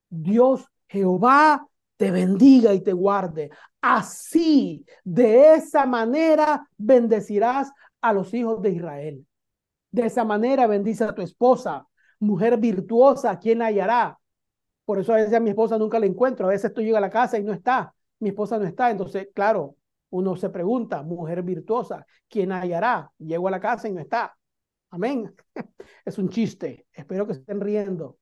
Dios 0.10 0.66
Jehová 0.88 1.68
te 1.98 2.12
bendiga 2.12 2.74
y 2.74 2.82
te 2.82 2.94
guarde. 2.94 3.52
Así, 3.82 4.86
de 5.04 5.54
esa 5.54 5.86
manera, 5.86 6.68
bendecirás 6.78 7.72
a 8.02 8.12
los 8.14 8.34
hijos 8.34 8.62
de 8.62 8.72
Israel. 8.72 9.26
De 9.92 10.06
esa 10.06 10.26
manera 10.26 10.68
bendice 10.68 11.04
a 11.04 11.16
tu 11.16 11.22
esposa, 11.22 11.88
mujer 12.20 12.58
virtuosa, 12.58 13.40
¿quién 13.40 13.62
hallará? 13.62 14.20
Por 14.86 15.00
eso 15.00 15.14
a 15.14 15.18
veces 15.18 15.34
a 15.34 15.40
mi 15.40 15.52
esposa 15.52 15.78
nunca 15.78 16.00
la 16.00 16.08
encuentro. 16.08 16.48
A 16.48 16.50
veces 16.50 16.74
tú 16.74 16.82
llegas 16.82 16.98
a 16.98 17.02
la 17.02 17.10
casa 17.10 17.38
y 17.38 17.44
no 17.44 17.54
está. 17.54 17.94
Mi 18.20 18.30
esposa 18.30 18.58
no 18.58 18.66
está. 18.66 18.90
Entonces, 18.90 19.30
claro, 19.34 19.76
uno 20.12 20.36
se 20.36 20.50
pregunta, 20.50 21.04
mujer 21.04 21.44
virtuosa, 21.44 22.06
¿quién 22.28 22.52
hallará? 22.52 23.12
Llego 23.18 23.48
a 23.48 23.52
la 23.52 23.60
casa 23.60 23.88
y 23.88 23.94
no 23.94 24.02
está. 24.02 24.36
Amén. 24.90 25.34
Es 26.06 26.18
un 26.18 26.30
chiste. 26.30 26.88
Espero 26.94 27.26
que 27.28 27.34
estén 27.34 27.62
riendo. 27.62 28.18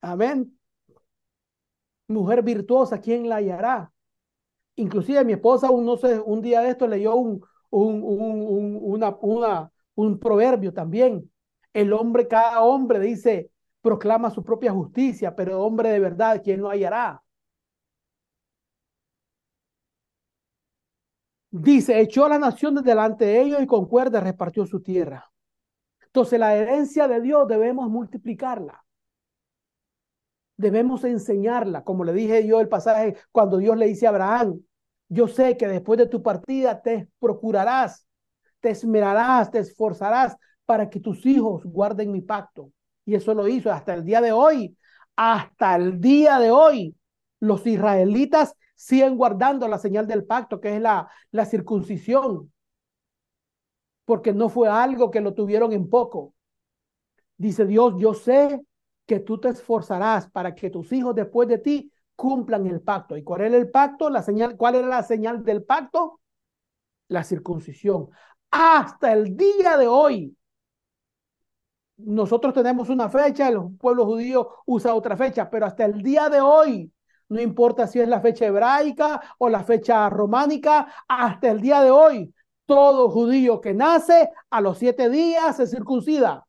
Amén. 0.00 0.58
Mujer 2.08 2.42
virtuosa, 2.42 3.00
¿quién 3.00 3.28
la 3.28 3.36
hallará? 3.36 3.92
Inclusive 4.76 5.24
mi 5.24 5.34
esposa, 5.34 5.70
un, 5.70 5.84
no 5.86 5.96
sé, 5.96 6.20
un 6.20 6.42
día 6.42 6.60
de 6.62 6.70
esto 6.70 6.86
leyó 6.86 7.16
un, 7.16 7.42
un, 7.70 8.02
un, 8.02 8.78
una, 8.82 9.16
una, 9.20 9.72
un 9.96 10.18
proverbio 10.18 10.72
también. 10.72 11.30
El 11.72 11.92
hombre, 11.92 12.28
cada 12.28 12.62
hombre 12.62 13.00
dice, 13.00 13.50
proclama 13.82 14.30
su 14.30 14.44
propia 14.44 14.72
justicia, 14.72 15.34
pero 15.36 15.62
hombre 15.62 15.90
de 15.90 16.00
verdad, 16.00 16.42
¿quién 16.42 16.60
lo 16.60 16.70
hallará? 16.70 17.22
Dice, 21.50 22.00
echó 22.00 22.26
a 22.26 22.28
las 22.28 22.40
naciones 22.40 22.84
delante 22.84 23.24
de 23.24 23.40
ellos 23.40 23.62
y 23.62 23.66
con 23.66 23.86
cuerdas 23.86 24.22
repartió 24.22 24.66
su 24.66 24.82
tierra. 24.82 25.30
Entonces 26.04 26.38
la 26.38 26.54
herencia 26.54 27.08
de 27.08 27.20
Dios 27.20 27.48
debemos 27.48 27.88
multiplicarla. 27.88 28.84
Debemos 30.56 31.04
enseñarla, 31.04 31.84
como 31.84 32.04
le 32.04 32.12
dije 32.12 32.46
yo 32.46 32.60
el 32.60 32.68
pasaje 32.68 33.16
cuando 33.30 33.58
Dios 33.58 33.76
le 33.76 33.86
dice 33.86 34.06
a 34.06 34.10
Abraham, 34.10 34.60
yo 35.08 35.28
sé 35.28 35.56
que 35.56 35.68
después 35.68 35.98
de 35.98 36.06
tu 36.06 36.22
partida 36.22 36.82
te 36.82 37.08
procurarás, 37.18 38.06
te 38.60 38.70
esmerarás, 38.70 39.50
te 39.50 39.60
esforzarás 39.60 40.36
para 40.66 40.90
que 40.90 41.00
tus 41.00 41.24
hijos 41.24 41.64
guarden 41.64 42.12
mi 42.12 42.20
pacto. 42.20 42.72
Y 43.06 43.14
eso 43.14 43.32
lo 43.32 43.48
hizo 43.48 43.72
hasta 43.72 43.94
el 43.94 44.04
día 44.04 44.20
de 44.20 44.32
hoy. 44.32 44.76
Hasta 45.16 45.76
el 45.76 46.00
día 46.00 46.38
de 46.38 46.50
hoy, 46.50 46.94
los 47.40 47.66
israelitas 47.66 48.54
siguen 48.78 49.16
guardando 49.16 49.66
la 49.66 49.76
señal 49.76 50.06
del 50.06 50.24
pacto, 50.24 50.60
que 50.60 50.76
es 50.76 50.80
la, 50.80 51.10
la 51.32 51.44
circuncisión, 51.44 52.52
porque 54.04 54.32
no 54.32 54.48
fue 54.48 54.68
algo 54.68 55.10
que 55.10 55.20
lo 55.20 55.34
tuvieron 55.34 55.72
en 55.72 55.90
poco. 55.90 56.32
Dice 57.36 57.66
Dios, 57.66 57.94
yo 57.98 58.14
sé 58.14 58.62
que 59.04 59.18
tú 59.18 59.38
te 59.40 59.48
esforzarás 59.48 60.30
para 60.30 60.54
que 60.54 60.70
tus 60.70 60.92
hijos 60.92 61.12
después 61.16 61.48
de 61.48 61.58
ti 61.58 61.92
cumplan 62.14 62.68
el 62.68 62.80
pacto. 62.80 63.16
¿Y 63.16 63.24
cuál 63.24 63.40
era 63.42 63.56
el 63.56 63.68
pacto? 63.68 64.10
La 64.10 64.22
señal, 64.22 64.56
¿cuál 64.56 64.76
era 64.76 64.86
la 64.86 65.02
señal 65.02 65.42
del 65.42 65.64
pacto? 65.64 66.20
La 67.08 67.24
circuncisión. 67.24 68.10
Hasta 68.52 69.12
el 69.12 69.36
día 69.36 69.76
de 69.76 69.88
hoy. 69.88 70.36
Nosotros 71.96 72.54
tenemos 72.54 72.88
una 72.90 73.08
fecha, 73.08 73.48
el 73.48 73.58
pueblo 73.76 74.06
judío 74.06 74.48
usa 74.66 74.94
otra 74.94 75.16
fecha, 75.16 75.50
pero 75.50 75.66
hasta 75.66 75.84
el 75.84 76.00
día 76.00 76.28
de 76.28 76.40
hoy 76.40 76.92
no 77.28 77.40
importa 77.40 77.86
si 77.86 78.00
es 78.00 78.08
la 78.08 78.20
fecha 78.20 78.46
hebraica 78.46 79.20
o 79.38 79.48
la 79.48 79.64
fecha 79.64 80.08
románica, 80.10 80.92
hasta 81.08 81.50
el 81.50 81.60
día 81.60 81.82
de 81.82 81.90
hoy, 81.90 82.34
todo 82.66 83.10
judío 83.10 83.60
que 83.60 83.74
nace 83.74 84.30
a 84.50 84.60
los 84.60 84.78
siete 84.78 85.08
días 85.10 85.56
se 85.56 85.66
circuncida. 85.66 86.46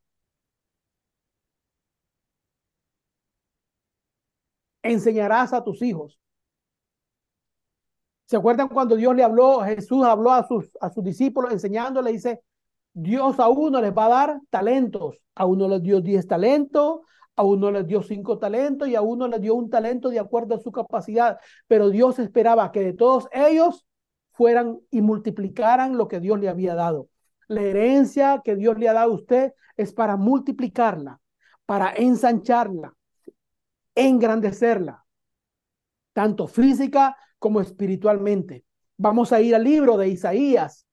Enseñarás 4.84 5.53
a 5.53 5.63
tus 5.63 5.82
hijos. 5.82 6.19
¿Se 8.25 8.38
acuerdan 8.38 8.67
cuando 8.67 8.95
Dios 8.95 9.15
le 9.15 9.23
habló, 9.23 9.61
Jesús 9.61 10.05
habló 10.05 10.32
a 10.32 10.47
sus, 10.47 10.69
a 10.80 10.89
sus 10.89 11.03
discípulos 11.03 11.51
enseñándole, 11.51 12.11
dice, 12.11 12.41
Dios 12.93 13.39
a 13.39 13.49
uno 13.49 13.82
les 13.82 13.91
va 13.91 14.05
a 14.05 14.09
dar 14.09 14.41
talentos, 14.49 15.23
a 15.36 15.45
uno 15.45 15.67
les 15.67 15.82
dio 15.82 15.99
diez 16.01 16.27
talentos, 16.27 17.01
a 17.39 17.43
uno 17.43 17.71
les 17.71 17.87
dio 17.87 18.03
cinco 18.03 18.37
talentos 18.37 18.89
y 18.89 18.95
a 18.95 19.01
uno 19.01 19.25
les 19.29 19.39
dio 19.39 19.55
un 19.55 19.69
talento 19.69 20.09
de 20.09 20.19
acuerdo 20.19 20.55
a 20.55 20.59
su 20.59 20.73
capacidad, 20.73 21.39
pero 21.67 21.89
Dios 21.89 22.19
esperaba 22.19 22.69
que 22.73 22.81
de 22.81 22.91
todos 22.91 23.29
ellos 23.31 23.87
fueran 24.33 24.81
y 24.91 24.99
multiplicaran 25.01 25.95
lo 25.95 26.09
que 26.09 26.19
Dios 26.19 26.37
le 26.37 26.49
había 26.49 26.75
dado. 26.75 27.07
La 27.47 27.61
herencia 27.61 28.41
que 28.43 28.57
Dios 28.57 28.77
le 28.77 28.89
ha 28.89 28.93
dado 28.93 29.13
a 29.13 29.15
usted 29.15 29.53
es 29.77 29.93
para 29.93 30.17
multiplicarla, 30.17 31.21
para 31.65 31.93
ensancharla, 31.93 32.93
engrandecerla, 33.95 35.05
tanto 36.11 36.45
física 36.45 37.15
como 37.37 37.61
espiritualmente. 37.61 38.65
Vamos 38.97 39.31
a 39.31 39.39
ir 39.39 39.55
al 39.55 39.63
libro 39.63 39.95
de 39.95 40.09
Isaías, 40.09 40.85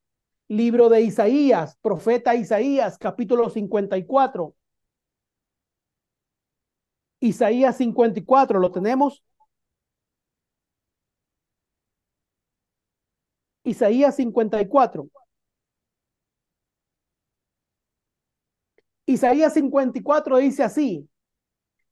libro 0.46 0.90
de 0.90 1.00
Isaías, 1.00 1.76
profeta 1.82 2.36
Isaías, 2.36 2.98
capítulo 2.98 3.50
54. 3.50 4.54
Isaías 7.20 7.76
54, 7.78 8.58
¿lo 8.58 8.70
tenemos? 8.70 9.22
Isaías 13.64 14.14
54. 14.16 15.08
Isaías 19.06 19.54
54 19.54 20.38
dice 20.38 20.62
así, 20.64 21.08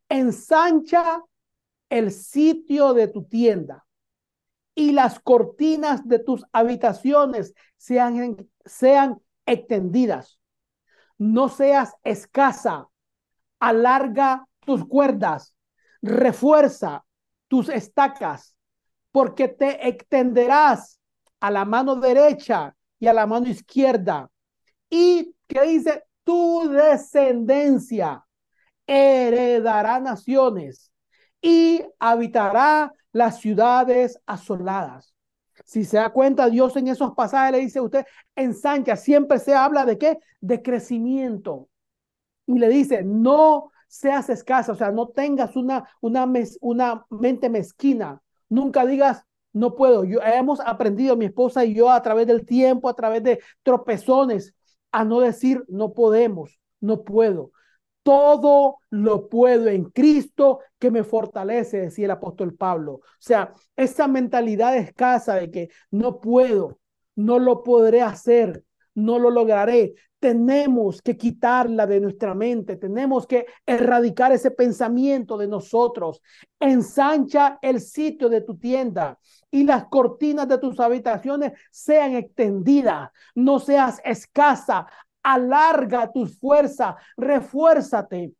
ensancha 0.08 1.22
el 1.88 2.10
sitio 2.10 2.92
de 2.92 3.08
tu 3.08 3.24
tienda 3.24 3.86
y 4.74 4.92
las 4.92 5.20
cortinas 5.20 6.06
de 6.08 6.18
tus 6.18 6.44
habitaciones 6.52 7.54
sean, 7.76 8.48
sean 8.64 9.20
extendidas. 9.46 10.40
No 11.16 11.48
seas 11.48 11.94
escasa, 12.02 12.88
alarga 13.60 14.48
tus 14.64 14.86
cuerdas, 14.86 15.54
refuerza 16.02 17.04
tus 17.48 17.68
estacas, 17.68 18.56
porque 19.12 19.48
te 19.48 19.88
extenderás 19.88 20.98
a 21.40 21.50
la 21.50 21.64
mano 21.64 21.96
derecha 21.96 22.74
y 22.98 23.06
a 23.06 23.12
la 23.12 23.26
mano 23.26 23.48
izquierda. 23.48 24.30
Y 24.90 25.34
que 25.46 25.62
dice, 25.62 26.04
tu 26.24 26.68
descendencia 26.68 28.24
heredará 28.86 30.00
naciones 30.00 30.90
y 31.40 31.84
habitará 31.98 32.92
las 33.12 33.40
ciudades 33.40 34.18
asoladas. 34.26 35.14
Si 35.64 35.84
se 35.84 35.98
da 35.98 36.10
cuenta, 36.10 36.50
Dios 36.50 36.76
en 36.76 36.88
esos 36.88 37.14
pasajes 37.14 37.52
le 37.52 37.58
dice 37.60 37.78
a 37.78 37.82
usted, 37.82 38.06
ensancha, 38.34 38.96
siempre 38.96 39.38
se 39.38 39.54
habla 39.54 39.84
de 39.84 39.98
qué? 39.98 40.18
De 40.40 40.62
crecimiento. 40.62 41.68
Y 42.46 42.58
le 42.58 42.68
dice, 42.68 43.02
no 43.04 43.70
seas 43.94 44.28
escasa, 44.28 44.72
o 44.72 44.74
sea, 44.74 44.90
no 44.90 45.08
tengas 45.08 45.54
una, 45.54 45.88
una, 46.00 46.28
una 46.60 47.06
mente 47.10 47.48
mezquina. 47.48 48.20
Nunca 48.48 48.84
digas, 48.84 49.24
no 49.52 49.76
puedo. 49.76 50.04
Yo, 50.04 50.20
hemos 50.20 50.58
aprendido, 50.60 51.16
mi 51.16 51.26
esposa 51.26 51.64
y 51.64 51.74
yo, 51.74 51.90
a 51.90 52.02
través 52.02 52.26
del 52.26 52.44
tiempo, 52.44 52.88
a 52.88 52.94
través 52.94 53.22
de 53.22 53.40
tropezones, 53.62 54.54
a 54.90 55.04
no 55.04 55.20
decir, 55.20 55.64
no 55.68 55.92
podemos, 55.92 56.58
no 56.80 57.04
puedo. 57.04 57.52
Todo 58.02 58.78
lo 58.90 59.28
puedo 59.28 59.68
en 59.68 59.84
Cristo 59.84 60.58
que 60.78 60.90
me 60.90 61.04
fortalece, 61.04 61.82
decía 61.82 62.06
el 62.06 62.10
apóstol 62.10 62.54
Pablo. 62.54 62.94
O 62.94 63.02
sea, 63.20 63.54
esa 63.76 64.08
mentalidad 64.08 64.76
escasa 64.76 65.36
de 65.36 65.50
que 65.52 65.68
no 65.92 66.20
puedo, 66.20 66.80
no 67.14 67.38
lo 67.38 67.62
podré 67.62 68.02
hacer, 68.02 68.64
no 68.94 69.20
lo 69.20 69.30
lograré. 69.30 69.94
Tenemos 70.24 71.02
que 71.02 71.18
quitarla 71.18 71.86
de 71.86 72.00
nuestra 72.00 72.34
mente, 72.34 72.76
tenemos 72.76 73.26
que 73.26 73.44
erradicar 73.66 74.32
ese 74.32 74.50
pensamiento 74.50 75.36
de 75.36 75.46
nosotros. 75.46 76.22
Ensancha 76.58 77.58
el 77.60 77.78
sitio 77.78 78.30
de 78.30 78.40
tu 78.40 78.56
tienda 78.56 79.18
y 79.50 79.64
las 79.64 79.84
cortinas 79.88 80.48
de 80.48 80.56
tus 80.56 80.80
habitaciones 80.80 81.52
sean 81.70 82.14
extendidas. 82.14 83.10
No 83.34 83.58
seas 83.58 84.00
escasa, 84.02 84.86
alarga 85.22 86.10
tus 86.10 86.40
fuerzas, 86.40 86.94
refuérzate 87.18 88.32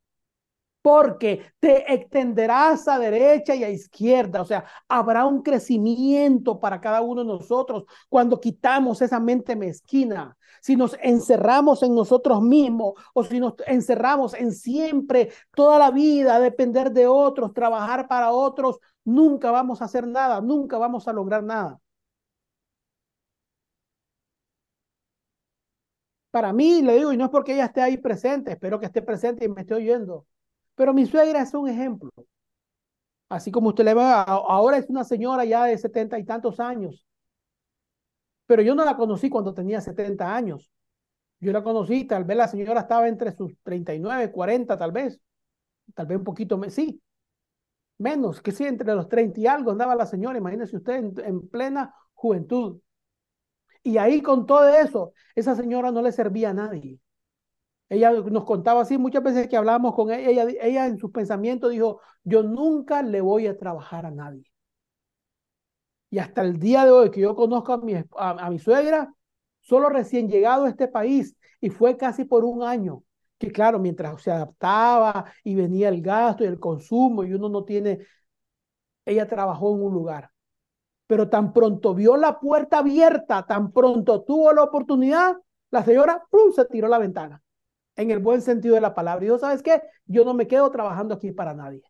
porque 0.84 1.40
te 1.60 1.94
extenderás 1.94 2.88
a 2.88 2.98
derecha 2.98 3.54
y 3.54 3.64
a 3.64 3.70
izquierda, 3.70 4.42
o 4.42 4.44
sea, 4.44 4.66
habrá 4.86 5.24
un 5.24 5.40
crecimiento 5.40 6.60
para 6.60 6.78
cada 6.78 7.00
uno 7.00 7.22
de 7.22 7.28
nosotros 7.28 7.84
cuando 8.10 8.38
quitamos 8.38 9.00
esa 9.00 9.18
mente 9.18 9.56
mezquina, 9.56 10.36
si 10.60 10.76
nos 10.76 10.94
encerramos 11.00 11.82
en 11.82 11.94
nosotros 11.94 12.42
mismos 12.42 12.92
o 13.14 13.24
si 13.24 13.40
nos 13.40 13.54
encerramos 13.66 14.34
en 14.34 14.52
siempre, 14.52 15.32
toda 15.54 15.78
la 15.78 15.90
vida, 15.90 16.38
depender 16.38 16.92
de 16.92 17.06
otros, 17.06 17.54
trabajar 17.54 18.06
para 18.06 18.32
otros, 18.32 18.78
nunca 19.04 19.50
vamos 19.50 19.80
a 19.80 19.86
hacer 19.86 20.06
nada, 20.06 20.42
nunca 20.42 20.76
vamos 20.76 21.08
a 21.08 21.14
lograr 21.14 21.42
nada. 21.42 21.80
Para 26.30 26.52
mí, 26.52 26.82
le 26.82 26.96
digo, 26.96 27.10
y 27.12 27.16
no 27.16 27.24
es 27.24 27.30
porque 27.30 27.54
ella 27.54 27.64
esté 27.66 27.80
ahí 27.80 27.96
presente, 27.96 28.52
espero 28.52 28.78
que 28.78 28.84
esté 28.86 29.00
presente 29.00 29.46
y 29.46 29.48
me 29.48 29.62
esté 29.62 29.72
oyendo 29.74 30.26
pero 30.74 30.92
mi 30.94 31.06
suegra 31.06 31.42
es 31.42 31.54
un 31.54 31.68
ejemplo. 31.68 32.10
Así 33.28 33.50
como 33.50 33.68
usted 33.70 33.84
le 33.84 33.94
ve, 33.94 34.02
ahora 34.02 34.76
es 34.78 34.88
una 34.88 35.04
señora 35.04 35.44
ya 35.44 35.64
de 35.64 35.78
setenta 35.78 36.18
y 36.18 36.24
tantos 36.24 36.60
años. 36.60 37.04
Pero 38.46 38.62
yo 38.62 38.74
no 38.74 38.84
la 38.84 38.96
conocí 38.96 39.30
cuando 39.30 39.54
tenía 39.54 39.80
70 39.80 40.34
años. 40.34 40.70
Yo 41.40 41.52
la 41.52 41.62
conocí, 41.62 42.04
tal 42.04 42.24
vez 42.24 42.36
la 42.36 42.48
señora 42.48 42.80
estaba 42.82 43.08
entre 43.08 43.32
sus 43.36 43.54
39, 43.62 44.32
40, 44.32 44.78
tal 44.78 44.92
vez. 44.92 45.20
Tal 45.94 46.06
vez 46.06 46.18
un 46.18 46.24
poquito, 46.24 46.60
sí. 46.70 47.02
Menos, 47.98 48.42
que 48.42 48.52
sí, 48.52 48.64
entre 48.64 48.94
los 48.94 49.08
30 49.08 49.40
y 49.40 49.46
algo 49.46 49.70
andaba 49.70 49.94
la 49.94 50.06
señora, 50.06 50.38
imagínese 50.38 50.76
usted 50.76 50.94
en, 50.94 51.14
en 51.24 51.48
plena 51.48 51.94
juventud. 52.14 52.80
Y 53.82 53.98
ahí 53.98 54.22
con 54.22 54.46
todo 54.46 54.68
eso, 54.68 55.12
esa 55.34 55.54
señora 55.54 55.92
no 55.92 56.02
le 56.02 56.12
servía 56.12 56.50
a 56.50 56.54
nadie. 56.54 56.98
Ella 57.88 58.12
nos 58.12 58.44
contaba 58.44 58.82
así 58.82 58.98
muchas 58.98 59.22
veces 59.22 59.48
que 59.48 59.56
hablábamos 59.56 59.94
con 59.94 60.10
ella, 60.10 60.28
ella, 60.28 60.46
ella 60.60 60.86
en 60.86 60.98
sus 60.98 61.10
pensamientos 61.10 61.70
dijo, 61.70 62.00
yo 62.24 62.42
nunca 62.42 63.02
le 63.02 63.20
voy 63.20 63.46
a 63.46 63.56
trabajar 63.58 64.06
a 64.06 64.10
nadie. 64.10 64.44
Y 66.10 66.18
hasta 66.18 66.42
el 66.42 66.58
día 66.60 66.84
de 66.84 66.92
hoy 66.92 67.10
que 67.10 67.20
yo 67.20 67.34
conozco 67.34 67.72
a 67.72 67.78
mi, 67.78 67.94
a, 68.16 68.48
mi 68.50 68.58
suegra, 68.60 69.12
solo 69.60 69.88
recién 69.88 70.28
llegado 70.28 70.64
a 70.64 70.68
este 70.68 70.86
país 70.86 71.36
y 71.60 71.70
fue 71.70 71.96
casi 71.96 72.24
por 72.24 72.44
un 72.44 72.62
año, 72.62 73.02
que 73.36 73.50
claro, 73.50 73.80
mientras 73.80 74.22
se 74.22 74.30
adaptaba 74.30 75.24
y 75.42 75.56
venía 75.56 75.88
el 75.88 76.00
gasto 76.00 76.44
y 76.44 76.46
el 76.46 76.60
consumo 76.60 77.24
y 77.24 77.34
uno 77.34 77.48
no 77.48 77.64
tiene, 77.64 77.98
ella 79.04 79.26
trabajó 79.26 79.74
en 79.74 79.82
un 79.82 79.92
lugar. 79.92 80.30
Pero 81.06 81.28
tan 81.28 81.52
pronto 81.52 81.94
vio 81.94 82.16
la 82.16 82.38
puerta 82.38 82.78
abierta, 82.78 83.44
tan 83.44 83.72
pronto 83.72 84.22
tuvo 84.22 84.52
la 84.52 84.62
oportunidad, 84.62 85.36
la 85.70 85.84
señora 85.84 86.22
¡pum! 86.30 86.52
se 86.52 86.64
tiró 86.66 86.86
la 86.86 86.98
ventana, 86.98 87.42
en 87.96 88.10
el 88.10 88.18
buen 88.18 88.42
sentido 88.42 88.74
de 88.74 88.80
la 88.80 88.94
palabra. 88.94 89.24
Y 89.24 89.28
dijo, 89.28 89.38
¿sabes 89.38 89.62
qué? 89.62 89.82
Yo 90.06 90.24
no 90.24 90.34
me 90.34 90.46
quedo 90.46 90.70
trabajando 90.70 91.14
aquí 91.14 91.32
para 91.32 91.54
nadie. 91.54 91.82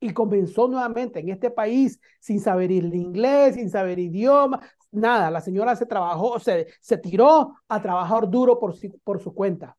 Y 0.00 0.12
comenzó 0.12 0.68
nuevamente 0.68 1.20
en 1.20 1.28
este 1.30 1.50
país 1.50 2.00
sin 2.20 2.40
saber 2.40 2.70
el 2.70 2.94
inglés, 2.94 3.56
sin 3.56 3.70
saber 3.70 3.98
idioma, 3.98 4.60
nada. 4.92 5.30
La 5.30 5.40
señora 5.40 5.74
se 5.76 5.86
trabajó, 5.86 6.38
se, 6.38 6.68
se 6.80 6.98
tiró 6.98 7.56
a 7.68 7.82
trabajar 7.82 8.28
duro 8.30 8.58
por, 8.58 8.74
por 9.02 9.20
su 9.20 9.34
cuenta. 9.34 9.76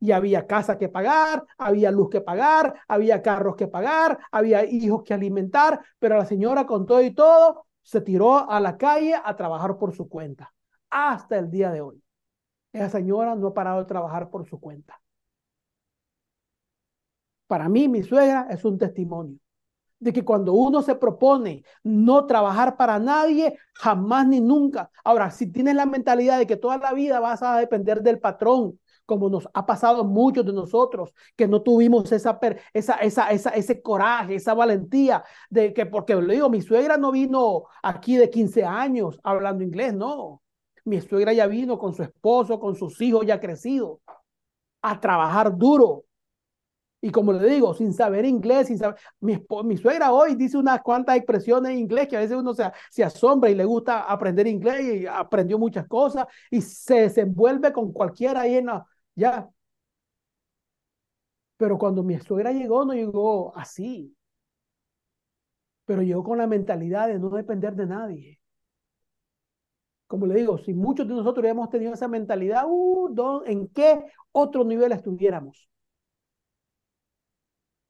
Y 0.00 0.12
había 0.12 0.46
casa 0.46 0.78
que 0.78 0.88
pagar, 0.88 1.44
había 1.58 1.90
luz 1.90 2.08
que 2.08 2.20
pagar, 2.20 2.74
había 2.86 3.20
carros 3.20 3.56
que 3.56 3.66
pagar, 3.66 4.18
había 4.30 4.64
hijos 4.64 5.02
que 5.02 5.12
alimentar, 5.12 5.80
pero 5.98 6.16
la 6.16 6.24
señora 6.24 6.66
con 6.66 6.86
todo 6.86 7.02
y 7.02 7.10
todo 7.12 7.66
se 7.82 8.00
tiró 8.00 8.48
a 8.48 8.60
la 8.60 8.76
calle 8.78 9.14
a 9.22 9.34
trabajar 9.34 9.76
por 9.76 9.94
su 9.94 10.08
cuenta 10.08 10.54
hasta 10.90 11.38
el 11.38 11.50
día 11.50 11.72
de 11.72 11.80
hoy. 11.80 12.02
Esa 12.78 12.90
señora 12.90 13.34
no 13.34 13.48
ha 13.48 13.54
parado 13.54 13.80
de 13.80 13.86
trabajar 13.86 14.30
por 14.30 14.46
su 14.48 14.60
cuenta. 14.60 15.00
Para 17.46 17.68
mí, 17.68 17.88
mi 17.88 18.02
suegra 18.02 18.46
es 18.50 18.64
un 18.64 18.78
testimonio 18.78 19.38
de 20.00 20.12
que 20.12 20.24
cuando 20.24 20.52
uno 20.52 20.82
se 20.82 20.94
propone 20.94 21.64
no 21.82 22.26
trabajar 22.26 22.76
para 22.76 22.98
nadie, 22.98 23.58
jamás 23.74 24.26
ni 24.28 24.40
nunca. 24.40 24.90
Ahora, 25.04 25.30
si 25.30 25.50
tienes 25.50 25.74
la 25.74 25.86
mentalidad 25.86 26.38
de 26.38 26.46
que 26.46 26.56
toda 26.56 26.78
la 26.78 26.92
vida 26.92 27.20
vas 27.20 27.42
a 27.42 27.58
depender 27.58 28.02
del 28.02 28.20
patrón, 28.20 28.78
como 29.06 29.28
nos 29.30 29.48
ha 29.54 29.66
pasado 29.66 30.04
muchos 30.04 30.44
de 30.44 30.52
nosotros, 30.52 31.12
que 31.34 31.48
no 31.48 31.62
tuvimos 31.62 32.12
esa, 32.12 32.38
esa, 32.74 32.94
esa, 32.96 33.30
esa, 33.30 33.50
ese 33.50 33.82
coraje, 33.82 34.36
esa 34.36 34.54
valentía, 34.54 35.24
de 35.50 35.72
que, 35.72 35.86
porque 35.86 36.14
le 36.14 36.34
digo, 36.34 36.50
mi 36.50 36.60
suegra 36.62 36.96
no 36.96 37.10
vino 37.10 37.64
aquí 37.82 38.16
de 38.16 38.30
15 38.30 38.64
años 38.64 39.18
hablando 39.24 39.64
inglés, 39.64 39.94
no. 39.94 40.42
Mi 40.88 41.00
suegra 41.02 41.32
ya 41.34 41.46
vino 41.46 41.78
con 41.78 41.94
su 41.94 42.02
esposo, 42.02 42.58
con 42.58 42.74
sus 42.74 43.00
hijos 43.02 43.26
ya 43.26 43.38
crecidos, 43.38 44.00
a 44.82 45.00
trabajar 45.00 45.56
duro. 45.56 46.04
Y 47.00 47.10
como 47.10 47.32
le 47.32 47.48
digo, 47.48 47.74
sin 47.74 47.92
saber 47.92 48.24
inglés, 48.24 48.68
sin 48.68 48.78
saber, 48.78 48.98
mi, 49.20 49.38
mi 49.64 49.76
suegra 49.76 50.12
hoy 50.12 50.34
dice 50.34 50.56
unas 50.56 50.82
cuantas 50.82 51.16
expresiones 51.16 51.72
en 51.72 51.78
inglés 51.78 52.08
que 52.08 52.16
a 52.16 52.20
veces 52.20 52.36
uno 52.38 52.54
se, 52.54 52.64
se 52.90 53.04
asombra 53.04 53.50
y 53.50 53.54
le 53.54 53.64
gusta 53.64 54.00
aprender 54.02 54.46
inglés 54.46 55.02
y 55.02 55.06
aprendió 55.06 55.58
muchas 55.58 55.86
cosas 55.86 56.26
y 56.50 56.60
se 56.62 57.02
desenvuelve 57.02 57.72
con 57.72 57.92
cualquiera 57.92 58.40
ahí 58.42 58.56
en 58.56 58.66
la, 58.66 58.86
ya. 59.14 59.48
Pero 61.56 61.78
cuando 61.78 62.02
mi 62.02 62.18
suegra 62.18 62.52
llegó, 62.52 62.84
no 62.84 62.94
llegó 62.94 63.56
así. 63.56 64.16
Pero 65.86 66.02
llegó 66.02 66.22
con 66.22 66.38
la 66.38 66.46
mentalidad 66.46 67.08
de 67.08 67.18
no 67.18 67.30
depender 67.30 67.74
de 67.74 67.86
nadie. 67.86 68.37
Como 70.08 70.26
le 70.26 70.34
digo, 70.34 70.58
si 70.58 70.74
muchos 70.74 71.06
de 71.06 71.14
nosotros 71.14 71.42
hubiéramos 71.42 71.70
tenido 71.70 71.92
esa 71.94 72.08
mentalidad, 72.08 72.64
uh, 72.66 73.42
¿en 73.46 73.68
qué 73.68 74.06
otro 74.32 74.64
nivel 74.64 74.90
estuviéramos? 74.92 75.68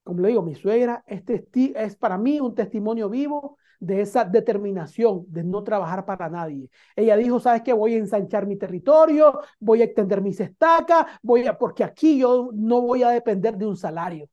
Como 0.03 0.21
le 0.21 0.29
digo, 0.29 0.43
mi 0.43 0.55
suegra 0.55 1.05
este 1.07 1.47
es 1.77 1.97
para 1.97 2.19
mí 2.19 2.41
un 2.41 2.55
testimonio 2.55 3.09
vivo 3.09 3.59
de 3.79 4.01
esa 4.01 4.25
determinación 4.25 5.25
de 5.29 5.45
no 5.45 5.63
trabajar 5.63 6.05
para 6.07 6.29
nadie. 6.29 6.69
Ella 6.97 7.17
dijo, 7.17 7.39
¿sabes 7.41 7.63
qué? 7.63 7.73
Voy 7.73 7.95
a 7.95 7.99
ensanchar 7.99 8.47
mi 8.47 8.57
territorio, 8.57 9.41
voy 9.61 9.83
a 9.83 9.85
extender 9.85 10.21
mis 10.21 10.41
estacas, 10.41 11.07
voy 11.23 11.47
a, 11.47 11.57
porque 11.57 11.85
aquí 11.85 12.19
yo 12.19 12.51
no 12.53 12.81
voy 12.81 13.03
a 13.05 13.11
depender 13.11 13.57
de 13.57 13.67
un 13.67 13.77
salario. 13.77 14.29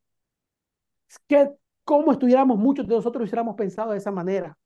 Es 1.09 1.19
que 1.27 1.51
como 1.83 2.11
estuviéramos 2.11 2.57
muchos 2.57 2.87
de 2.87 2.95
nosotros 2.95 3.23
hubiéramos 3.23 3.55
pensado 3.55 3.91
de 3.91 3.97
esa 3.99 4.11
manera. 4.11 4.57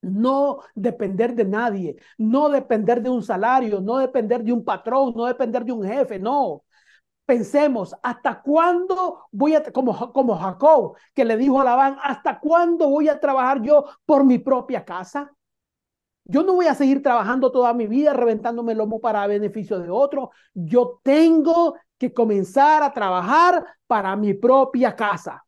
No 0.00 0.60
depender 0.74 1.34
de 1.34 1.44
nadie, 1.44 1.96
no 2.18 2.48
depender 2.48 3.02
de 3.02 3.10
un 3.10 3.22
salario, 3.22 3.80
no 3.80 3.98
depender 3.98 4.44
de 4.44 4.52
un 4.52 4.64
patrón, 4.64 5.12
no 5.16 5.26
depender 5.26 5.64
de 5.64 5.72
un 5.72 5.84
jefe, 5.84 6.18
no 6.18 6.64
pensemos, 7.26 7.94
¿hasta 8.02 8.40
cuándo 8.40 9.26
voy 9.32 9.54
a, 9.54 9.62
como, 9.62 10.12
como 10.14 10.36
Jacob, 10.38 10.96
que 11.14 11.26
le 11.26 11.36
dijo 11.36 11.60
a 11.60 11.64
Labán, 11.64 11.98
¿hasta 12.02 12.40
cuándo 12.40 12.88
voy 12.88 13.08
a 13.08 13.20
trabajar 13.20 13.60
yo 13.62 13.84
por 14.06 14.24
mi 14.24 14.38
propia 14.38 14.84
casa? 14.84 15.30
Yo 16.24 16.42
no 16.42 16.54
voy 16.54 16.66
a 16.66 16.74
seguir 16.74 17.02
trabajando 17.02 17.50
toda 17.52 17.72
mi 17.74 17.86
vida 17.86 18.12
reventándome 18.12 18.72
el 18.72 18.78
lomo 18.78 19.00
para 19.00 19.26
beneficio 19.26 19.78
de 19.78 19.90
otro. 19.90 20.30
Yo 20.54 21.00
tengo 21.02 21.76
que 21.98 22.12
comenzar 22.12 22.82
a 22.82 22.92
trabajar 22.92 23.64
para 23.86 24.14
mi 24.16 24.34
propia 24.34 24.94
casa. 24.94 25.44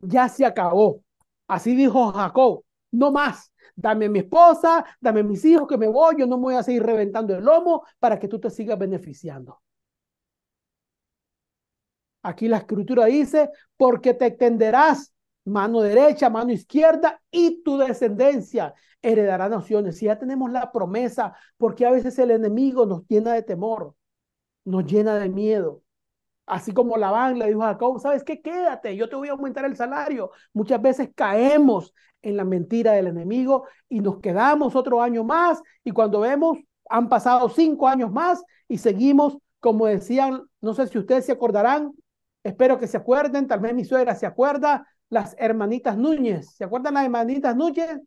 Ya 0.00 0.28
se 0.28 0.44
acabó. 0.44 1.02
Así 1.48 1.74
dijo 1.74 2.12
Jacob. 2.12 2.63
No 2.94 3.10
más. 3.10 3.52
Dame 3.76 4.06
a 4.06 4.08
mi 4.08 4.20
esposa, 4.20 4.84
dame 5.00 5.20
a 5.20 5.24
mis 5.24 5.44
hijos 5.44 5.66
que 5.66 5.76
me 5.76 5.88
voy. 5.88 6.16
Yo 6.18 6.26
no 6.26 6.36
me 6.36 6.44
voy 6.44 6.54
a 6.54 6.62
seguir 6.62 6.84
reventando 6.84 7.34
el 7.36 7.44
lomo 7.44 7.84
para 7.98 8.18
que 8.18 8.28
tú 8.28 8.38
te 8.38 8.50
sigas 8.50 8.78
beneficiando. 8.78 9.60
Aquí 12.22 12.48
la 12.48 12.58
escritura 12.58 13.06
dice, 13.06 13.50
porque 13.76 14.14
te 14.14 14.26
extenderás 14.26 15.12
mano 15.44 15.80
derecha, 15.82 16.30
mano 16.30 16.52
izquierda 16.52 17.20
y 17.30 17.62
tu 17.62 17.76
descendencia 17.76 18.74
heredará 19.02 19.48
naciones. 19.48 19.98
Si 19.98 20.06
ya 20.06 20.18
tenemos 20.18 20.50
la 20.50 20.72
promesa, 20.72 21.34
porque 21.58 21.84
a 21.84 21.90
veces 21.90 22.18
el 22.18 22.30
enemigo 22.30 22.86
nos 22.86 23.06
llena 23.08 23.34
de 23.34 23.42
temor, 23.42 23.94
nos 24.64 24.86
llena 24.86 25.18
de 25.18 25.28
miedo. 25.28 25.82
Así 26.46 26.72
como 26.72 26.96
Labán 26.96 27.38
le 27.38 27.48
dijo 27.48 27.62
a 27.62 27.68
Jacob, 27.72 28.00
¿sabes 28.00 28.24
qué? 28.24 28.40
Quédate, 28.40 28.96
yo 28.96 29.08
te 29.08 29.16
voy 29.16 29.28
a 29.28 29.32
aumentar 29.32 29.64
el 29.64 29.76
salario. 29.76 30.30
Muchas 30.52 30.80
veces 30.80 31.10
caemos 31.14 31.94
en 32.24 32.36
la 32.36 32.44
mentira 32.44 32.92
del 32.92 33.06
enemigo 33.08 33.66
y 33.88 34.00
nos 34.00 34.18
quedamos 34.18 34.74
otro 34.74 35.02
año 35.02 35.24
más 35.24 35.62
y 35.84 35.92
cuando 35.92 36.20
vemos, 36.20 36.58
han 36.88 37.08
pasado 37.08 37.48
cinco 37.48 37.88
años 37.88 38.10
más 38.12 38.42
y 38.68 38.78
seguimos, 38.78 39.38
como 39.60 39.86
decían, 39.86 40.42
no 40.60 40.74
sé 40.74 40.86
si 40.88 40.98
ustedes 40.98 41.26
se 41.26 41.32
acordarán, 41.32 41.92
Espero 42.44 42.78
que 42.78 42.86
se 42.86 42.98
acuerden, 42.98 43.48
tal 43.48 43.60
vez 43.60 43.74
mi 43.74 43.86
suegra 43.86 44.14
se 44.14 44.26
acuerda, 44.26 44.86
las 45.08 45.34
hermanitas 45.38 45.96
Núñez. 45.96 46.54
¿Se 46.54 46.64
acuerdan 46.64 46.94
las 46.94 47.04
hermanitas 47.04 47.56
Núñez? 47.56 48.00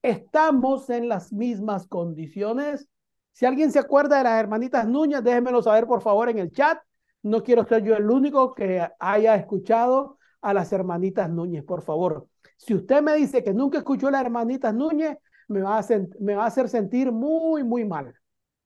Estamos 0.00 0.88
en 0.90 1.08
las 1.08 1.32
mismas 1.32 1.88
condiciones. 1.88 2.88
Si 3.32 3.46
alguien 3.46 3.72
se 3.72 3.80
acuerda 3.80 4.18
de 4.18 4.24
las 4.24 4.38
hermanitas 4.38 4.86
Núñez, 4.86 5.24
déjenmelo 5.24 5.60
saber 5.60 5.86
por 5.86 6.02
favor 6.02 6.28
en 6.28 6.38
el 6.38 6.52
chat. 6.52 6.78
No 7.24 7.42
quiero 7.42 7.66
ser 7.66 7.82
yo 7.82 7.96
el 7.96 8.08
único 8.08 8.54
que 8.54 8.86
haya 9.00 9.34
escuchado 9.34 10.18
a 10.40 10.54
las 10.54 10.72
hermanitas 10.72 11.28
Núñez, 11.28 11.64
por 11.64 11.82
favor. 11.82 12.28
Si 12.56 12.74
usted 12.74 13.02
me 13.02 13.14
dice 13.14 13.42
que 13.42 13.52
nunca 13.54 13.78
escuchó 13.78 14.08
a 14.08 14.10
las 14.12 14.22
hermanitas 14.22 14.74
Núñez, 14.74 15.16
me 15.48 15.60
va 15.60 15.78
a, 15.78 15.86
me 16.20 16.34
va 16.34 16.44
a 16.44 16.46
hacer 16.46 16.68
sentir 16.68 17.12
muy, 17.12 17.64
muy 17.64 17.84
mal. 17.84 18.14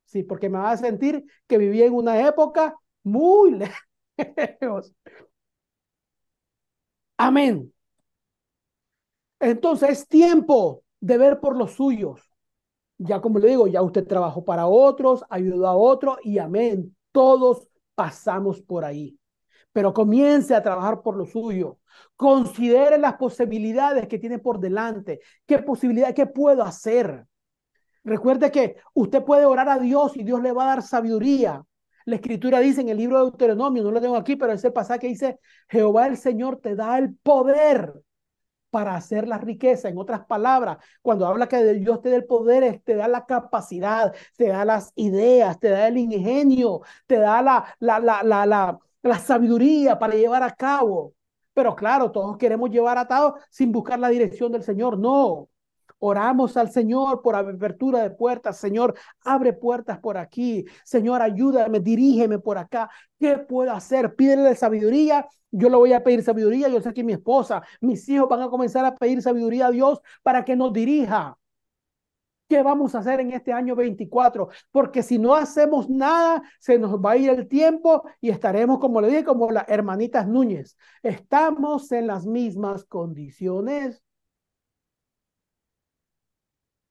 Sí, 0.04 0.22
porque 0.22 0.48
me 0.48 0.58
va 0.58 0.70
a 0.72 0.76
sentir 0.76 1.24
que 1.46 1.58
viví 1.58 1.82
en 1.82 1.94
una 1.94 2.26
época 2.26 2.74
muy 3.02 3.58
lejos 4.60 4.92
Amén. 7.16 7.72
Entonces 9.40 9.90
es 9.90 10.08
tiempo 10.08 10.82
de 11.00 11.18
ver 11.18 11.40
por 11.40 11.56
los 11.56 11.72
suyos. 11.72 12.20
Ya 12.98 13.20
como 13.20 13.38
le 13.38 13.48
digo, 13.48 13.66
ya 13.68 13.82
usted 13.82 14.06
trabajó 14.06 14.44
para 14.44 14.66
otros, 14.66 15.24
ayudó 15.30 15.68
a 15.68 15.76
otros 15.76 16.18
y 16.24 16.38
amén. 16.38 16.96
Todos 17.12 17.68
pasamos 17.94 18.60
por 18.62 18.84
ahí. 18.84 19.18
Pero 19.78 19.94
comience 19.94 20.56
a 20.56 20.60
trabajar 20.60 21.02
por 21.02 21.16
lo 21.16 21.24
suyo. 21.24 21.78
Considere 22.16 22.98
las 22.98 23.14
posibilidades 23.14 24.08
que 24.08 24.18
tiene 24.18 24.40
por 24.40 24.58
delante. 24.58 25.20
¿Qué 25.46 25.58
posibilidad, 25.58 26.12
qué 26.12 26.26
puedo 26.26 26.64
hacer? 26.64 27.28
Recuerde 28.02 28.50
que 28.50 28.74
usted 28.92 29.22
puede 29.22 29.44
orar 29.44 29.68
a 29.68 29.78
Dios 29.78 30.16
y 30.16 30.24
Dios 30.24 30.42
le 30.42 30.50
va 30.50 30.64
a 30.64 30.66
dar 30.74 30.82
sabiduría. 30.82 31.64
La 32.06 32.16
escritura 32.16 32.58
dice 32.58 32.80
en 32.80 32.88
el 32.88 32.96
libro 32.96 33.18
de 33.18 33.30
Deuteronomio, 33.30 33.84
no 33.84 33.92
lo 33.92 34.00
tengo 34.00 34.16
aquí, 34.16 34.34
pero 34.34 34.52
es 34.52 34.64
el 34.64 34.72
pasaje 34.72 35.06
dice, 35.06 35.38
Jehová 35.68 36.08
el 36.08 36.16
Señor 36.16 36.56
te 36.60 36.74
da 36.74 36.98
el 36.98 37.14
poder 37.14 38.02
para 38.70 38.96
hacer 38.96 39.28
la 39.28 39.38
riqueza. 39.38 39.88
En 39.88 39.98
otras 39.98 40.26
palabras, 40.26 40.78
cuando 41.02 41.24
habla 41.24 41.48
que 41.48 41.62
Dios 41.74 42.02
te 42.02 42.10
da 42.10 42.16
el 42.16 42.24
poder, 42.24 42.82
te 42.84 42.96
da 42.96 43.06
la 43.06 43.26
capacidad, 43.26 44.12
te 44.36 44.48
da 44.48 44.64
las 44.64 44.92
ideas, 44.96 45.60
te 45.60 45.68
da 45.68 45.86
el 45.86 45.98
ingenio, 45.98 46.80
te 47.06 47.18
da 47.18 47.42
la, 47.42 47.76
la, 47.78 48.00
la, 48.00 48.24
la, 48.24 48.78
la, 49.02 49.18
sabiduría 49.18 49.98
para 49.98 50.14
llevar 50.14 50.42
a 50.42 50.52
cabo. 50.52 51.14
Pero 51.54 51.74
claro, 51.74 52.10
todos 52.12 52.36
queremos 52.38 52.70
llevar 52.70 52.98
atado 52.98 53.36
sin 53.50 53.72
buscar 53.72 53.98
la 53.98 54.08
dirección 54.08 54.52
del 54.52 54.62
Señor. 54.62 54.98
No, 54.98 55.48
Oramos 56.00 56.56
al 56.56 56.70
Señor 56.70 57.22
por 57.22 57.34
apertura 57.34 58.02
de 58.02 58.10
puertas. 58.10 58.56
Señor, 58.58 58.94
abre 59.24 59.52
puertas 59.52 59.98
por 59.98 60.16
aquí. 60.16 60.64
Señor, 60.84 61.22
ayúdame, 61.22 61.80
dirígeme 61.80 62.38
por 62.38 62.56
acá. 62.56 62.88
¿Qué 63.18 63.36
puedo 63.38 63.72
hacer? 63.72 64.14
Pídele 64.14 64.54
sabiduría. 64.54 65.26
Yo 65.50 65.68
le 65.68 65.76
voy 65.76 65.92
a 65.92 66.04
pedir 66.04 66.22
sabiduría. 66.22 66.68
Yo 66.68 66.80
sé 66.80 66.92
que 66.92 67.02
mi 67.02 67.14
esposa, 67.14 67.62
mis 67.80 68.08
hijos 68.08 68.28
van 68.28 68.42
a 68.42 68.48
comenzar 68.48 68.84
a 68.84 68.94
pedir 68.94 69.22
sabiduría 69.22 69.66
a 69.66 69.70
Dios 69.70 70.00
para 70.22 70.44
que 70.44 70.54
nos 70.54 70.72
dirija. 70.72 71.36
¿Qué 72.48 72.62
vamos 72.62 72.94
a 72.94 73.00
hacer 73.00 73.20
en 73.20 73.32
este 73.32 73.52
año 73.52 73.76
24? 73.76 74.48
Porque 74.70 75.02
si 75.02 75.18
no 75.18 75.34
hacemos 75.34 75.90
nada, 75.90 76.42
se 76.58 76.78
nos 76.78 76.98
va 76.98 77.12
a 77.12 77.16
ir 77.16 77.30
el 77.30 77.46
tiempo 77.46 78.04
y 78.20 78.30
estaremos, 78.30 78.78
como 78.78 79.00
le 79.00 79.08
dije, 79.08 79.24
como 79.24 79.50
las 79.50 79.68
hermanitas 79.68 80.26
Núñez. 80.26 80.76
Estamos 81.02 81.92
en 81.92 82.06
las 82.06 82.26
mismas 82.26 82.84
condiciones 82.84 84.02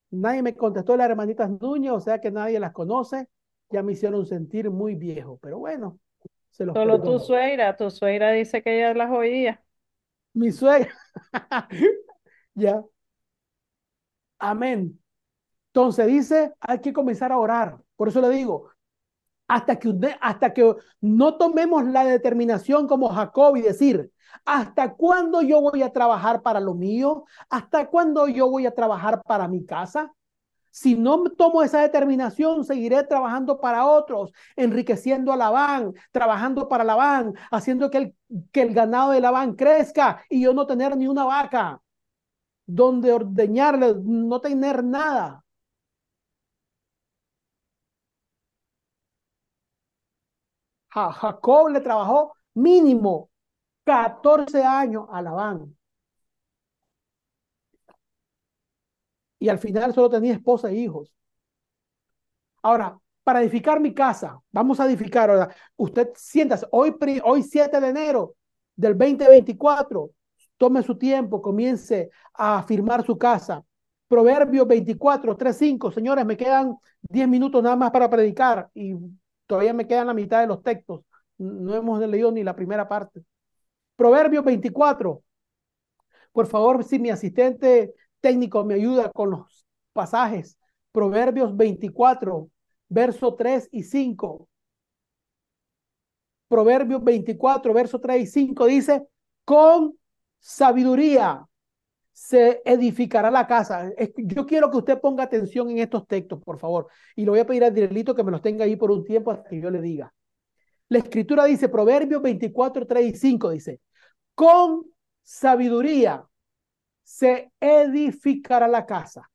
Nadie 0.09 0.41
me 0.41 0.55
contestó 0.55 0.95
las 0.95 1.09
hermanitas 1.09 1.49
Núñez, 1.49 1.91
o 1.91 1.99
sea 1.99 2.19
que 2.19 2.31
nadie 2.31 2.59
las 2.59 2.71
conoce. 2.71 3.27
Ya 3.69 3.83
me 3.83 3.93
hicieron 3.93 4.25
sentir 4.25 4.69
muy 4.69 4.95
viejo, 4.95 5.37
pero 5.41 5.59
bueno, 5.59 5.99
se 6.51 6.65
los 6.65 6.73
Solo 6.73 7.01
tu 7.01 7.19
suegra, 7.19 7.75
tu 7.75 7.91
suegra 7.91 8.31
dice 8.31 8.61
que 8.63 8.77
ella 8.77 8.93
las 8.93 9.11
oía. 9.11 9.61
Mi 10.33 10.51
suegra. 10.51 10.93
ya. 12.55 12.83
Amén. 14.39 14.97
Entonces 15.77 16.07
dice, 16.07 16.55
hay 16.59 16.79
que 16.79 16.91
comenzar 16.91 17.31
a 17.31 17.37
orar. 17.37 17.77
Por 17.95 18.07
eso 18.07 18.19
le 18.19 18.29
digo, 18.29 18.71
hasta 19.47 19.77
que, 19.77 19.93
hasta 20.19 20.51
que 20.51 20.75
no 21.01 21.37
tomemos 21.37 21.85
la 21.85 22.03
determinación 22.03 22.87
como 22.87 23.09
Jacob 23.09 23.55
y 23.57 23.61
decir, 23.61 24.11
¿hasta 24.43 24.95
cuándo 24.95 25.43
yo 25.43 25.61
voy 25.61 25.83
a 25.83 25.93
trabajar 25.93 26.41
para 26.41 26.59
lo 26.59 26.73
mío? 26.73 27.25
¿Hasta 27.47 27.91
cuándo 27.91 28.27
yo 28.27 28.49
voy 28.49 28.65
a 28.65 28.73
trabajar 28.73 29.21
para 29.21 29.47
mi 29.47 29.67
casa? 29.67 30.11
Si 30.71 30.95
no 30.95 31.25
tomo 31.25 31.61
esa 31.61 31.81
determinación, 31.81 32.65
seguiré 32.65 33.03
trabajando 33.03 33.59
para 33.61 33.85
otros, 33.85 34.31
enriqueciendo 34.55 35.31
a 35.31 35.37
Labán, 35.37 35.93
trabajando 36.11 36.67
para 36.67 36.83
Labán, 36.83 37.35
haciendo 37.51 37.91
que 37.91 37.97
el, 37.99 38.15
que 38.51 38.63
el 38.63 38.73
ganado 38.73 39.11
de 39.11 39.21
Labán 39.21 39.53
crezca 39.53 40.23
y 40.27 40.41
yo 40.41 40.55
no 40.55 40.65
tener 40.65 40.97
ni 40.97 41.07
una 41.07 41.25
vaca 41.25 41.79
donde 42.65 43.13
ordeñarle, 43.13 43.93
no 44.03 44.41
tener 44.41 44.83
nada. 44.83 45.43
Ja- 50.89 51.11
Jacob 51.13 51.69
le 51.69 51.79
trabajó 51.81 52.33
mínimo 52.55 53.29
14 53.85 54.63
años 54.63 55.07
a 55.11 55.21
Labán. 55.21 55.77
Y 59.39 59.49
al 59.49 59.57
final 59.57 59.95
solo 59.95 60.11
tenía 60.11 60.33
esposa 60.33 60.69
e 60.69 60.75
hijos. 60.75 61.11
Ahora, 62.61 62.99
para 63.23 63.41
edificar 63.41 63.79
mi 63.79 63.93
casa, 63.93 64.39
vamos 64.51 64.79
a 64.79 64.85
edificar 64.85 65.29
ahora. 65.29 65.53
Usted 65.75 66.09
siéntase, 66.15 66.65
hoy, 66.71 66.95
hoy 67.23 67.43
7 67.43 67.79
de 67.79 67.89
enero 67.89 68.35
del 68.75 68.97
2024, 68.97 70.11
tome 70.57 70.81
su 70.83 70.97
tiempo, 70.97 71.41
comience 71.41 72.09
a 72.33 72.63
firmar 72.63 73.05
su 73.05 73.17
casa. 73.17 73.63
Proverbios 74.07 74.67
24, 74.67 75.35
3, 75.35 75.57
5. 75.57 75.91
Señores, 75.91 76.25
me 76.25 76.37
quedan 76.37 76.75
10 77.01 77.27
minutos 77.27 77.61
nada 77.61 77.75
más 77.75 77.91
para 77.91 78.09
predicar 78.09 78.69
y 78.73 78.93
todavía 79.47 79.73
me 79.73 79.87
quedan 79.87 80.07
la 80.07 80.13
mitad 80.13 80.41
de 80.41 80.47
los 80.47 80.61
textos. 80.61 81.01
No 81.37 81.73
hemos 81.75 81.99
leído 81.99 82.31
ni 82.31 82.43
la 82.43 82.55
primera 82.55 82.87
parte. 82.87 83.23
Proverbios 83.95 84.43
24. 84.43 85.23
Por 86.31 86.47
favor, 86.47 86.83
si 86.83 86.99
mi 86.99 87.09
asistente 87.09 87.93
técnico 88.21 88.63
me 88.63 88.75
ayuda 88.75 89.11
con 89.11 89.31
los 89.31 89.65
pasajes. 89.93 90.57
Proverbios 90.91 91.55
24, 91.55 92.49
verso 92.89 93.35
3 93.35 93.69
y 93.71 93.83
5. 93.83 94.47
Proverbios 96.47 97.03
24, 97.03 97.73
verso 97.73 97.99
3 97.99 98.21
y 98.21 98.27
5 98.27 98.65
dice, 98.65 99.07
con 99.43 99.97
sabiduría 100.39 101.45
se 102.17 102.63
edificará 102.65 103.29
la 103.29 103.45
casa. 103.45 103.91
Yo 104.17 104.47
quiero 104.47 104.71
que 104.71 104.77
usted 104.77 104.99
ponga 104.99 105.23
atención 105.23 105.69
en 105.69 105.77
estos 105.77 106.07
textos, 106.07 106.41
por 106.43 106.57
favor. 106.57 106.87
Y 107.15 107.23
le 107.23 107.29
voy 107.29 107.39
a 107.39 107.45
pedir 107.45 107.63
a 107.63 107.69
Direlito 107.69 108.15
que 108.15 108.23
me 108.23 108.31
los 108.31 108.41
tenga 108.41 108.65
ahí 108.65 108.75
por 108.75 108.89
un 108.89 109.03
tiempo 109.03 109.29
hasta 109.29 109.47
que 109.47 109.61
yo 109.61 109.69
le 109.69 109.79
diga. 109.79 110.11
La 110.89 110.97
escritura 110.97 111.45
dice, 111.45 111.69
Proverbios 111.69 112.23
24, 112.23 112.87
3 112.87 113.13
y 113.13 113.15
5 113.15 113.51
dice, 113.51 113.81
con 114.33 114.87
sabiduría 115.21 116.27
se 117.03 117.51
edificará 117.59 118.67
la 118.67 118.87
casa 118.87 119.29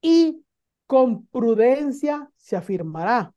y 0.00 0.40
con 0.86 1.26
prudencia 1.26 2.30
se 2.36 2.54
afirmará. 2.54 3.34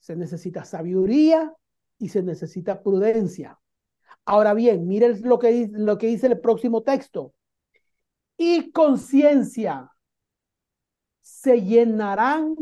Se 0.00 0.16
necesita 0.16 0.64
sabiduría 0.64 1.54
y 1.98 2.10
se 2.10 2.22
necesita 2.22 2.82
prudencia. 2.82 3.58
Ahora 4.26 4.52
bien, 4.52 4.86
miren 4.86 5.22
lo 5.22 5.38
que, 5.38 5.70
lo 5.72 5.96
que 5.96 6.08
dice 6.08 6.26
el 6.26 6.40
próximo 6.40 6.82
texto. 6.82 7.32
Y 8.38 8.70
conciencia 8.70 9.92
se 11.20 11.60
llenarán 11.60 12.56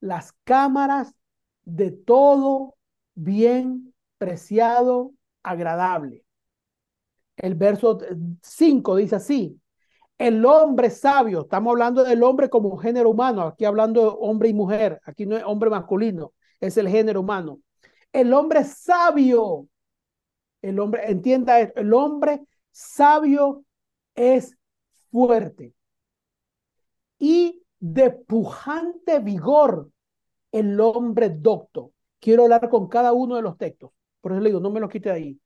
las 0.00 0.32
cámaras 0.44 1.12
de 1.64 1.90
todo 1.90 2.76
bien 3.14 3.92
preciado, 4.18 5.12
agradable. 5.42 6.24
El 7.36 7.56
verso 7.56 7.98
5 8.40 8.96
dice 8.96 9.16
así, 9.16 9.60
el 10.16 10.44
hombre 10.46 10.90
sabio, 10.90 11.42
estamos 11.42 11.72
hablando 11.72 12.04
del 12.04 12.22
hombre 12.22 12.48
como 12.48 12.76
género 12.78 13.10
humano, 13.10 13.42
aquí 13.42 13.64
hablando 13.64 14.02
de 14.02 14.16
hombre 14.20 14.48
y 14.48 14.54
mujer, 14.54 15.00
aquí 15.04 15.26
no 15.26 15.36
es 15.36 15.42
hombre 15.44 15.68
masculino, 15.68 16.32
es 16.60 16.76
el 16.78 16.88
género 16.88 17.20
humano. 17.20 17.60
El 18.12 18.32
hombre 18.32 18.64
sabio, 18.64 19.68
el 20.62 20.78
hombre, 20.78 21.10
entienda 21.10 21.58
el 21.60 21.92
hombre 21.92 22.46
sabio 22.70 23.64
es 24.14 24.56
fuerte 25.10 25.74
y 27.18 27.62
de 27.78 28.10
pujante 28.10 29.18
vigor 29.20 29.90
el 30.52 30.80
hombre 30.80 31.30
docto. 31.30 31.92
Quiero 32.18 32.44
hablar 32.44 32.68
con 32.68 32.88
cada 32.88 33.12
uno 33.12 33.36
de 33.36 33.42
los 33.42 33.58
textos, 33.58 33.90
por 34.20 34.32
eso 34.32 34.40
le 34.40 34.48
digo, 34.50 34.60
no 34.60 34.70
me 34.70 34.80
lo 34.80 34.88
quite 34.88 35.10
de 35.10 35.14
ahí. 35.14 35.40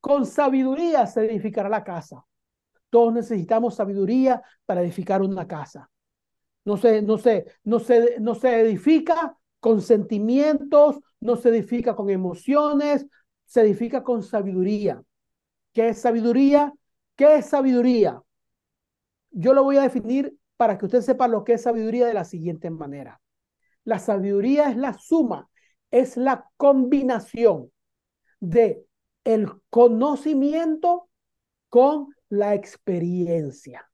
Con 0.00 0.26
sabiduría 0.26 1.06
se 1.06 1.24
edificará 1.24 1.68
la 1.68 1.84
casa. 1.84 2.24
Todos 2.90 3.12
necesitamos 3.14 3.76
sabiduría 3.76 4.42
para 4.66 4.82
edificar 4.82 5.22
una 5.22 5.46
casa. 5.46 5.90
No 6.64 6.76
se, 6.76 7.02
no 7.02 7.18
se, 7.18 7.46
no 7.64 7.78
se, 7.78 8.16
no 8.20 8.34
se 8.34 8.60
edifica 8.60 9.36
con 9.60 9.80
sentimientos, 9.80 10.98
no 11.20 11.36
se 11.36 11.48
edifica 11.50 11.94
con 11.96 12.10
emociones, 12.10 13.06
se 13.44 13.62
edifica 13.62 14.02
con 14.02 14.22
sabiduría. 14.22 15.02
¿Qué 15.72 15.88
es 15.88 16.00
sabiduría? 16.00 16.72
¿Qué 17.16 17.36
es 17.36 17.46
sabiduría? 17.46 18.20
Yo 19.32 19.54
lo 19.54 19.64
voy 19.64 19.76
a 19.76 19.82
definir 19.82 20.36
para 20.56 20.78
que 20.78 20.86
usted 20.86 21.00
sepa 21.00 21.28
lo 21.28 21.44
que 21.44 21.54
es 21.54 21.62
sabiduría 21.62 22.06
de 22.06 22.14
la 22.14 22.24
siguiente 22.24 22.70
manera. 22.70 23.20
La 23.84 23.98
sabiduría 23.98 24.70
es 24.70 24.76
la 24.76 24.94
suma, 24.94 25.48
es 25.90 26.16
la 26.16 26.48
combinación 26.56 27.72
de 28.40 28.84
el 29.24 29.48
conocimiento 29.70 31.08
con 31.68 32.08
la 32.28 32.54
experiencia. 32.54 33.88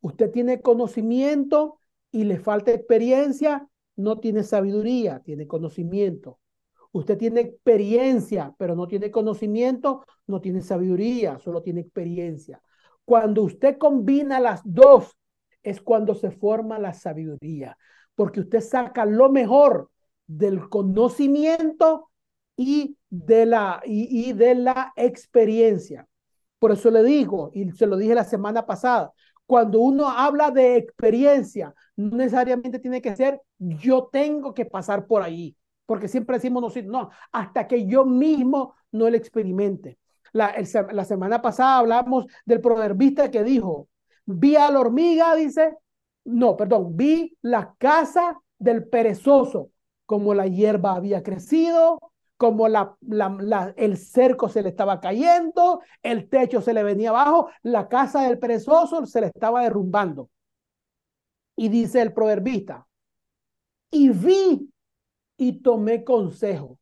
Usted 0.00 0.30
tiene 0.30 0.60
conocimiento 0.60 1.80
y 2.10 2.24
le 2.24 2.38
falta 2.38 2.72
experiencia, 2.72 3.68
no 3.96 4.18
tiene 4.20 4.42
sabiduría, 4.42 5.20
tiene 5.20 5.46
conocimiento. 5.46 6.40
Usted 6.92 7.18
tiene 7.18 7.40
experiencia, 7.40 8.54
pero 8.58 8.76
no 8.76 8.86
tiene 8.86 9.10
conocimiento, 9.10 10.04
no 10.26 10.40
tiene 10.40 10.62
sabiduría, 10.62 11.38
solo 11.38 11.62
tiene 11.62 11.80
experiencia. 11.80 12.60
Cuando 13.04 13.42
usted 13.42 13.78
combina 13.78 14.40
las 14.40 14.62
dos, 14.64 15.16
es 15.62 15.80
cuando 15.80 16.14
se 16.14 16.30
forma 16.30 16.78
la 16.78 16.92
sabiduría, 16.92 17.76
porque 18.14 18.40
usted 18.40 18.60
saca 18.60 19.04
lo 19.06 19.30
mejor 19.30 19.90
del 20.26 20.68
conocimiento 20.68 22.10
y 22.56 22.96
de 23.10 23.46
la, 23.46 23.80
y, 23.84 24.32
de 24.32 24.54
la 24.54 24.92
experiencia. 24.96 26.06
Por 26.58 26.72
eso 26.72 26.90
le 26.90 27.02
digo, 27.02 27.50
y 27.54 27.70
se 27.72 27.86
lo 27.86 27.96
dije 27.96 28.14
la 28.14 28.24
semana 28.24 28.66
pasada, 28.66 29.12
cuando 29.46 29.80
uno 29.80 30.08
habla 30.08 30.50
de 30.50 30.76
experiencia, 30.76 31.74
no 31.96 32.16
necesariamente 32.16 32.78
tiene 32.78 33.02
que 33.02 33.16
ser 33.16 33.40
yo 33.58 34.08
tengo 34.10 34.54
que 34.54 34.66
pasar 34.66 35.06
por 35.06 35.22
ahí, 35.22 35.56
porque 35.86 36.08
siempre 36.08 36.36
decimos 36.36 36.62
nosotros, 36.62 36.86
no, 36.86 37.10
hasta 37.32 37.66
que 37.66 37.86
yo 37.86 38.04
mismo 38.04 38.74
no 38.92 39.08
lo 39.08 39.16
experimente. 39.16 39.98
La, 40.34 40.48
el, 40.50 40.68
la 40.92 41.04
semana 41.04 41.40
pasada 41.40 41.78
hablamos 41.78 42.26
del 42.44 42.60
proverbista 42.60 43.30
que 43.30 43.44
dijo, 43.44 43.88
vi 44.26 44.56
a 44.56 44.70
la 44.70 44.80
hormiga, 44.80 45.34
dice, 45.36 45.76
no, 46.24 46.56
perdón, 46.56 46.96
vi 46.96 47.36
la 47.40 47.74
casa 47.78 48.40
del 48.58 48.88
perezoso, 48.88 49.70
como 50.06 50.34
la 50.34 50.46
hierba 50.46 50.96
había 50.96 51.22
crecido, 51.22 52.12
como 52.36 52.68
la, 52.68 52.96
la, 53.00 53.72
el 53.76 53.96
cerco 53.96 54.48
se 54.48 54.62
le 54.62 54.70
estaba 54.70 55.00
cayendo, 55.00 55.80
el 56.02 56.28
techo 56.28 56.60
se 56.60 56.74
le 56.74 56.82
venía 56.82 57.10
abajo, 57.10 57.48
la 57.62 57.88
casa 57.88 58.22
del 58.22 58.38
perezoso 58.38 59.06
se 59.06 59.20
le 59.20 59.28
estaba 59.28 59.62
derrumbando. 59.62 60.30
Y 61.56 61.68
dice 61.68 62.02
el 62.02 62.12
proverbista, 62.12 62.88
y 63.92 64.08
vi 64.08 64.68
y 65.36 65.62
tomé 65.62 66.02
consejo. 66.02 66.78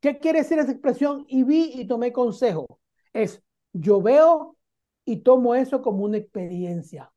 ¿Qué 0.00 0.18
quiere 0.18 0.40
decir 0.40 0.58
esa 0.58 0.72
expresión? 0.72 1.24
Y 1.28 1.44
vi 1.44 1.72
y 1.74 1.86
tomé 1.86 2.12
consejo. 2.12 2.66
Es, 3.12 3.42
yo 3.72 4.00
veo 4.00 4.56
y 5.04 5.18
tomo 5.18 5.54
eso 5.54 5.82
como 5.82 6.04
una 6.04 6.18
experiencia. 6.18 7.12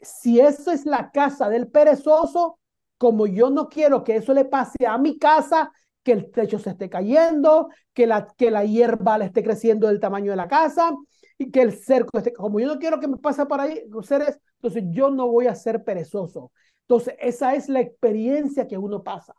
Si 0.00 0.40
eso 0.40 0.72
es 0.72 0.86
la 0.86 1.10
casa 1.12 1.48
del 1.48 1.68
perezoso, 1.68 2.58
como 2.98 3.26
yo 3.26 3.50
no 3.50 3.68
quiero 3.68 4.04
que 4.04 4.16
eso 4.16 4.34
le 4.34 4.44
pase 4.44 4.86
a 4.86 4.98
mi 4.98 5.18
casa, 5.18 5.72
que 6.02 6.12
el 6.12 6.30
techo 6.30 6.58
se 6.58 6.70
esté 6.70 6.90
cayendo, 6.90 7.68
que 7.92 8.06
la, 8.06 8.26
que 8.36 8.50
la 8.50 8.64
hierba 8.64 9.18
le 9.18 9.26
esté 9.26 9.42
creciendo 9.44 9.86
del 9.88 10.00
tamaño 10.00 10.32
de 10.32 10.36
la 10.36 10.48
casa, 10.48 10.92
y 11.38 11.50
que 11.50 11.62
el 11.62 11.72
cerco 11.72 12.18
esté, 12.18 12.32
como 12.32 12.58
yo 12.60 12.66
no 12.66 12.78
quiero 12.78 12.98
que 13.00 13.08
me 13.08 13.16
pase 13.18 13.46
para 13.46 13.64
ahí, 13.64 13.82
seres, 14.02 14.38
entonces 14.56 14.84
yo 14.90 15.10
no 15.10 15.28
voy 15.28 15.46
a 15.46 15.54
ser 15.54 15.84
perezoso. 15.84 16.52
Entonces, 16.82 17.14
esa 17.20 17.54
es 17.54 17.68
la 17.68 17.80
experiencia 17.80 18.66
que 18.66 18.78
uno 18.78 19.02
pasa. 19.02 19.34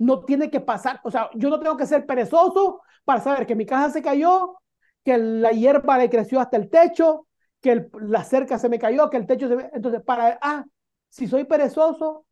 No 0.00 0.24
tiene 0.24 0.50
que 0.50 0.60
pasar, 0.60 1.00
o 1.04 1.10
sea, 1.10 1.28
yo 1.34 1.50
no 1.50 1.60
tengo 1.60 1.76
que 1.76 1.86
ser 1.86 2.06
perezoso 2.06 2.80
para 3.04 3.20
saber 3.20 3.46
que 3.46 3.54
mi 3.54 3.66
casa 3.66 3.90
se 3.90 4.02
cayó, 4.02 4.58
que 5.04 5.18
la 5.18 5.50
hierba 5.50 5.98
le 5.98 6.08
creció 6.08 6.40
hasta 6.40 6.56
el 6.56 6.70
techo, 6.70 7.26
que 7.60 7.88
la 8.00 8.24
cerca 8.24 8.58
se 8.58 8.70
me 8.70 8.78
cayó, 8.78 9.10
que 9.10 9.18
el 9.18 9.26
techo 9.26 9.46
se 9.48 9.56
me... 9.56 9.70
Entonces, 9.74 10.02
para, 10.02 10.38
ah, 10.40 10.64
si 11.10 11.26
soy 11.26 11.44
perezoso, 11.44 12.24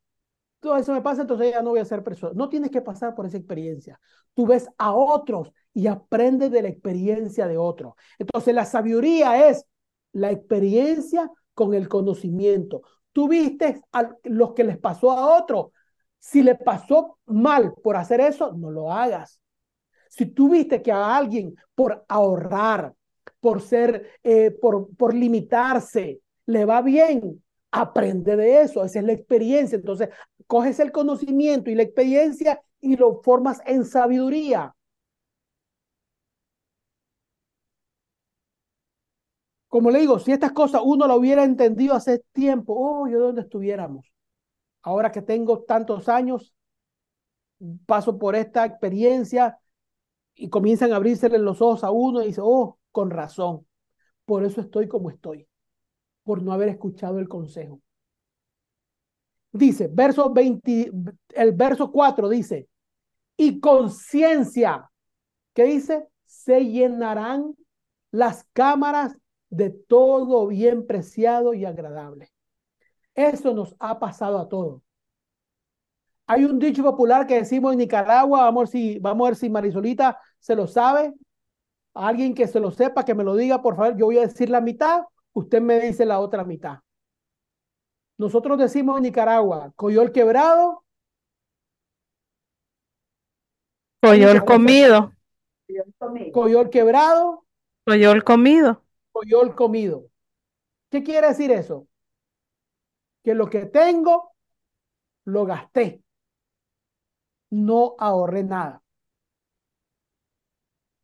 todo 0.60 0.76
eso 0.76 0.92
me 0.92 1.02
pasa, 1.02 1.22
entonces 1.22 1.52
ya 1.52 1.62
no 1.62 1.70
voy 1.70 1.80
a 1.80 1.84
ser 1.84 2.02
perezoso. 2.02 2.34
No 2.34 2.48
tienes 2.48 2.70
que 2.70 2.80
pasar 2.80 3.14
por 3.14 3.26
esa 3.26 3.36
experiencia. 3.36 4.00
Tú 4.34 4.46
ves 4.46 4.68
a 4.78 4.94
otros 4.94 5.52
y 5.74 5.86
aprendes 5.86 6.50
de 6.50 6.62
la 6.62 6.68
experiencia 6.68 7.46
de 7.46 7.58
otros. 7.58 7.94
Entonces, 8.18 8.54
la 8.54 8.64
sabiduría 8.64 9.48
es 9.48 9.64
la 10.12 10.30
experiencia 10.30 11.30
con 11.54 11.74
el 11.74 11.88
conocimiento. 11.88 12.82
Tú 13.12 13.28
viste 13.28 13.82
a 13.92 14.10
los 14.24 14.54
que 14.54 14.64
les 14.64 14.78
pasó 14.78 15.12
a 15.12 15.38
otros. 15.38 15.66
Si 16.18 16.42
le 16.42 16.54
pasó 16.54 17.18
mal 17.26 17.74
por 17.82 17.96
hacer 17.96 18.20
eso, 18.20 18.52
no 18.52 18.70
lo 18.70 18.92
hagas. 18.92 19.40
Si 20.08 20.26
tú 20.26 20.50
viste 20.50 20.82
que 20.82 20.92
a 20.92 21.16
alguien 21.16 21.54
por 21.74 22.04
ahorrar, 22.08 22.94
por 23.40 23.60
ser, 23.62 24.10
eh, 24.22 24.50
por, 24.50 24.94
por 24.96 25.14
limitarse, 25.14 26.20
le 26.46 26.64
va 26.64 26.82
bien, 26.82 27.42
aprende 27.70 28.36
de 28.36 28.62
eso, 28.62 28.84
esa 28.84 28.98
es 28.98 29.04
la 29.04 29.12
experiencia. 29.12 29.76
Entonces, 29.76 30.08
coges 30.46 30.80
el 30.80 30.92
conocimiento 30.92 31.70
y 31.70 31.74
la 31.74 31.82
experiencia 31.82 32.60
y 32.80 32.96
lo 32.96 33.22
formas 33.22 33.60
en 33.66 33.84
sabiduría. 33.84 34.74
Como 39.68 39.90
le 39.90 40.00
digo, 40.00 40.18
si 40.18 40.32
estas 40.32 40.52
cosas 40.52 40.82
uno 40.84 41.06
lo 41.06 41.16
hubiera 41.16 41.44
entendido 41.44 41.94
hace 41.94 42.22
tiempo, 42.32 42.74
oh, 42.76 43.06
yo 43.08 43.18
dónde 43.20 43.42
estuviéramos. 43.42 44.06
Ahora 44.88 45.12
que 45.12 45.20
tengo 45.20 45.64
tantos 45.64 46.08
años, 46.08 46.54
paso 47.84 48.18
por 48.18 48.34
esta 48.34 48.64
experiencia 48.64 49.58
y 50.34 50.48
comienzan 50.48 50.94
a 50.94 50.96
abrirse 50.96 51.28
los 51.28 51.60
ojos 51.60 51.84
a 51.84 51.90
uno 51.90 52.22
y 52.22 52.28
dice, 52.28 52.40
oh, 52.42 52.78
con 52.90 53.10
razón, 53.10 53.66
por 54.24 54.46
eso 54.46 54.62
estoy 54.62 54.88
como 54.88 55.10
estoy, 55.10 55.46
por 56.24 56.42
no 56.42 56.54
haber 56.54 56.70
escuchado 56.70 57.18
el 57.18 57.28
consejo. 57.28 57.82
Dice, 59.52 59.90
verso 59.92 60.32
20, 60.32 60.90
el 61.34 61.52
verso 61.52 61.92
4 61.92 62.26
dice, 62.30 62.66
y 63.36 63.60
conciencia, 63.60 64.90
¿qué 65.52 65.64
dice? 65.64 66.08
Se 66.24 66.64
llenarán 66.64 67.54
las 68.10 68.46
cámaras 68.54 69.18
de 69.50 69.68
todo 69.68 70.46
bien 70.46 70.86
preciado 70.86 71.52
y 71.52 71.66
agradable. 71.66 72.32
Eso 73.18 73.52
nos 73.52 73.74
ha 73.80 73.98
pasado 73.98 74.38
a 74.38 74.48
todos. 74.48 74.80
Hay 76.28 76.44
un 76.44 76.56
dicho 76.60 76.84
popular 76.84 77.26
que 77.26 77.34
decimos 77.34 77.72
en 77.72 77.78
Nicaragua, 77.80 78.44
vamos 78.44 78.60
a 78.60 78.62
ver 78.62 78.68
si, 78.68 78.98
vamos 79.00 79.26
a 79.26 79.30
ver 79.30 79.36
si 79.36 79.50
Marisolita 79.50 80.20
se 80.38 80.54
lo 80.54 80.68
sabe. 80.68 81.12
Alguien 81.94 82.32
que 82.32 82.46
se 82.46 82.60
lo 82.60 82.70
sepa, 82.70 83.04
que 83.04 83.16
me 83.16 83.24
lo 83.24 83.34
diga, 83.34 83.60
por 83.60 83.74
favor. 83.74 83.96
Yo 83.96 84.06
voy 84.06 84.18
a 84.18 84.20
decir 84.20 84.50
la 84.50 84.60
mitad, 84.60 85.02
usted 85.32 85.60
me 85.60 85.80
dice 85.80 86.06
la 86.06 86.20
otra 86.20 86.44
mitad. 86.44 86.78
Nosotros 88.18 88.56
decimos 88.56 88.98
en 88.98 89.02
Nicaragua, 89.02 89.72
coyol 89.74 90.12
quebrado. 90.12 90.84
Coyol 94.00 94.44
comido. 94.44 95.12
Coyol 96.32 96.70
quebrado. 96.70 97.44
Coyol 97.84 98.22
comido. 98.22 98.84
Coyol 99.10 99.56
comido. 99.56 100.04
¿Qué 100.88 101.02
quiere 101.02 101.26
decir 101.26 101.50
eso? 101.50 101.87
Que 103.28 103.34
lo 103.34 103.50
que 103.50 103.66
tengo, 103.66 104.32
lo 105.26 105.44
gasté. 105.44 106.02
No 107.50 107.94
ahorré 107.98 108.42
nada. 108.42 108.82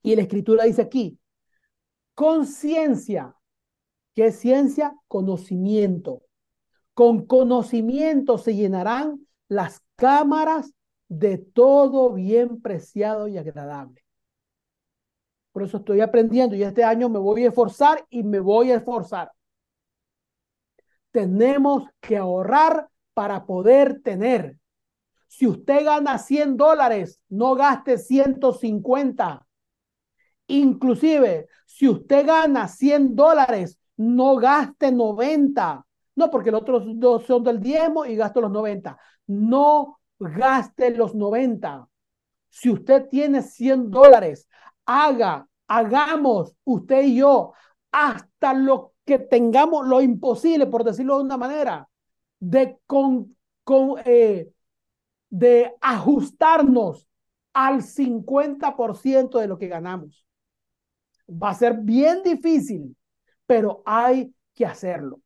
Y 0.03 0.17
la 0.17 0.23
escritura 0.23 0.65
dice 0.65 0.81
aquí, 0.81 1.19
conciencia. 2.15 3.37
¿Qué 4.15 4.29
es 4.29 4.39
ciencia? 4.39 4.97
Conocimiento. 5.07 6.23
Con 6.95 7.27
conocimiento 7.27 8.39
se 8.39 8.55
llenarán 8.55 9.27
las 9.47 9.83
cámaras 9.95 10.73
de 11.09 11.37
todo 11.37 12.15
bien 12.15 12.63
preciado 12.63 13.29
y 13.29 13.37
agradable. 13.37 14.03
Por 15.53 15.65
eso 15.65 15.77
estoy 15.77 16.01
aprendiendo 16.01 16.57
y 16.57 16.63
este 16.63 16.85
año 16.85 17.11
me 17.11 17.19
voy 17.19 17.45
a 17.45 17.49
esforzar 17.49 18.07
y 18.09 18.23
me 18.23 18.41
voy 18.41 18.71
a 18.71 18.77
esforzar. 18.77 19.31
Tenemos 21.15 21.85
que 22.01 22.17
ahorrar 22.17 22.89
para 23.15 23.47
poder 23.47 24.03
tener. 24.03 24.59
Si 25.29 25.47
usted 25.47 25.85
gana 25.85 26.19
100 26.19 26.57
dólares, 26.57 27.21
no 27.29 27.55
gaste 27.55 27.99
150. 27.99 29.47
Inclusive, 30.49 31.47
si 31.67 31.89
usted 31.89 32.27
gana 32.27 32.67
100 32.67 33.15
dólares, 33.15 33.79
no 33.97 34.35
gaste 34.35 34.91
90. 34.91 35.87
No, 36.17 36.31
porque 36.33 36.51
los 36.51 36.63
otros 36.63 36.83
dos 36.97 37.25
son 37.27 37.45
del 37.45 37.61
diezmo 37.61 38.05
y 38.05 38.17
gasto 38.17 38.41
los 38.41 38.51
90. 38.51 38.99
No 39.29 40.01
gaste 40.19 40.91
los 40.91 41.15
90. 41.15 41.89
Si 42.51 42.71
usted 42.71 43.09
tiene 43.09 43.41
100 43.43 43.89
dólares, 43.89 44.49
haga, 44.85 45.47
hagamos 45.69 46.57
usted 46.65 47.05
y 47.05 47.19
yo 47.19 47.53
hasta 47.93 48.53
lo 48.53 48.94
que 49.05 49.19
tengamos 49.19 49.87
lo 49.87 50.01
imposible, 50.01 50.67
por 50.67 50.85
decirlo 50.85 51.19
de 51.19 51.25
una 51.25 51.37
manera, 51.37 51.89
de, 52.41 52.79
con, 52.87 53.37
con, 53.63 54.01
eh, 54.05 54.51
de 55.31 55.75
ajustarnos 55.81 57.07
al 57.53 57.83
50% 57.83 59.39
de 59.39 59.49
lo 59.49 59.59
que 59.59 59.69
ganamos. 59.69 60.27
Va 61.29 61.51
a 61.51 61.55
ser 61.55 61.79
bien 61.79 62.23
difícil, 62.23 62.97
pero 63.47 63.83
hay 63.85 64.35
que 64.55 64.67
hacerlo 64.67 65.21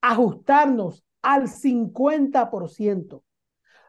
ajustarnos 0.00 1.04
al 1.22 1.48
50%. 1.48 3.24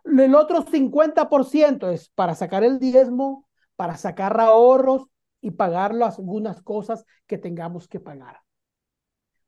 El 0.05 0.35
otro 0.35 0.65
50% 0.65 1.89
es 1.89 2.09
para 2.09 2.35
sacar 2.35 2.63
el 2.63 2.79
diezmo, 2.79 3.47
para 3.75 3.97
sacar 3.97 4.39
ahorros 4.39 5.03
y 5.41 5.51
pagar 5.51 5.91
algunas 5.91 6.61
cosas 6.61 7.05
que 7.27 7.37
tengamos 7.37 7.87
que 7.87 7.99
pagar. 7.99 8.41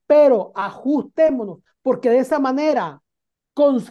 Pero 0.07 0.51
ajustémonos, 0.55 1.59
porque 1.81 2.09
de 2.09 2.19
esa 2.19 2.39
manera, 2.39 3.01
con 3.53 3.83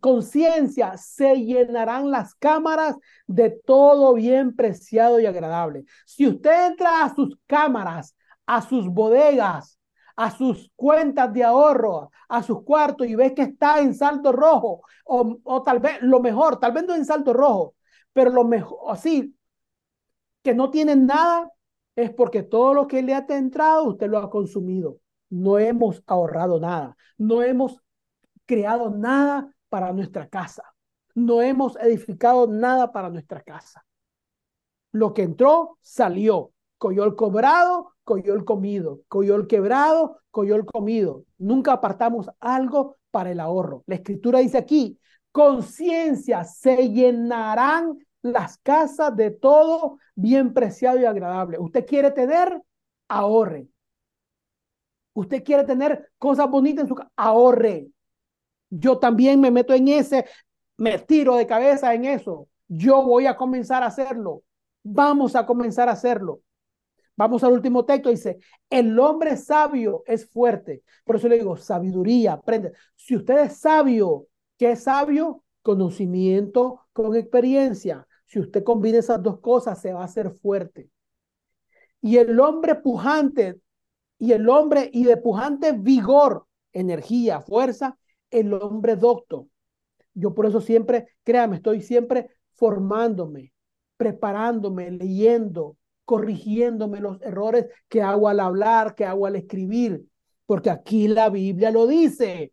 conciencia, 0.00 0.96
se 0.96 1.36
llenarán 1.36 2.10
las 2.10 2.34
cámaras 2.34 2.96
de 3.26 3.50
todo 3.50 4.14
bien 4.14 4.54
preciado 4.54 5.20
y 5.20 5.26
agradable. 5.26 5.84
Si 6.06 6.26
usted 6.26 6.68
entra 6.68 7.04
a 7.04 7.14
sus 7.14 7.36
cámaras, 7.46 8.14
a 8.46 8.62
sus 8.62 8.88
bodegas, 8.88 9.78
a 10.16 10.30
sus 10.32 10.70
cuentas 10.74 11.32
de 11.32 11.44
ahorro, 11.44 12.10
a 12.28 12.42
sus 12.42 12.64
cuartos 12.64 13.06
y 13.06 13.14
ves 13.14 13.32
que 13.34 13.42
está 13.42 13.80
en 13.80 13.94
saldo 13.94 14.32
rojo, 14.32 14.82
o, 15.04 15.38
o 15.44 15.62
tal 15.62 15.78
vez 15.78 16.02
lo 16.02 16.20
mejor, 16.20 16.58
tal 16.58 16.72
vez 16.72 16.84
no 16.84 16.94
en 16.94 17.04
saldo 17.04 17.32
rojo, 17.32 17.74
pero 18.12 18.30
lo 18.30 18.44
mejor, 18.44 18.78
así, 18.88 19.32
que 20.48 20.54
no 20.54 20.70
tienen 20.70 21.04
nada, 21.04 21.52
es 21.94 22.10
porque 22.10 22.42
todo 22.42 22.72
lo 22.72 22.86
que 22.86 23.02
le 23.02 23.12
ha 23.12 23.26
entrado 23.28 23.84
usted 23.84 24.08
lo 24.08 24.16
ha 24.16 24.30
consumido. 24.30 24.98
No 25.28 25.58
hemos 25.58 26.02
ahorrado 26.06 26.58
nada, 26.58 26.96
no 27.18 27.42
hemos 27.42 27.82
creado 28.46 28.88
nada 28.88 29.54
para 29.68 29.92
nuestra 29.92 30.26
casa, 30.26 30.62
no 31.14 31.42
hemos 31.42 31.76
edificado 31.76 32.46
nada 32.46 32.92
para 32.92 33.10
nuestra 33.10 33.42
casa. 33.42 33.84
Lo 34.90 35.12
que 35.12 35.20
entró 35.20 35.76
salió, 35.82 36.52
coyol 36.78 37.14
cobrado, 37.14 37.92
coyol 38.04 38.46
comido, 38.46 39.02
coyol 39.08 39.46
quebrado, 39.48 40.22
coyol 40.30 40.64
comido. 40.64 41.24
Nunca 41.36 41.74
apartamos 41.74 42.30
algo 42.40 42.96
para 43.10 43.32
el 43.32 43.40
ahorro. 43.40 43.82
La 43.84 43.96
escritura 43.96 44.38
dice 44.38 44.56
aquí, 44.56 44.98
conciencia, 45.30 46.44
se 46.44 46.88
llenarán 46.88 47.98
las 48.22 48.58
casas 48.58 49.14
de 49.16 49.30
todo 49.30 49.98
bien 50.14 50.52
preciado 50.52 50.98
y 50.98 51.04
agradable. 51.04 51.58
Usted 51.58 51.86
quiere 51.86 52.10
tener, 52.10 52.60
ahorre. 53.08 53.68
Usted 55.14 55.42
quiere 55.42 55.64
tener 55.64 56.10
cosas 56.18 56.48
bonitas 56.48 56.82
en 56.82 56.88
su 56.88 56.94
casa, 56.94 57.10
ahorre. 57.16 57.88
Yo 58.70 58.98
también 58.98 59.40
me 59.40 59.50
meto 59.50 59.74
en 59.74 59.88
ese, 59.88 60.26
me 60.76 60.98
tiro 60.98 61.36
de 61.36 61.46
cabeza 61.46 61.94
en 61.94 62.04
eso. 62.04 62.48
Yo 62.68 63.02
voy 63.02 63.26
a 63.26 63.36
comenzar 63.36 63.82
a 63.82 63.86
hacerlo. 63.86 64.42
Vamos 64.82 65.34
a 65.36 65.46
comenzar 65.46 65.88
a 65.88 65.92
hacerlo. 65.92 66.40
Vamos 67.16 67.42
al 67.42 67.52
último 67.52 67.84
texto, 67.84 68.10
dice, 68.10 68.38
el 68.70 68.96
hombre 68.98 69.36
sabio 69.36 70.04
es 70.06 70.30
fuerte. 70.30 70.84
Por 71.04 71.16
eso 71.16 71.28
le 71.28 71.38
digo, 71.38 71.56
sabiduría, 71.56 72.34
aprende. 72.34 72.72
Si 72.94 73.16
usted 73.16 73.38
es 73.40 73.58
sabio, 73.58 74.28
¿qué 74.56 74.72
es 74.72 74.84
sabio? 74.84 75.42
Conocimiento 75.62 76.86
con 76.92 77.16
experiencia. 77.16 78.06
Si 78.28 78.38
usted 78.38 78.62
combina 78.62 78.98
esas 78.98 79.22
dos 79.22 79.40
cosas, 79.40 79.80
se 79.80 79.92
va 79.92 80.02
a 80.02 80.04
hacer 80.04 80.30
fuerte. 80.30 80.90
Y 82.00 82.18
el 82.18 82.38
hombre 82.38 82.74
pujante, 82.74 83.58
y 84.18 84.32
el 84.32 84.48
hombre 84.48 84.90
y 84.92 85.04
de 85.04 85.16
pujante 85.16 85.72
vigor, 85.72 86.46
energía, 86.72 87.40
fuerza, 87.40 87.98
el 88.30 88.52
hombre 88.52 88.96
docto. 88.96 89.48
Yo 90.12 90.34
por 90.34 90.44
eso 90.46 90.60
siempre, 90.60 91.08
créame, 91.24 91.56
estoy 91.56 91.80
siempre 91.80 92.28
formándome, 92.52 93.52
preparándome, 93.96 94.90
leyendo, 94.90 95.76
corrigiéndome 96.04 97.00
los 97.00 97.20
errores 97.22 97.66
que 97.88 98.02
hago 98.02 98.28
al 98.28 98.40
hablar, 98.40 98.94
que 98.94 99.06
hago 99.06 99.26
al 99.26 99.36
escribir, 99.36 100.04
porque 100.44 100.68
aquí 100.70 101.08
la 101.08 101.30
Biblia 101.30 101.70
lo 101.70 101.86
dice 101.86 102.52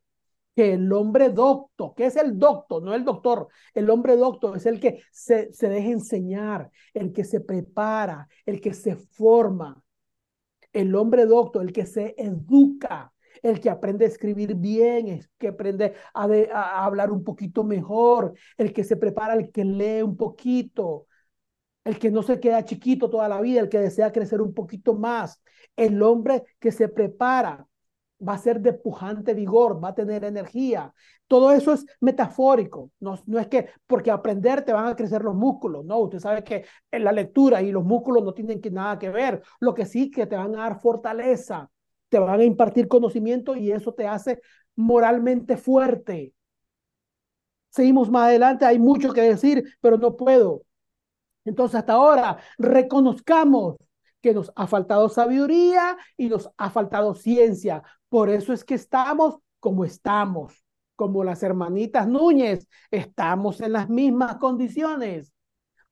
que 0.55 0.73
el 0.73 0.91
hombre 0.93 1.29
docto, 1.29 1.93
que 1.93 2.05
es 2.05 2.15
el 2.15 2.39
docto, 2.39 2.79
no 2.79 2.95
el 2.95 3.03
doctor, 3.03 3.49
el 3.73 3.89
hombre 3.89 4.15
docto 4.15 4.55
es 4.55 4.65
el 4.65 4.79
que 4.79 5.01
se, 5.11 5.51
se 5.53 5.69
deja 5.69 5.89
enseñar, 5.89 6.71
el 6.93 7.11
que 7.11 7.25
se 7.25 7.41
prepara, 7.41 8.27
el 8.45 8.61
que 8.61 8.73
se 8.73 8.95
forma. 8.95 9.81
El 10.73 10.95
hombre 10.95 11.25
docto, 11.25 11.61
el 11.61 11.71
que 11.73 11.85
se 11.85 12.15
educa, 12.17 13.13
el 13.41 13.59
que 13.59 13.69
aprende 13.69 14.05
a 14.05 14.07
escribir 14.07 14.55
bien, 14.55 15.07
el 15.07 15.27
que 15.37 15.49
aprende 15.49 15.93
a, 16.13 16.25
a, 16.25 16.85
hablar 16.85 17.11
un 17.11 17.23
poquito 17.23 17.63
mejor, 17.63 18.33
el 18.57 18.73
que 18.73 18.83
se 18.83 18.97
prepara, 18.97 19.35
el 19.35 19.51
que 19.51 19.65
lee 19.65 20.01
un 20.03 20.17
poquito, 20.17 21.07
el 21.83 21.99
que 21.99 22.11
no 22.11 22.23
se 22.23 22.39
queda 22.39 22.65
chiquito 22.65 23.09
toda 23.09 23.29
la 23.29 23.41
vida, 23.41 23.61
el 23.61 23.69
que 23.69 23.79
desea 23.79 24.11
crecer 24.11 24.41
un 24.41 24.53
poquito 24.53 24.95
más, 24.95 25.41
el 25.75 26.01
hombre 26.01 26.43
que 26.59 26.71
se 26.71 26.89
prepara, 26.89 27.67
va 28.19 28.33
a 28.33 28.37
ser 28.37 28.61
de 28.61 28.73
pujante 28.73 29.33
vigor, 29.33 29.83
va 29.83 29.89
a 29.89 29.95
tener 29.95 30.23
energía. 30.23 30.93
Todo 31.27 31.51
eso 31.51 31.73
es 31.73 31.85
metafórico, 32.01 32.91
no, 32.99 33.19
no 33.25 33.39
es 33.39 33.47
que 33.47 33.69
porque 33.87 34.11
aprender 34.11 34.63
te 34.63 34.73
van 34.73 34.87
a 34.87 34.95
crecer 34.95 35.23
los 35.23 35.35
músculos, 35.35 35.83
no, 35.85 35.99
usted 35.99 36.19
sabe 36.19 36.43
que 36.43 36.65
en 36.91 37.03
la 37.03 37.11
lectura 37.11 37.61
y 37.61 37.71
los 37.71 37.83
músculos 37.83 38.23
no 38.23 38.33
tienen 38.33 38.61
que, 38.61 38.71
nada 38.71 38.99
que 38.99 39.09
ver, 39.09 39.41
lo 39.59 39.73
que 39.73 39.85
sí 39.85 40.11
que 40.11 40.27
te 40.27 40.35
van 40.35 40.55
a 40.55 40.59
dar 40.59 40.79
fortaleza, 40.79 41.69
te 42.09 42.19
van 42.19 42.39
a 42.39 42.43
impartir 42.43 42.87
conocimiento 42.87 43.55
y 43.55 43.71
eso 43.71 43.93
te 43.93 44.07
hace 44.07 44.39
moralmente 44.75 45.57
fuerte. 45.57 46.33
Seguimos 47.69 48.09
más 48.09 48.27
adelante, 48.27 48.65
hay 48.65 48.79
mucho 48.79 49.11
que 49.11 49.21
decir, 49.21 49.75
pero 49.81 49.97
no 49.97 50.15
puedo. 50.15 50.61
Entonces, 51.43 51.75
hasta 51.75 51.93
ahora, 51.93 52.37
reconozcamos 52.57 53.75
que 54.21 54.33
nos 54.33 54.51
ha 54.55 54.65
faltado 54.65 55.07
sabiduría 55.09 55.97
y 56.17 56.29
nos 56.29 56.49
ha 56.57 56.69
faltado 56.71 57.13
ciencia. 57.13 57.83
Por 58.15 58.29
eso 58.29 58.53
es 58.53 58.63
que 58.63 58.75
estamos 58.75 59.39
como 59.59 59.83
estamos, 59.83 60.63
como 60.95 61.25
las 61.25 61.43
hermanitas 61.43 62.07
Núñez, 62.07 62.65
estamos 62.89 63.59
en 63.59 63.73
las 63.73 63.89
mismas 63.89 64.37
condiciones, 64.37 65.33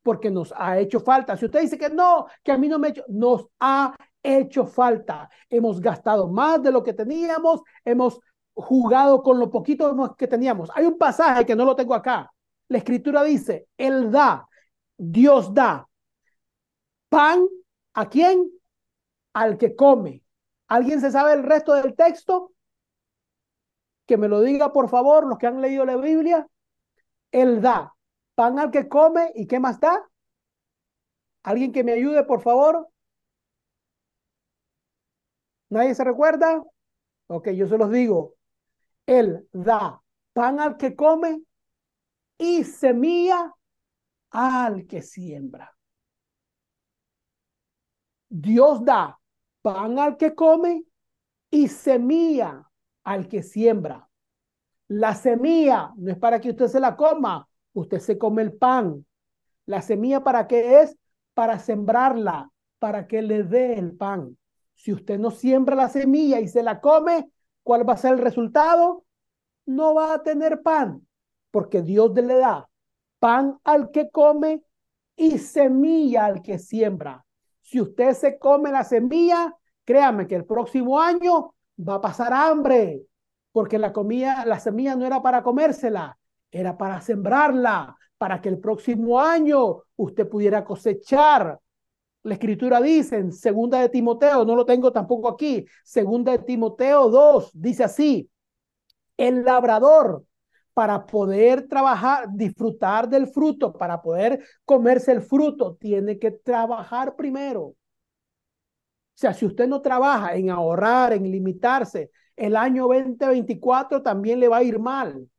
porque 0.02 0.32
nos 0.32 0.54
ha 0.56 0.80
hecho 0.80 1.02
falta. 1.02 1.36
Si 1.36 1.44
usted 1.44 1.60
dice 1.60 1.78
que 1.78 1.90
no, 1.90 2.28
que 2.42 2.54
a 2.54 2.58
mí 2.58 2.70
no 2.70 2.80
me 2.80 2.88
ha 2.88 2.92
hecho, 2.92 3.04
nos 3.10 3.48
ha 3.60 3.94
hecho 4.24 4.66
falta. 4.66 5.30
Hemos 5.50 5.82
gastado 5.82 6.30
más 6.30 6.64
de 6.64 6.72
lo 6.72 6.82
que 6.82 6.94
teníamos, 6.94 7.60
hemos 7.84 8.22
jugado 8.54 9.22
con 9.22 9.38
lo 9.38 9.50
poquito 9.50 10.16
que 10.18 10.30
teníamos. 10.30 10.72
Hay 10.76 10.86
un 10.86 10.98
pasaje 10.98 11.46
que 11.46 11.58
no 11.58 11.66
lo 11.66 11.76
tengo 11.76 11.94
acá. 11.94 12.32
La 12.70 12.78
escritura 12.78 13.22
dice, 13.24 13.68
Él 13.76 14.10
da, 14.10 14.48
Dios 14.96 15.54
da 15.54 15.90
pan 17.10 17.46
¿A 17.96 18.08
quién? 18.08 18.50
Al 19.34 19.58
que 19.58 19.76
come. 19.76 20.24
¿Alguien 20.74 21.02
se 21.02 21.12
sabe 21.12 21.34
el 21.34 21.44
resto 21.44 21.74
del 21.74 21.96
texto? 21.96 22.52
Que 24.08 24.18
me 24.18 24.28
lo 24.28 24.42
diga, 24.42 24.74
por 24.74 24.90
favor, 24.90 25.28
los 25.28 25.38
que 25.38 25.46
han 25.46 25.62
leído 25.62 25.86
la 25.86 25.98
Biblia. 25.98 26.48
Él 27.32 27.62
da 27.62 27.94
pan 28.34 28.58
al 28.58 28.72
que 28.72 28.88
come 28.88 29.32
y 29.36 29.46
¿qué 29.46 29.60
más 29.60 29.80
da? 29.80 30.10
¿Alguien 31.44 31.72
que 31.72 31.84
me 31.84 31.92
ayude, 31.92 32.24
por 32.24 32.42
favor? 32.42 32.88
¿Nadie 35.70 35.94
se 35.94 36.04
recuerda? 36.04 36.64
Ok, 37.28 37.50
yo 37.50 37.68
se 37.68 37.78
los 37.78 37.92
digo. 37.92 38.34
Él 39.06 39.48
da 39.52 40.02
pan 40.34 40.60
al 40.60 40.78
que 40.78 40.96
come 40.96 41.44
y 42.40 42.64
semilla 42.64 43.54
al 44.32 44.88
que 44.88 45.04
siembra. 45.04 45.72
Dios 48.28 48.84
da 48.84 49.20
pan 49.64 49.98
al 49.98 50.18
que 50.18 50.36
come 50.36 50.84
y 51.50 51.68
semilla 51.70 52.70
al 53.04 53.28
que 53.28 53.42
siembra. 53.42 54.08
La 54.88 55.16
semilla 55.16 55.92
no 55.96 56.12
es 56.12 56.18
para 56.20 56.40
que 56.40 56.52
usted 56.52 56.68
se 56.68 56.80
la 56.80 56.96
coma, 56.96 57.48
usted 57.74 57.98
se 57.98 58.20
come 58.20 58.44
el 58.44 58.54
pan. 58.54 59.04
La 59.66 59.82
semilla 59.82 60.24
para 60.24 60.48
qué 60.48 60.82
es? 60.82 60.96
Para 61.34 61.58
sembrarla, 61.58 62.52
para 62.78 63.08
que 63.08 63.24
le 63.24 63.44
dé 63.44 63.74
el 63.74 63.96
pan. 63.98 64.38
Si 64.76 64.94
usted 64.94 65.18
no 65.18 65.32
siembra 65.32 65.76
la 65.76 65.90
semilla 65.90 66.40
y 66.40 66.48
se 66.48 66.62
la 66.62 66.80
come, 66.80 67.32
¿cuál 67.64 67.90
va 67.90 67.94
a 67.94 67.98
ser 67.98 68.14
el 68.14 68.20
resultado? 68.20 69.06
No 69.66 69.96
va 69.96 70.14
a 70.14 70.22
tener 70.22 70.62
pan, 70.62 71.08
porque 71.50 71.82
Dios 71.82 72.14
le 72.14 72.36
da 72.36 72.70
pan 73.24 73.58
al 73.64 73.90
que 73.92 74.12
come 74.12 74.66
y 75.16 75.38
semilla 75.38 76.26
al 76.26 76.42
que 76.42 76.60
siembra. 76.60 77.23
Si 77.74 77.82
usted 77.82 78.14
se 78.14 78.38
come 78.38 78.72
la 78.72 78.84
semilla, 78.84 79.52
créame 79.84 80.28
que 80.28 80.36
el 80.36 80.46
próximo 80.46 81.02
año 81.02 81.56
va 81.80 81.96
a 81.96 82.02
pasar 82.02 82.32
hambre, 82.32 83.02
porque 83.52 83.80
la 83.80 83.92
comida, 83.92 84.46
la 84.46 84.60
semilla 84.60 84.96
no 84.96 85.08
era 85.08 85.24
para 85.24 85.42
comérsela, 85.42 86.16
era 86.52 86.78
para 86.78 87.02
sembrarla, 87.02 87.98
para 88.20 88.40
que 88.42 88.50
el 88.50 88.60
próximo 88.60 89.20
año 89.20 89.82
usted 89.96 90.30
pudiera 90.30 90.64
cosechar. 90.64 91.60
La 92.22 92.36
escritura 92.36 92.80
dice 92.80 93.18
en 93.18 93.32
segunda 93.32 93.80
de 93.80 93.90
Timoteo, 93.90 94.46
no 94.46 94.56
lo 94.56 94.68
tengo 94.68 94.92
tampoco 94.92 95.28
aquí, 95.28 95.66
segunda 95.84 96.32
de 96.34 96.44
Timoteo 96.44 97.10
2, 97.10 97.54
dice 97.56 97.86
así, 97.86 98.30
el 99.18 99.44
labrador 99.44 100.24
para 100.74 101.06
poder 101.06 101.68
trabajar, 101.68 102.28
disfrutar 102.32 103.08
del 103.08 103.28
fruto, 103.28 103.74
para 103.74 104.02
poder 104.02 104.44
comerse 104.66 105.12
el 105.12 105.22
fruto, 105.22 105.76
tiene 105.76 106.18
que 106.18 106.32
trabajar 106.32 107.16
primero. 107.16 107.62
O 107.64 107.76
sea, 109.16 109.34
si 109.34 109.46
usted 109.46 109.68
no 109.68 109.82
trabaja 109.82 110.36
en 110.36 110.50
ahorrar, 110.50 111.14
en 111.14 111.30
limitarse, 111.30 112.10
el 112.36 112.56
año 112.56 112.88
2024 112.88 114.02
también 114.02 114.40
le 114.40 114.48
va 114.48 114.58
a 114.58 114.64
ir 114.64 114.80
mal. 114.80 115.30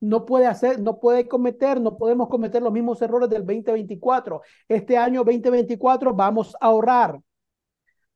No 0.00 0.26
puede 0.26 0.46
hacer, 0.46 0.80
no 0.80 0.98
puede 0.98 1.28
cometer, 1.28 1.80
no 1.80 1.96
podemos 1.96 2.28
cometer 2.28 2.60
los 2.62 2.72
mismos 2.72 3.00
errores 3.00 3.30
del 3.30 3.46
2024. 3.46 4.42
Este 4.68 4.98
año 4.98 5.22
2024 5.24 6.12
vamos 6.12 6.56
a 6.60 6.66
ahorrar. 6.66 7.20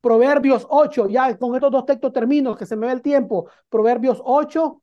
Proverbios 0.01 0.67
8, 0.69 1.09
ya 1.09 1.37
con 1.39 1.55
estos 1.55 1.71
dos 1.71 1.87
textos 1.87 2.13
termino, 2.13 2.57
que 2.57 2.67
se 2.67 2.77
me 2.77 2.87
ve 2.87 2.93
el 2.93 3.03
tiempo. 3.03 3.49
Proverbios 3.69 4.21
8, 4.25 4.83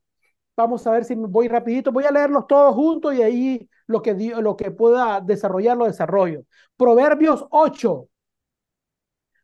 Vamos 0.57 0.85
a 0.87 0.91
ver 0.91 1.03
si 1.05 1.15
voy 1.15 1.47
rapidito. 1.47 1.91
Voy 1.91 2.05
a 2.05 2.11
leerlos 2.11 2.47
todos 2.47 2.73
juntos 2.75 3.13
y 3.13 3.21
ahí 3.21 3.69
lo 3.87 4.01
que, 4.01 4.13
lo 4.13 4.55
que 4.55 4.71
pueda 4.71 5.21
desarrollar 5.21 5.77
lo 5.77 5.85
desarrollo. 5.85 6.43
Proverbios 6.77 7.45
8, 7.49 8.07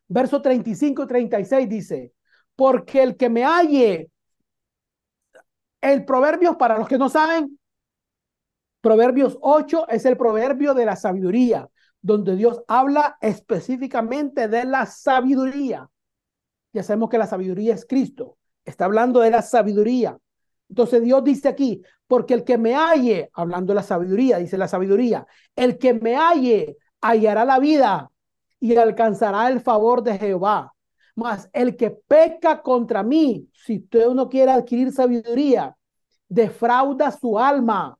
verso 0.07 0.41
35 0.41 1.03
y 1.03 1.07
36 1.07 1.69
dice, 1.69 2.13
porque 2.55 3.03
el 3.03 3.17
que 3.17 3.29
me 3.29 3.43
halle, 3.43 4.09
el 5.81 6.05
proverbio, 6.05 6.57
para 6.57 6.77
los 6.77 6.87
que 6.87 6.97
no 6.97 7.09
saben, 7.09 7.57
Proverbios 8.81 9.37
8 9.41 9.87
es 9.89 10.05
el 10.05 10.17
proverbio 10.17 10.73
de 10.73 10.85
la 10.85 10.95
sabiduría, 10.95 11.69
donde 12.01 12.35
Dios 12.35 12.63
habla 12.67 13.17
específicamente 13.21 14.47
de 14.47 14.65
la 14.65 14.87
sabiduría. 14.87 15.87
Ya 16.73 16.81
sabemos 16.81 17.09
que 17.09 17.19
la 17.19 17.27
sabiduría 17.27 17.75
es 17.75 17.85
Cristo. 17.85 18.37
Está 18.65 18.85
hablando 18.85 19.19
de 19.19 19.29
la 19.29 19.43
sabiduría. 19.43 20.17
Entonces 20.71 21.03
Dios 21.03 21.21
dice 21.25 21.49
aquí, 21.49 21.81
porque 22.07 22.33
el 22.33 22.45
que 22.45 22.57
me 22.57 22.75
halle, 22.75 23.29
hablando 23.33 23.71
de 23.71 23.75
la 23.75 23.83
sabiduría, 23.83 24.37
dice 24.37 24.57
la 24.57 24.69
sabiduría, 24.69 25.27
el 25.53 25.77
que 25.77 25.93
me 25.93 26.15
halle 26.15 26.77
hallará 27.01 27.43
la 27.43 27.59
vida 27.59 28.09
y 28.57 28.77
alcanzará 28.77 29.49
el 29.49 29.59
favor 29.59 30.01
de 30.01 30.17
Jehová. 30.17 30.73
Mas 31.13 31.49
el 31.51 31.75
que 31.75 31.91
peca 31.91 32.61
contra 32.61 33.03
mí, 33.03 33.49
si 33.51 33.79
usted 33.79 34.11
no 34.11 34.29
quiere 34.29 34.51
adquirir 34.51 34.93
sabiduría, 34.93 35.75
defrauda 36.29 37.11
su 37.11 37.37
alma 37.37 37.97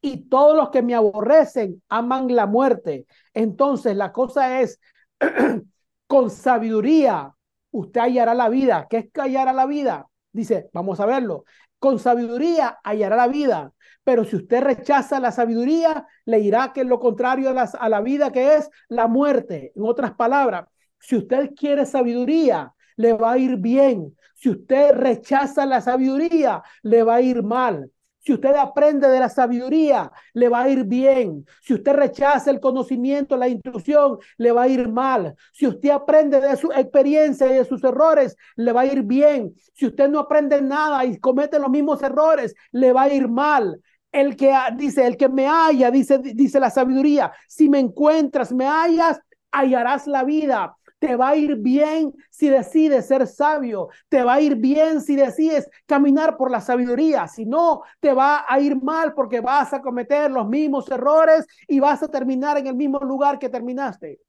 y 0.00 0.28
todos 0.28 0.56
los 0.56 0.70
que 0.70 0.82
me 0.82 0.94
aborrecen 0.94 1.82
aman 1.88 2.32
la 2.32 2.46
muerte. 2.46 3.06
Entonces 3.34 3.96
la 3.96 4.12
cosa 4.12 4.60
es, 4.60 4.78
con 6.06 6.30
sabiduría, 6.30 7.34
usted 7.72 8.00
hallará 8.00 8.32
la 8.32 8.48
vida. 8.48 8.86
¿Qué 8.88 8.98
es 8.98 9.10
que 9.12 9.22
hallará 9.22 9.52
la 9.52 9.66
vida? 9.66 10.06
Dice, 10.32 10.70
vamos 10.72 10.98
a 11.00 11.06
verlo. 11.06 11.44
Con 11.82 11.98
sabiduría 11.98 12.78
hallará 12.84 13.16
la 13.16 13.26
vida, 13.26 13.72
pero 14.04 14.24
si 14.24 14.36
usted 14.36 14.62
rechaza 14.62 15.18
la 15.18 15.32
sabiduría, 15.32 16.06
le 16.26 16.38
irá 16.38 16.72
que 16.72 16.84
lo 16.84 17.00
contrario 17.00 17.50
a 17.50 17.52
la, 17.52 17.62
a 17.64 17.88
la 17.88 18.00
vida 18.00 18.30
que 18.30 18.54
es 18.54 18.70
la 18.88 19.08
muerte. 19.08 19.72
En 19.74 19.82
otras 19.84 20.12
palabras, 20.14 20.66
si 21.00 21.16
usted 21.16 21.50
quiere 21.56 21.84
sabiduría, 21.84 22.72
le 22.94 23.14
va 23.14 23.32
a 23.32 23.38
ir 23.38 23.56
bien. 23.56 24.16
Si 24.36 24.50
usted 24.50 24.92
rechaza 24.92 25.66
la 25.66 25.80
sabiduría, 25.80 26.62
le 26.84 27.02
va 27.02 27.16
a 27.16 27.20
ir 27.20 27.42
mal. 27.42 27.90
Si 28.24 28.32
usted 28.32 28.54
aprende 28.54 29.08
de 29.08 29.18
la 29.18 29.28
sabiduría, 29.28 30.12
le 30.32 30.48
va 30.48 30.62
a 30.62 30.68
ir 30.68 30.84
bien. 30.84 31.44
Si 31.60 31.74
usted 31.74 31.92
rechaza 31.92 32.52
el 32.52 32.60
conocimiento, 32.60 33.36
la 33.36 33.48
instrucción, 33.48 34.18
le 34.38 34.52
va 34.52 34.62
a 34.62 34.68
ir 34.68 34.88
mal. 34.88 35.34
Si 35.52 35.66
usted 35.66 35.90
aprende 35.90 36.40
de 36.40 36.56
su 36.56 36.70
experiencia 36.70 37.48
y 37.48 37.54
de 37.54 37.64
sus 37.64 37.82
errores, 37.82 38.36
le 38.54 38.72
va 38.72 38.82
a 38.82 38.86
ir 38.86 39.02
bien. 39.02 39.52
Si 39.74 39.86
usted 39.86 40.08
no 40.08 40.20
aprende 40.20 40.62
nada 40.62 41.04
y 41.04 41.18
comete 41.18 41.58
los 41.58 41.68
mismos 41.68 42.00
errores, 42.02 42.54
le 42.70 42.92
va 42.92 43.02
a 43.02 43.12
ir 43.12 43.28
mal. 43.28 43.80
El 44.12 44.36
que 44.36 44.54
dice, 44.76 45.04
el 45.04 45.16
que 45.16 45.28
me 45.28 45.48
haya, 45.48 45.90
dice, 45.90 46.18
dice 46.18 46.60
la 46.60 46.70
sabiduría, 46.70 47.32
si 47.48 47.68
me 47.68 47.80
encuentras, 47.80 48.52
me 48.52 48.66
hallas, 48.66 49.20
hallarás 49.50 50.06
la 50.06 50.22
vida. 50.22 50.76
Te 51.02 51.16
va 51.16 51.30
a 51.30 51.36
ir 51.36 51.56
bien 51.56 52.14
si 52.30 52.48
decides 52.48 53.06
ser 53.08 53.26
sabio. 53.26 53.88
Te 54.08 54.22
va 54.22 54.34
a 54.34 54.40
ir 54.40 54.54
bien 54.54 55.00
si 55.00 55.16
decides 55.16 55.68
caminar 55.84 56.36
por 56.36 56.48
la 56.48 56.60
sabiduría. 56.60 57.26
Si 57.26 57.44
no, 57.44 57.82
te 57.98 58.12
va 58.12 58.44
a 58.48 58.60
ir 58.60 58.80
mal 58.80 59.12
porque 59.12 59.40
vas 59.40 59.72
a 59.72 59.82
cometer 59.82 60.30
los 60.30 60.46
mismos 60.48 60.88
errores 60.92 61.44
y 61.66 61.80
vas 61.80 62.04
a 62.04 62.08
terminar 62.08 62.56
en 62.58 62.68
el 62.68 62.76
mismo 62.76 63.00
lugar 63.00 63.40
que 63.40 63.48
terminaste. 63.48 64.20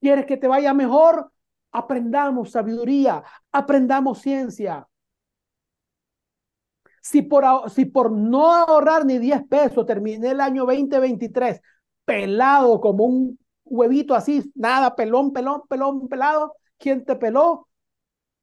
¿Quieres 0.00 0.26
que 0.26 0.36
te 0.36 0.48
vaya 0.48 0.74
mejor? 0.74 1.30
Aprendamos 1.70 2.50
sabiduría, 2.50 3.22
aprendamos 3.52 4.20
ciencia. 4.22 4.88
Si 7.00 7.22
por, 7.22 7.70
si 7.70 7.84
por 7.84 8.10
no 8.10 8.50
ahorrar 8.50 9.06
ni 9.06 9.18
10 9.18 9.46
pesos 9.46 9.86
terminé 9.86 10.30
el 10.30 10.40
año 10.40 10.64
2023 10.66 11.60
pelado 12.04 12.80
como 12.80 13.04
un 13.04 13.38
huevito 13.64 14.14
así, 14.14 14.52
nada, 14.54 14.94
pelón, 14.94 15.32
pelón, 15.32 15.62
pelón, 15.68 16.08
pelado. 16.08 16.56
¿Quién 16.78 17.04
te 17.04 17.16
peló? 17.16 17.68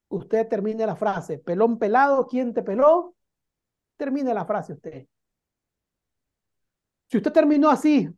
Usted 0.10 0.48
termine 0.48 0.85
la 0.85 0.95
frase. 0.95 1.39
Pelón, 1.39 1.77
pelado, 1.80 2.27
¿quién 2.27 2.53
te 2.53 2.64
peló? 2.64 3.15
Termine 3.98 4.34
la 4.34 4.45
frase 4.45 4.73
usted. 4.73 5.07
Si 7.10 7.18
usted 7.18 7.31
terminó 7.31 7.69
así, 7.69 8.10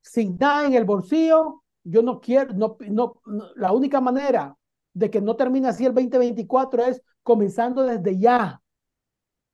sin 0.00 0.36
nada 0.38 0.66
en 0.66 0.74
el 0.74 0.84
bolsillo, 0.84 1.62
yo 1.84 2.02
no 2.02 2.20
quiero, 2.20 2.54
no, 2.54 2.76
no, 2.88 3.20
la 3.56 3.72
única 3.72 4.00
manera 4.00 4.56
de 4.92 5.10
que 5.10 5.20
no 5.20 5.36
termine 5.36 5.68
así 5.68 5.86
el 5.86 5.94
2024 5.94 6.84
es 6.84 7.02
comenzando 7.22 7.82
desde 7.84 8.18
ya 8.18 8.60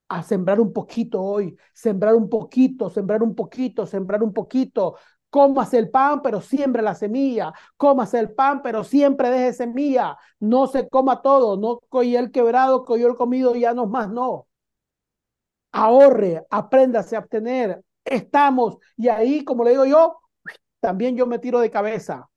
a 0.08 0.22
sembrar 0.22 0.60
un 0.60 0.72
poquito 0.72 1.20
hoy, 1.20 1.56
sembrar 1.74 2.14
un 2.14 2.28
poquito, 2.28 2.88
sembrar 2.90 3.22
un 3.22 3.34
poquito, 3.34 3.86
sembrar 3.86 4.22
un 4.22 4.32
poquito, 4.32 4.96
Cómase 5.36 5.76
el 5.76 5.90
pan, 5.90 6.22
pero 6.22 6.40
siempre 6.40 6.80
la 6.80 6.94
semilla. 6.94 7.52
Cómase 7.76 8.18
el 8.18 8.32
pan, 8.32 8.62
pero 8.62 8.82
siempre 8.82 9.28
deje 9.28 9.52
semilla. 9.52 10.16
No 10.40 10.66
se 10.66 10.88
coma 10.88 11.20
todo. 11.20 11.58
No 11.58 11.80
coy 11.90 12.16
el 12.16 12.30
quebrado, 12.30 12.86
coyó 12.86 13.06
el 13.06 13.16
comido, 13.16 13.54
ya 13.54 13.74
no 13.74 13.84
más, 13.86 14.08
no. 14.08 14.46
Ahorre, 15.72 16.46
apréndase 16.48 17.16
a 17.16 17.18
obtener. 17.18 17.82
Estamos. 18.02 18.78
Y 18.96 19.08
ahí, 19.08 19.44
como 19.44 19.62
le 19.64 19.72
digo 19.72 19.84
yo, 19.84 20.20
también 20.80 21.16
yo 21.18 21.26
me 21.26 21.38
tiro 21.38 21.60
de 21.60 21.70
cabeza. 21.70 22.30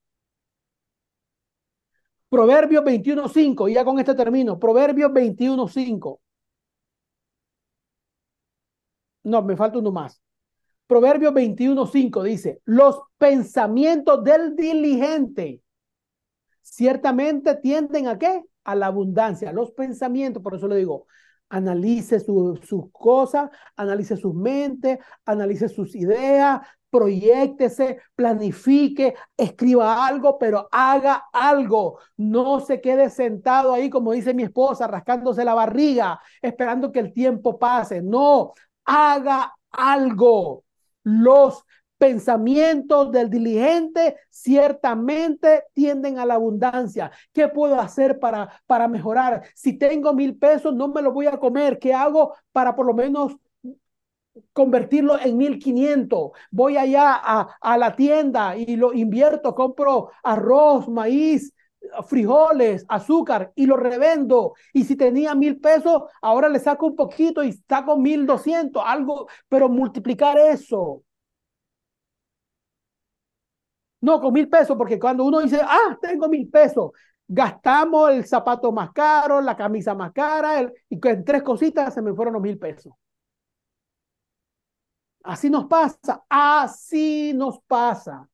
Proverbios 2.29 2.83
21.5, 2.83 3.69
y 3.69 3.75
ya 3.75 3.85
con 3.85 3.97
este 3.97 4.13
término. 4.13 4.59
Proverbios 4.59 5.11
21.5. 5.11 6.19
No, 9.23 9.41
me 9.41 9.55
falta 9.55 9.79
uno 9.79 9.91
más. 9.91 10.21
Proverbios 10.89 11.35
21.5 11.35 12.23
dice, 12.23 12.63
los 12.65 12.99
pensamientos 13.19 14.23
del 14.23 14.55
diligente 14.55 15.61
ciertamente 16.63 17.53
tienden 17.57 18.07
a 18.07 18.17
qué? 18.17 18.43
A 18.63 18.73
la 18.73 18.87
abundancia. 18.87 19.53
Los 19.53 19.69
pensamientos, 19.69 20.41
por 20.41 20.55
eso 20.55 20.67
le 20.67 20.77
digo, 20.77 21.05
analice 21.47 22.19
sus 22.19 22.91
cosas, 22.91 23.51
analice 23.75 24.17
sus 24.17 24.33
mentes, 24.33 24.97
analice 25.25 25.69
sus 25.69 25.95
ideas, 25.95 26.61
proyectese, 26.89 27.99
planifique, 28.15 29.13
escriba 29.37 30.07
algo, 30.07 30.39
pero 30.39 30.69
haga 30.71 31.25
algo. 31.31 31.99
No 32.17 32.61
se 32.61 32.81
quede 32.81 33.11
sentado 33.11 33.73
ahí, 33.73 33.91
como 33.91 34.13
dice 34.13 34.33
mi 34.33 34.41
esposa, 34.41 34.87
rascándose 34.87 35.45
la 35.45 35.53
barriga, 35.53 36.19
esperando 36.41 36.91
que 36.91 36.99
el 36.99 37.13
tiempo 37.13 37.59
pase. 37.59 38.01
No, 38.01 38.53
haga 38.85 39.53
algo. 39.69 40.63
Los 41.03 41.65
pensamientos 41.97 43.11
del 43.11 43.29
diligente 43.29 44.17
ciertamente 44.29 45.65
tienden 45.73 46.17
a 46.17 46.25
la 46.25 46.35
abundancia. 46.35 47.11
¿Qué 47.33 47.47
puedo 47.49 47.79
hacer 47.79 48.19
para, 48.19 48.61
para 48.65 48.87
mejorar? 48.87 49.43
Si 49.53 49.73
tengo 49.77 50.13
mil 50.13 50.37
pesos, 50.37 50.73
no 50.73 50.87
me 50.87 51.01
lo 51.01 51.11
voy 51.11 51.27
a 51.27 51.37
comer. 51.37 51.77
¿Qué 51.79 51.93
hago 51.93 52.35
para 52.51 52.75
por 52.75 52.85
lo 52.85 52.93
menos 52.93 53.35
convertirlo 54.53 55.19
en 55.19 55.37
mil 55.37 55.59
quinientos? 55.59 56.31
Voy 56.51 56.77
allá 56.77 57.13
a, 57.15 57.57
a 57.61 57.77
la 57.77 57.95
tienda 57.95 58.55
y 58.57 58.75
lo 58.75 58.93
invierto, 58.93 59.55
compro 59.55 60.11
arroz, 60.23 60.87
maíz, 60.87 61.53
frijoles, 62.07 62.85
azúcar 62.87 63.51
y 63.55 63.65
lo 63.65 63.77
revendo. 63.77 64.53
Y 64.73 64.83
si 64.83 64.95
tenía 64.95 65.35
mil 65.35 65.59
pesos, 65.59 66.03
ahora 66.21 66.49
le 66.49 66.59
saco 66.59 66.87
un 66.87 66.95
poquito 66.95 67.43
y 67.43 67.53
saco 67.53 67.97
mil 67.97 68.25
doscientos, 68.25 68.83
algo, 68.85 69.27
pero 69.47 69.69
multiplicar 69.69 70.37
eso. 70.37 71.03
No, 74.01 74.21
con 74.21 74.33
mil 74.33 74.49
pesos, 74.49 74.77
porque 74.77 74.99
cuando 74.99 75.25
uno 75.25 75.41
dice, 75.41 75.59
ah, 75.61 75.97
tengo 76.01 76.29
mil 76.29 76.49
pesos, 76.49 76.91
gastamos 77.27 78.11
el 78.11 78.25
zapato 78.25 78.71
más 78.71 78.91
caro, 78.91 79.41
la 79.41 79.55
camisa 79.57 79.93
más 79.93 80.13
cara, 80.13 80.61
y 80.89 81.07
en 81.07 81.25
tres 81.25 81.43
cositas 81.43 81.93
se 81.93 82.01
me 82.01 82.13
fueron 82.13 82.33
los 82.35 82.41
mil 82.41 82.57
pesos. 82.57 82.93
Así 85.23 85.49
nos 85.49 85.65
pasa, 85.65 86.23
así 86.29 87.33
nos 87.35 87.59
pasa. 87.67 88.27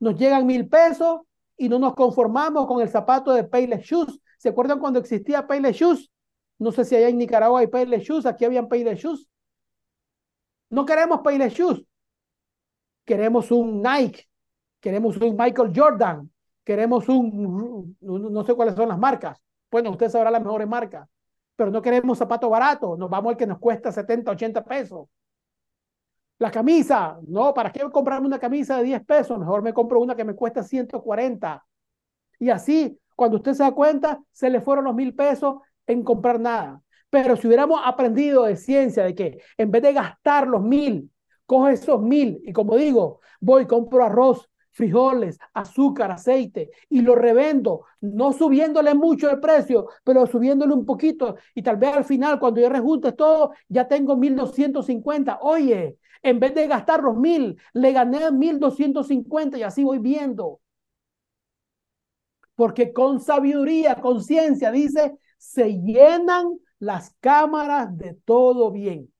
Nos 0.00 0.16
llegan 0.16 0.46
mil 0.46 0.66
pesos 0.68 1.20
y 1.60 1.68
no 1.68 1.78
nos 1.78 1.94
conformamos 1.94 2.66
con 2.66 2.80
el 2.80 2.88
zapato 2.88 3.34
de 3.34 3.44
Payless 3.44 3.82
Shoes. 3.82 4.18
¿Se 4.38 4.48
acuerdan 4.48 4.78
cuando 4.78 4.98
existía 4.98 5.46
Payless 5.46 5.76
Shoes? 5.76 6.10
No 6.58 6.72
sé 6.72 6.86
si 6.86 6.96
allá 6.96 7.10
en 7.10 7.18
Nicaragua 7.18 7.60
hay 7.60 7.66
Payless 7.66 8.02
Shoes, 8.02 8.24
aquí 8.24 8.46
habían 8.46 8.66
Payless 8.66 8.98
Shoes. 8.98 9.28
No 10.70 10.86
queremos 10.86 11.20
Payless 11.20 11.52
Shoes. 11.52 11.84
Queremos 13.04 13.50
un 13.50 13.82
Nike, 13.82 14.26
queremos 14.80 15.18
un 15.18 15.36
Michael 15.36 15.70
Jordan, 15.76 16.30
queremos 16.64 17.06
un, 17.10 17.94
no 18.00 18.44
sé 18.44 18.54
cuáles 18.54 18.74
son 18.74 18.88
las 18.88 18.98
marcas. 18.98 19.38
Bueno, 19.70 19.90
usted 19.90 20.08
sabrá 20.08 20.30
las 20.30 20.42
mejores 20.42 20.66
marcas, 20.66 21.10
pero 21.56 21.70
no 21.70 21.82
queremos 21.82 22.16
zapato 22.16 22.48
barato, 22.48 22.96
nos 22.96 23.10
vamos 23.10 23.32
al 23.32 23.36
que 23.36 23.46
nos 23.46 23.58
cuesta 23.58 23.92
70, 23.92 24.30
80 24.30 24.64
pesos. 24.64 25.08
La 26.40 26.50
camisa, 26.50 27.18
no, 27.28 27.54
¿para 27.54 27.70
qué 27.70 27.80
comprarme 27.90 28.26
una 28.26 28.38
camisa 28.38 28.78
de 28.78 28.84
10 28.84 29.04
pesos? 29.04 29.38
Mejor 29.38 29.62
me 29.62 29.74
compro 29.74 30.00
una 30.00 30.16
que 30.16 30.24
me 30.24 30.34
cuesta 30.34 30.62
140. 30.64 31.64
Y 32.40 32.50
así, 32.50 32.98
cuando 33.14 33.36
usted 33.38 33.54
se 33.54 33.62
da 33.62 33.72
cuenta, 33.72 34.20
se 34.32 34.50
le 34.50 34.60
fueron 34.62 34.86
los 34.86 34.94
mil 34.96 35.14
pesos 35.14 35.56
en 35.86 36.02
comprar 36.02 36.40
nada. 36.40 36.82
Pero 37.10 37.36
si 37.36 37.46
hubiéramos 37.46 37.80
aprendido 37.84 38.44
de 38.44 38.56
ciencia 38.56 39.04
de 39.04 39.14
que 39.14 39.38
en 39.58 39.70
vez 39.70 39.82
de 39.82 39.92
gastar 39.92 40.48
los 40.48 40.62
mil, 40.62 41.12
cojo 41.46 41.68
esos 41.68 42.02
mil 42.02 42.40
y 42.44 42.52
como 42.52 42.76
digo, 42.76 43.20
voy, 43.40 43.66
compro 43.66 44.04
arroz, 44.04 44.49
frijoles, 44.72 45.38
azúcar, 45.54 46.10
aceite 46.12 46.70
y 46.88 47.02
lo 47.02 47.14
revendo, 47.14 47.84
no 48.00 48.32
subiéndole 48.32 48.94
mucho 48.94 49.30
el 49.30 49.40
precio, 49.40 49.88
pero 50.04 50.26
subiéndole 50.26 50.74
un 50.74 50.86
poquito 50.86 51.36
y 51.54 51.62
tal 51.62 51.76
vez 51.76 51.96
al 51.96 52.04
final 52.04 52.38
cuando 52.38 52.60
yo 52.60 52.68
rejunte 52.68 53.12
todo 53.12 53.52
ya 53.68 53.88
tengo 53.88 54.16
1250. 54.16 55.38
Oye, 55.42 55.98
en 56.22 56.40
vez 56.40 56.54
de 56.54 56.66
gastar 56.66 57.02
los 57.02 57.16
mil, 57.16 57.56
le 57.72 57.92
gané 57.92 58.30
1250 58.30 59.58
y 59.58 59.62
así 59.62 59.84
voy 59.84 59.98
viendo. 59.98 60.60
Porque 62.54 62.92
con 62.92 63.20
sabiduría, 63.20 63.96
con 63.96 64.22
ciencia, 64.22 64.70
dice, 64.70 65.18
se 65.38 65.80
llenan 65.80 66.58
las 66.78 67.16
cámaras 67.20 67.96
de 67.96 68.14
todo 68.24 68.70
bien. 68.70 69.12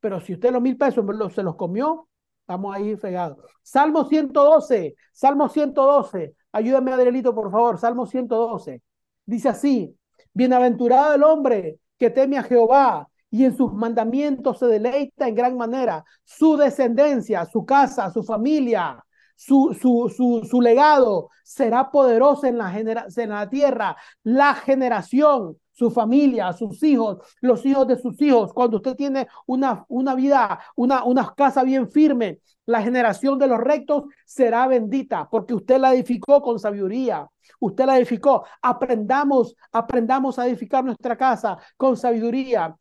Pero 0.00 0.20
si 0.20 0.34
usted 0.34 0.50
los 0.52 0.62
mil 0.62 0.76
pesos 0.78 1.04
se 1.34 1.42
los 1.42 1.56
comió, 1.56 2.05
estamos 2.46 2.76
ahí 2.76 2.96
fregados. 2.96 3.38
Salmo 3.60 4.04
112, 4.04 4.94
Salmo 5.12 5.48
112. 5.48 6.34
Ayúdame, 6.52 6.92
Adrielito, 6.92 7.34
por 7.34 7.50
favor. 7.50 7.76
Salmo 7.76 8.06
112. 8.06 8.82
Dice 9.24 9.48
así, 9.48 9.98
bienaventurado 10.32 11.14
el 11.16 11.24
hombre 11.24 11.80
que 11.98 12.08
teme 12.08 12.38
a 12.38 12.44
Jehová 12.44 13.08
y 13.30 13.44
en 13.44 13.56
sus 13.56 13.72
mandamientos 13.72 14.60
se 14.60 14.66
deleita 14.66 15.26
en 15.26 15.34
gran 15.34 15.56
manera. 15.56 16.04
Su 16.22 16.56
descendencia, 16.56 17.44
su 17.46 17.66
casa, 17.66 18.12
su 18.12 18.22
familia, 18.22 19.04
su, 19.34 19.76
su, 19.80 20.08
su, 20.16 20.46
su 20.48 20.60
legado 20.60 21.30
será 21.42 21.90
poderoso 21.90 22.46
en 22.46 22.58
la, 22.58 22.78
en 22.78 23.28
la 23.28 23.48
tierra. 23.50 23.96
La 24.22 24.54
generación, 24.54 25.58
su 25.76 25.90
familia, 25.90 26.52
sus 26.54 26.82
hijos, 26.82 27.18
los 27.40 27.64
hijos 27.66 27.86
de 27.86 27.98
sus 27.98 28.20
hijos. 28.22 28.52
Cuando 28.54 28.78
usted 28.78 28.96
tiene 28.96 29.28
una, 29.46 29.84
una 29.88 30.14
vida, 30.14 30.58
una, 30.74 31.04
una 31.04 31.34
casa 31.36 31.62
bien 31.62 31.90
firme, 31.90 32.40
la 32.64 32.82
generación 32.82 33.38
de 33.38 33.46
los 33.46 33.60
rectos 33.60 34.04
será 34.24 34.66
bendita 34.66 35.28
porque 35.30 35.54
usted 35.54 35.78
la 35.78 35.94
edificó 35.94 36.40
con 36.40 36.58
sabiduría. 36.58 37.28
Usted 37.60 37.84
la 37.84 37.98
edificó. 37.98 38.44
Aprendamos, 38.62 39.54
aprendamos 39.70 40.38
a 40.38 40.46
edificar 40.46 40.82
nuestra 40.84 41.16
casa 41.16 41.58
con 41.76 41.96
sabiduría. 41.96 42.74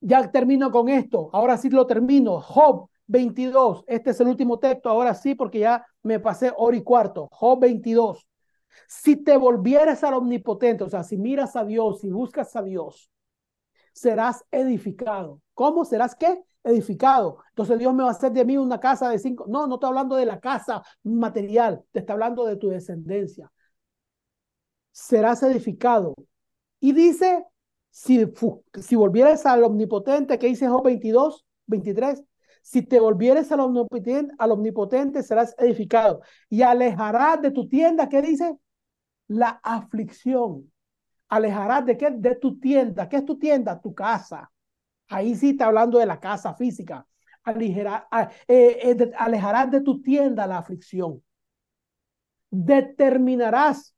Ya 0.00 0.30
termino 0.30 0.70
con 0.70 0.88
esto. 0.88 1.28
Ahora 1.32 1.58
sí 1.58 1.68
lo 1.68 1.86
termino. 1.86 2.40
Job 2.40 2.88
22. 3.06 3.84
Este 3.86 4.10
es 4.10 4.20
el 4.20 4.28
último 4.28 4.58
texto. 4.58 4.88
Ahora 4.88 5.14
sí, 5.14 5.34
porque 5.34 5.58
ya 5.60 5.84
me 6.02 6.18
pasé 6.20 6.52
hora 6.56 6.76
y 6.76 6.82
cuarto. 6.82 7.28
Job 7.30 7.60
22. 7.60 8.26
Si 8.88 9.16
te 9.16 9.36
volvieres 9.36 10.02
al 10.04 10.14
omnipotente, 10.14 10.84
o 10.84 10.88
sea, 10.88 11.02
si 11.04 11.16
miras 11.16 11.56
a 11.56 11.64
Dios, 11.64 12.00
si 12.00 12.10
buscas 12.10 12.54
a 12.56 12.62
Dios, 12.62 13.10
serás 13.92 14.44
edificado. 14.50 15.40
¿Cómo 15.54 15.84
serás 15.84 16.14
qué? 16.14 16.42
Edificado. 16.64 17.38
Entonces 17.50 17.78
Dios 17.78 17.94
me 17.94 18.02
va 18.02 18.10
a 18.10 18.12
hacer 18.12 18.32
de 18.32 18.44
mí 18.44 18.56
una 18.56 18.80
casa 18.80 19.08
de 19.10 19.18
cinco. 19.18 19.46
No, 19.48 19.66
no 19.66 19.74
estoy 19.74 19.88
hablando 19.88 20.16
de 20.16 20.26
la 20.26 20.40
casa 20.40 20.82
material, 21.02 21.84
te 21.92 22.00
está 22.00 22.14
hablando 22.14 22.44
de 22.46 22.56
tu 22.56 22.68
descendencia. 22.68 23.50
Serás 24.92 25.42
edificado. 25.42 26.14
Y 26.80 26.92
dice, 26.92 27.44
si, 27.90 28.24
si 28.80 28.96
volvieras 28.96 29.46
al 29.46 29.64
omnipotente, 29.64 30.38
que 30.38 30.48
dice 30.48 30.68
Job 30.68 30.84
22, 30.84 31.46
23, 31.66 32.24
si 32.62 32.82
te 32.82 33.00
volvieres 33.00 33.50
al 33.52 33.60
omnipotente, 33.60 35.22
serás 35.22 35.54
edificado 35.58 36.22
y 36.48 36.62
alejarás 36.62 37.40
de 37.42 37.50
tu 37.50 37.68
tienda, 37.68 38.08
¿qué 38.08 38.22
dice? 38.22 38.56
La 39.28 39.60
aflicción. 39.62 40.70
Alejarás 41.28 41.86
de 41.86 41.96
qué? 41.96 42.10
De 42.10 42.34
tu 42.36 42.58
tienda. 42.58 43.08
¿Qué 43.08 43.18
es 43.18 43.24
tu 43.24 43.38
tienda? 43.38 43.80
Tu 43.80 43.94
casa. 43.94 44.50
Ahí 45.08 45.34
sí 45.36 45.50
está 45.50 45.66
hablando 45.66 45.98
de 45.98 46.06
la 46.06 46.18
casa 46.20 46.54
física. 46.54 47.06
Ah, 47.44 48.30
eh, 48.48 48.78
eh, 48.82 49.12
alejarás 49.16 49.70
de 49.70 49.80
tu 49.80 50.02
tienda 50.02 50.46
la 50.46 50.58
aflicción. 50.58 51.22
Determinarás 52.50 53.94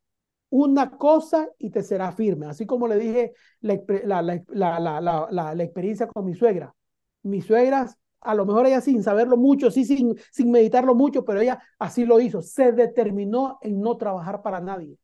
una 0.51 0.91
cosa 0.91 1.49
y 1.59 1.71
te 1.71 1.83
será 1.83 2.13
firme. 2.13 2.47
Así 2.47 2.67
como 2.67 2.87
le 2.87 2.97
dije 2.97 3.33
la, 3.61 4.23
la 4.23 5.65
experiencia 5.65 6.07
con 6.07 6.25
mi 6.25 6.35
suegra. 6.35 6.75
Mi 7.23 7.41
suegra 7.41 7.89
a 8.23 8.35
lo 8.35 8.47
mejor 8.47 8.67
ella 8.67 8.81
sin 8.81 9.03
saberlo 9.03 9.37
mucho, 9.37 9.71
sí, 9.71 9.85
sin, 9.85 10.17
sin 10.31 10.51
meditarlo 10.51 10.95
mucho, 10.95 11.25
pero 11.25 11.41
ella 11.41 11.61
así 11.79 12.05
lo 12.05 12.21
hizo. 12.21 12.41
Se 12.41 12.73
determinó 12.73 13.59
en 13.63 13.81
no 13.81 13.97
trabajar 13.97 14.43
para 14.43 14.61
nadie. 14.61 14.97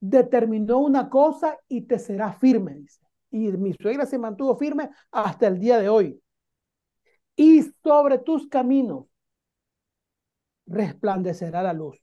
Determinó 0.00 0.78
una 0.78 1.08
cosa 1.08 1.58
y 1.68 1.82
te 1.82 1.98
será 1.98 2.32
firme, 2.32 2.74
dice. 2.74 3.00
Y 3.30 3.48
mi 3.52 3.74
suegra 3.74 4.06
se 4.06 4.18
mantuvo 4.18 4.56
firme 4.56 4.90
hasta 5.10 5.48
el 5.48 5.58
día 5.58 5.78
de 5.78 5.88
hoy. 5.88 6.22
Y 7.36 7.62
sobre 7.82 8.18
tus 8.18 8.48
caminos 8.48 9.06
resplandecerá 10.66 11.62
la 11.62 11.72
luz. 11.72 12.02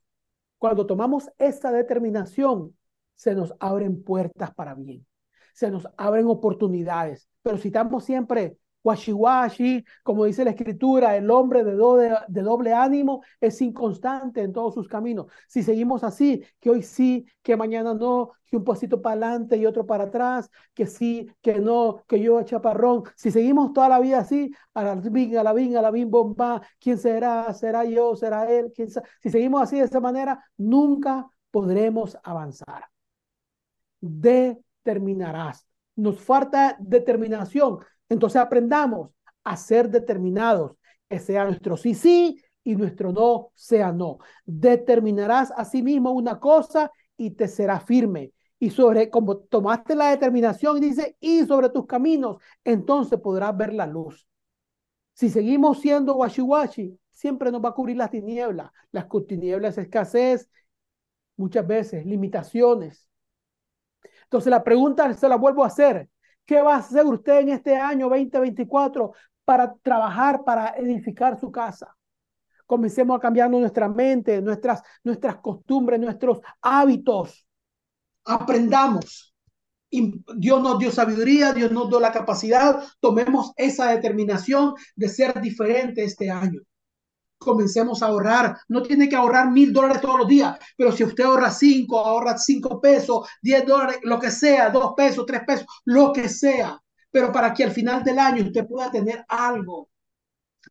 Cuando 0.58 0.86
tomamos 0.86 1.30
esa 1.38 1.72
determinación, 1.72 2.76
se 3.14 3.34
nos 3.34 3.54
abren 3.58 4.02
puertas 4.02 4.54
para 4.54 4.74
bien, 4.74 5.06
se 5.54 5.70
nos 5.70 5.88
abren 5.96 6.26
oportunidades. 6.26 7.28
Pero 7.42 7.58
si 7.58 7.68
estamos 7.68 8.04
siempre 8.04 8.58
washiwashi, 8.86 9.84
como 10.04 10.24
dice 10.24 10.44
la 10.44 10.50
escritura, 10.50 11.16
el 11.16 11.28
hombre 11.30 11.64
de 11.64 11.74
doble, 11.74 12.12
de 12.28 12.42
doble 12.42 12.72
ánimo 12.72 13.22
es 13.40 13.60
inconstante 13.60 14.42
en 14.42 14.52
todos 14.52 14.74
sus 14.74 14.86
caminos. 14.86 15.26
Si 15.48 15.64
seguimos 15.64 16.04
así, 16.04 16.44
que 16.60 16.70
hoy 16.70 16.82
sí, 16.82 17.26
que 17.42 17.56
mañana 17.56 17.94
no, 17.94 18.32
que 18.44 18.56
un 18.56 18.64
pasito 18.64 19.02
para 19.02 19.14
adelante 19.14 19.56
y 19.56 19.66
otro 19.66 19.86
para 19.86 20.04
atrás, 20.04 20.48
que 20.72 20.86
sí, 20.86 21.28
que 21.42 21.58
no, 21.58 22.04
que 22.06 22.20
yo 22.20 22.40
chaparrón. 22.44 23.02
Si 23.16 23.32
seguimos 23.32 23.72
toda 23.72 23.88
la 23.88 23.98
vida 23.98 24.20
así, 24.20 24.52
a 24.74 24.84
la 24.84 24.94
bing, 24.94 25.36
a 25.36 25.42
la 25.42 25.52
bing, 25.52 25.76
a 25.76 25.82
la 25.82 25.90
bing, 25.90 26.08
bomba, 26.08 26.62
¿quién 26.78 26.98
será? 26.98 27.52
¿Será 27.54 27.84
yo? 27.84 28.14
¿Será 28.14 28.48
él? 28.50 28.72
¿Quién 28.74 28.88
Si 28.88 29.30
seguimos 29.30 29.62
así 29.62 29.78
de 29.78 29.84
esa 29.86 30.00
manera, 30.00 30.44
nunca 30.56 31.28
podremos 31.50 32.16
avanzar. 32.22 32.84
Determinarás. 34.00 35.66
Nos 35.96 36.20
falta 36.20 36.76
determinación 36.78 37.78
entonces 38.08 38.40
aprendamos 38.40 39.10
a 39.44 39.56
ser 39.56 39.90
determinados, 39.90 40.72
que 41.08 41.18
sea 41.18 41.44
nuestro 41.44 41.76
sí 41.76 41.94
sí 41.94 42.42
y 42.64 42.74
nuestro 42.76 43.12
no 43.12 43.52
sea 43.54 43.92
no. 43.92 44.18
Determinarás 44.44 45.52
a 45.56 45.64
sí 45.64 45.82
mismo 45.82 46.10
una 46.12 46.40
cosa 46.40 46.90
y 47.16 47.30
te 47.30 47.48
será 47.48 47.80
firme. 47.80 48.32
Y 48.58 48.70
sobre, 48.70 49.10
como 49.10 49.36
tomaste 49.36 49.94
la 49.94 50.10
determinación, 50.10 50.80
dice, 50.80 51.16
y 51.20 51.44
sobre 51.44 51.68
tus 51.68 51.86
caminos, 51.86 52.42
entonces 52.64 53.20
podrás 53.20 53.56
ver 53.56 53.72
la 53.72 53.86
luz. 53.86 54.26
Si 55.12 55.30
seguimos 55.30 55.80
siendo 55.80 56.16
washi 56.16 56.98
siempre 57.10 57.50
nos 57.50 57.64
va 57.64 57.70
a 57.70 57.74
cubrir 57.74 57.96
las 57.96 58.10
tinieblas. 58.10 58.70
Las 58.92 59.06
tinieblas, 59.26 59.78
escasez, 59.78 60.50
muchas 61.36 61.66
veces, 61.66 62.04
limitaciones. 62.04 63.08
Entonces 64.24 64.50
la 64.50 64.64
pregunta 64.64 65.12
se 65.14 65.28
la 65.28 65.36
vuelvo 65.36 65.64
a 65.64 65.68
hacer. 65.68 66.08
¿Qué 66.46 66.62
va 66.62 66.76
a 66.76 66.78
hacer 66.78 67.04
usted 67.04 67.40
en 67.40 67.48
este 67.50 67.76
año 67.76 68.08
2024 68.08 69.12
para 69.44 69.74
trabajar, 69.82 70.44
para 70.44 70.68
edificar 70.76 71.38
su 71.38 71.50
casa? 71.50 71.94
Comencemos 72.64 73.16
a 73.16 73.20
cambiar 73.20 73.50
nuestra 73.50 73.88
mente, 73.88 74.40
nuestras, 74.40 74.82
nuestras 75.04 75.36
costumbres, 75.38 76.00
nuestros 76.00 76.38
hábitos. 76.62 77.46
Aprendamos. 78.24 79.34
Dios 79.90 80.62
nos 80.62 80.78
dio 80.78 80.90
sabiduría, 80.90 81.52
Dios 81.52 81.72
nos 81.72 81.88
dio 81.88 82.00
la 82.00 82.12
capacidad. 82.12 82.82
Tomemos 83.00 83.52
esa 83.56 83.90
determinación 83.90 84.74
de 84.94 85.08
ser 85.08 85.40
diferente 85.40 86.04
este 86.04 86.30
año 86.30 86.60
comencemos 87.38 88.02
a 88.02 88.06
ahorrar. 88.06 88.58
No 88.68 88.82
tiene 88.82 89.08
que 89.08 89.16
ahorrar 89.16 89.50
mil 89.50 89.72
dólares 89.72 90.00
todos 90.00 90.18
los 90.20 90.28
días, 90.28 90.58
pero 90.76 90.92
si 90.92 91.04
usted 91.04 91.24
ahorra 91.24 91.50
cinco, 91.50 91.98
ahorra 91.98 92.36
cinco 92.38 92.80
pesos, 92.80 93.28
diez 93.42 93.64
dólares, 93.66 93.98
lo 94.02 94.18
que 94.18 94.30
sea, 94.30 94.70
dos 94.70 94.94
pesos, 94.96 95.24
tres 95.26 95.42
pesos, 95.46 95.66
lo 95.84 96.12
que 96.12 96.28
sea, 96.28 96.80
pero 97.10 97.32
para 97.32 97.52
que 97.54 97.64
al 97.64 97.72
final 97.72 98.02
del 98.04 98.18
año 98.18 98.44
usted 98.44 98.66
pueda 98.66 98.90
tener 98.90 99.24
algo. 99.28 99.88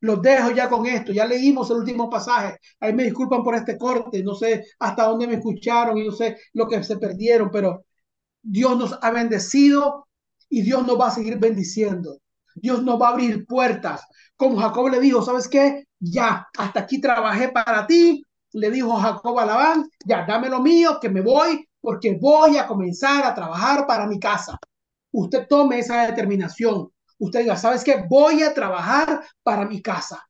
Los 0.01 0.21
dejo 0.21 0.51
ya 0.51 0.69
con 0.69 0.85
esto. 0.85 1.11
Ya 1.11 1.25
leímos 1.25 1.69
el 1.71 1.77
último 1.77 2.09
pasaje. 2.09 2.59
Ahí 2.79 2.93
me 2.93 3.03
disculpan 3.05 3.43
por 3.43 3.55
este 3.55 3.77
corte. 3.77 4.23
No 4.23 4.35
sé 4.35 4.65
hasta 4.79 5.05
dónde 5.05 5.27
me 5.27 5.35
escucharon 5.35 5.97
y 5.97 6.05
no 6.05 6.11
sé 6.11 6.37
lo 6.53 6.67
que 6.67 6.83
se 6.83 6.97
perdieron, 6.97 7.49
pero 7.51 7.85
Dios 8.41 8.77
nos 8.77 8.99
ha 9.01 9.11
bendecido 9.11 10.07
y 10.49 10.61
Dios 10.63 10.85
nos 10.87 10.99
va 10.99 11.07
a 11.07 11.11
seguir 11.11 11.39
bendiciendo. 11.39 12.19
Dios 12.55 12.81
nos 12.83 12.99
va 12.99 13.09
a 13.09 13.11
abrir 13.11 13.45
puertas. 13.45 14.01
Como 14.35 14.57
Jacob 14.57 14.89
le 14.89 14.99
dijo, 14.99 15.21
¿sabes 15.21 15.47
qué? 15.47 15.85
Ya, 15.99 16.47
hasta 16.57 16.79
aquí 16.81 16.99
trabajé 16.99 17.49
para 17.49 17.85
ti. 17.85 18.23
Le 18.53 18.71
dijo 18.71 18.95
Jacob 18.95 19.37
a 19.39 19.45
Labán, 19.45 19.89
ya, 20.05 20.25
dame 20.25 20.49
lo 20.49 20.61
mío, 20.61 20.97
que 20.99 21.09
me 21.09 21.21
voy, 21.21 21.67
porque 21.81 22.17
voy 22.19 22.57
a 22.57 22.65
comenzar 22.65 23.25
a 23.25 23.35
trabajar 23.35 23.85
para 23.85 24.07
mi 24.07 24.19
casa. 24.19 24.57
Usted 25.11 25.47
tome 25.47 25.79
esa 25.79 26.07
determinación. 26.07 26.89
Usted 27.17 27.41
diga, 27.41 27.57
¿sabes 27.57 27.83
qué? 27.83 28.05
Voy 28.09 28.43
a 28.43 28.53
trabajar 28.53 29.23
para 29.43 29.65
mi 29.65 29.81
casa. 29.81 30.25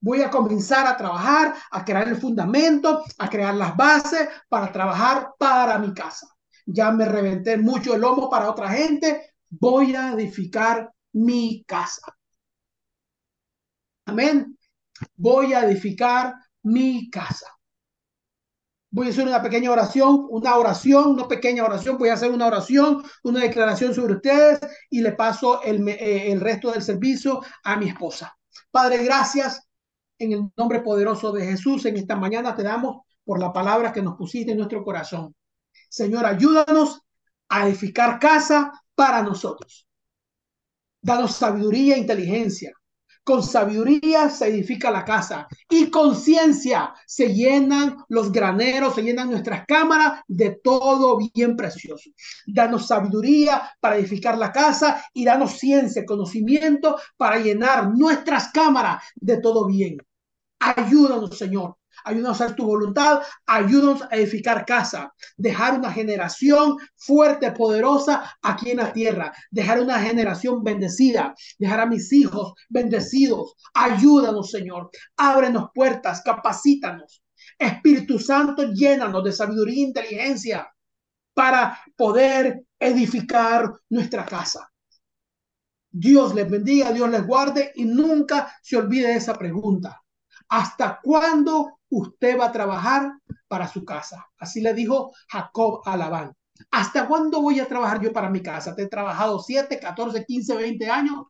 Voy 0.00 0.20
a 0.22 0.30
comenzar 0.30 0.86
a 0.86 0.96
trabajar, 0.96 1.54
a 1.70 1.84
crear 1.84 2.08
el 2.08 2.16
fundamento, 2.16 3.04
a 3.18 3.30
crear 3.30 3.54
las 3.54 3.76
bases 3.76 4.28
para 4.48 4.72
trabajar 4.72 5.30
para 5.38 5.78
mi 5.78 5.94
casa. 5.94 6.26
Ya 6.66 6.90
me 6.90 7.04
reventé 7.04 7.56
mucho 7.56 7.94
el 7.94 8.00
lomo 8.00 8.28
para 8.28 8.50
otra 8.50 8.68
gente. 8.68 9.34
Voy 9.48 9.94
a 9.94 10.12
edificar 10.12 10.92
mi 11.12 11.64
casa. 11.64 12.16
Amén. 14.06 14.58
Voy 15.16 15.52
a 15.52 15.64
edificar 15.64 16.34
mi 16.62 17.10
casa. 17.10 17.46
Voy 18.90 19.06
a 19.06 19.10
hacer 19.10 19.26
una 19.26 19.42
pequeña 19.42 19.70
oración, 19.70 20.26
una 20.28 20.56
oración, 20.56 21.12
una 21.12 21.26
pequeña 21.26 21.64
oración. 21.64 21.96
Voy 21.96 22.10
a 22.10 22.14
hacer 22.14 22.30
una 22.30 22.46
oración, 22.46 23.02
una 23.22 23.40
declaración 23.40 23.94
sobre 23.94 24.14
ustedes 24.14 24.60
y 24.90 25.00
le 25.00 25.12
paso 25.12 25.62
el, 25.62 25.88
eh, 25.88 26.30
el 26.30 26.40
resto 26.40 26.70
del 26.70 26.82
servicio 26.82 27.40
a 27.64 27.76
mi 27.76 27.88
esposa. 27.88 28.36
Padre, 28.70 29.02
gracias 29.02 29.66
en 30.18 30.32
el 30.32 30.50
nombre 30.56 30.80
poderoso 30.80 31.32
de 31.32 31.46
Jesús. 31.46 31.86
En 31.86 31.96
esta 31.96 32.16
mañana 32.16 32.54
te 32.54 32.62
damos 32.62 33.06
por 33.24 33.38
la 33.40 33.52
palabra 33.52 33.92
que 33.92 34.02
nos 34.02 34.16
pusiste 34.16 34.52
en 34.52 34.58
nuestro 34.58 34.84
corazón. 34.84 35.34
Señor, 35.88 36.26
ayúdanos 36.26 37.00
a 37.48 37.66
edificar 37.66 38.18
casa 38.18 38.72
para 38.94 39.22
nosotros. 39.22 39.86
Danos 41.02 41.32
sabiduría 41.36 41.96
e 41.96 41.98
inteligencia. 41.98 42.72
Con 43.24 43.42
sabiduría 43.42 44.30
se 44.30 44.48
edifica 44.48 44.90
la 44.90 45.04
casa 45.04 45.46
y 45.68 45.90
con 45.90 46.16
ciencia 46.16 46.92
se 47.06 47.32
llenan 47.32 47.96
los 48.08 48.32
graneros, 48.32 48.96
se 48.96 49.02
llenan 49.02 49.30
nuestras 49.30 49.64
cámaras 49.66 50.22
de 50.26 50.58
todo 50.62 51.18
bien 51.32 51.54
precioso. 51.56 52.10
Danos 52.46 52.88
sabiduría 52.88 53.70
para 53.80 53.96
edificar 53.96 54.36
la 54.38 54.50
casa 54.50 55.04
y 55.12 55.24
danos 55.24 55.52
ciencia, 55.58 56.04
conocimiento 56.04 56.98
para 57.16 57.38
llenar 57.38 57.90
nuestras 57.94 58.50
cámaras 58.50 59.04
de 59.14 59.40
todo 59.40 59.66
bien. 59.66 59.98
Ayúdanos, 60.58 61.38
Señor, 61.38 61.76
ayúdanos 62.04 62.40
a 62.40 62.44
hacer 62.44 62.56
tu 62.56 62.66
voluntad, 62.66 63.20
ayúdanos 63.46 64.02
a 64.02 64.16
edificar 64.16 64.64
casa, 64.64 65.12
dejar 65.36 65.78
una 65.78 65.92
generación 65.92 66.76
fuerte, 66.96 67.52
poderosa 67.52 68.36
aquí 68.42 68.70
en 68.70 68.78
la 68.78 68.92
tierra, 68.92 69.32
dejar 69.50 69.80
una 69.80 69.98
generación 70.00 70.62
bendecida, 70.62 71.34
dejar 71.58 71.80
a 71.80 71.86
mis 71.86 72.12
hijos 72.12 72.54
bendecidos. 72.68 73.54
Ayúdanos, 73.74 74.50
Señor, 74.50 74.90
ábrenos 75.16 75.70
puertas, 75.74 76.22
capacítanos. 76.22 77.22
Espíritu 77.58 78.18
Santo, 78.18 78.72
llénanos 78.72 79.24
de 79.24 79.32
sabiduría 79.32 79.84
e 79.84 79.88
inteligencia 79.88 80.68
para 81.34 81.78
poder 81.96 82.64
edificar 82.78 83.72
nuestra 83.88 84.24
casa. 84.24 84.68
Dios 85.90 86.34
les 86.34 86.50
bendiga, 86.50 86.92
Dios 86.92 87.08
les 87.10 87.26
guarde 87.26 87.72
y 87.74 87.84
nunca 87.84 88.52
se 88.62 88.76
olvide 88.76 89.08
de 89.08 89.16
esa 89.16 89.34
pregunta. 89.34 90.02
¿Hasta 90.48 90.98
cuándo 91.02 91.80
usted 91.92 92.38
va 92.38 92.46
a 92.46 92.52
trabajar 92.52 93.12
para 93.48 93.68
su 93.68 93.84
casa? 93.84 94.26
Así 94.38 94.60
le 94.60 94.74
dijo 94.74 95.12
Jacob 95.28 95.82
a 95.84 95.96
Labán. 95.96 96.32
¿Hasta 96.70 97.06
cuándo 97.06 97.42
voy 97.42 97.60
a 97.60 97.68
trabajar 97.68 98.00
yo 98.00 98.12
para 98.12 98.30
mi 98.30 98.42
casa? 98.42 98.74
Te 98.74 98.82
he 98.82 98.88
trabajado 98.88 99.38
7, 99.38 99.78
14, 99.78 100.24
15, 100.24 100.56
20 100.56 100.90
años 100.90 101.26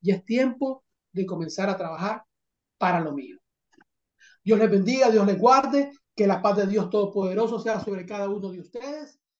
y 0.00 0.12
es 0.12 0.24
tiempo 0.24 0.84
de 1.12 1.26
comenzar 1.26 1.70
a 1.70 1.76
trabajar 1.76 2.24
para 2.78 3.00
lo 3.00 3.12
mío. 3.12 3.38
Dios 4.44 4.58
les 4.58 4.70
bendiga, 4.70 5.10
Dios 5.10 5.26
les 5.26 5.38
guarde, 5.38 5.92
que 6.14 6.26
la 6.26 6.42
paz 6.42 6.56
de 6.56 6.66
Dios 6.66 6.90
Todopoderoso 6.90 7.58
sea 7.58 7.80
sobre 7.80 8.04
cada 8.04 8.28
uno 8.28 8.50
de 8.50 8.60
ustedes. 8.60 9.18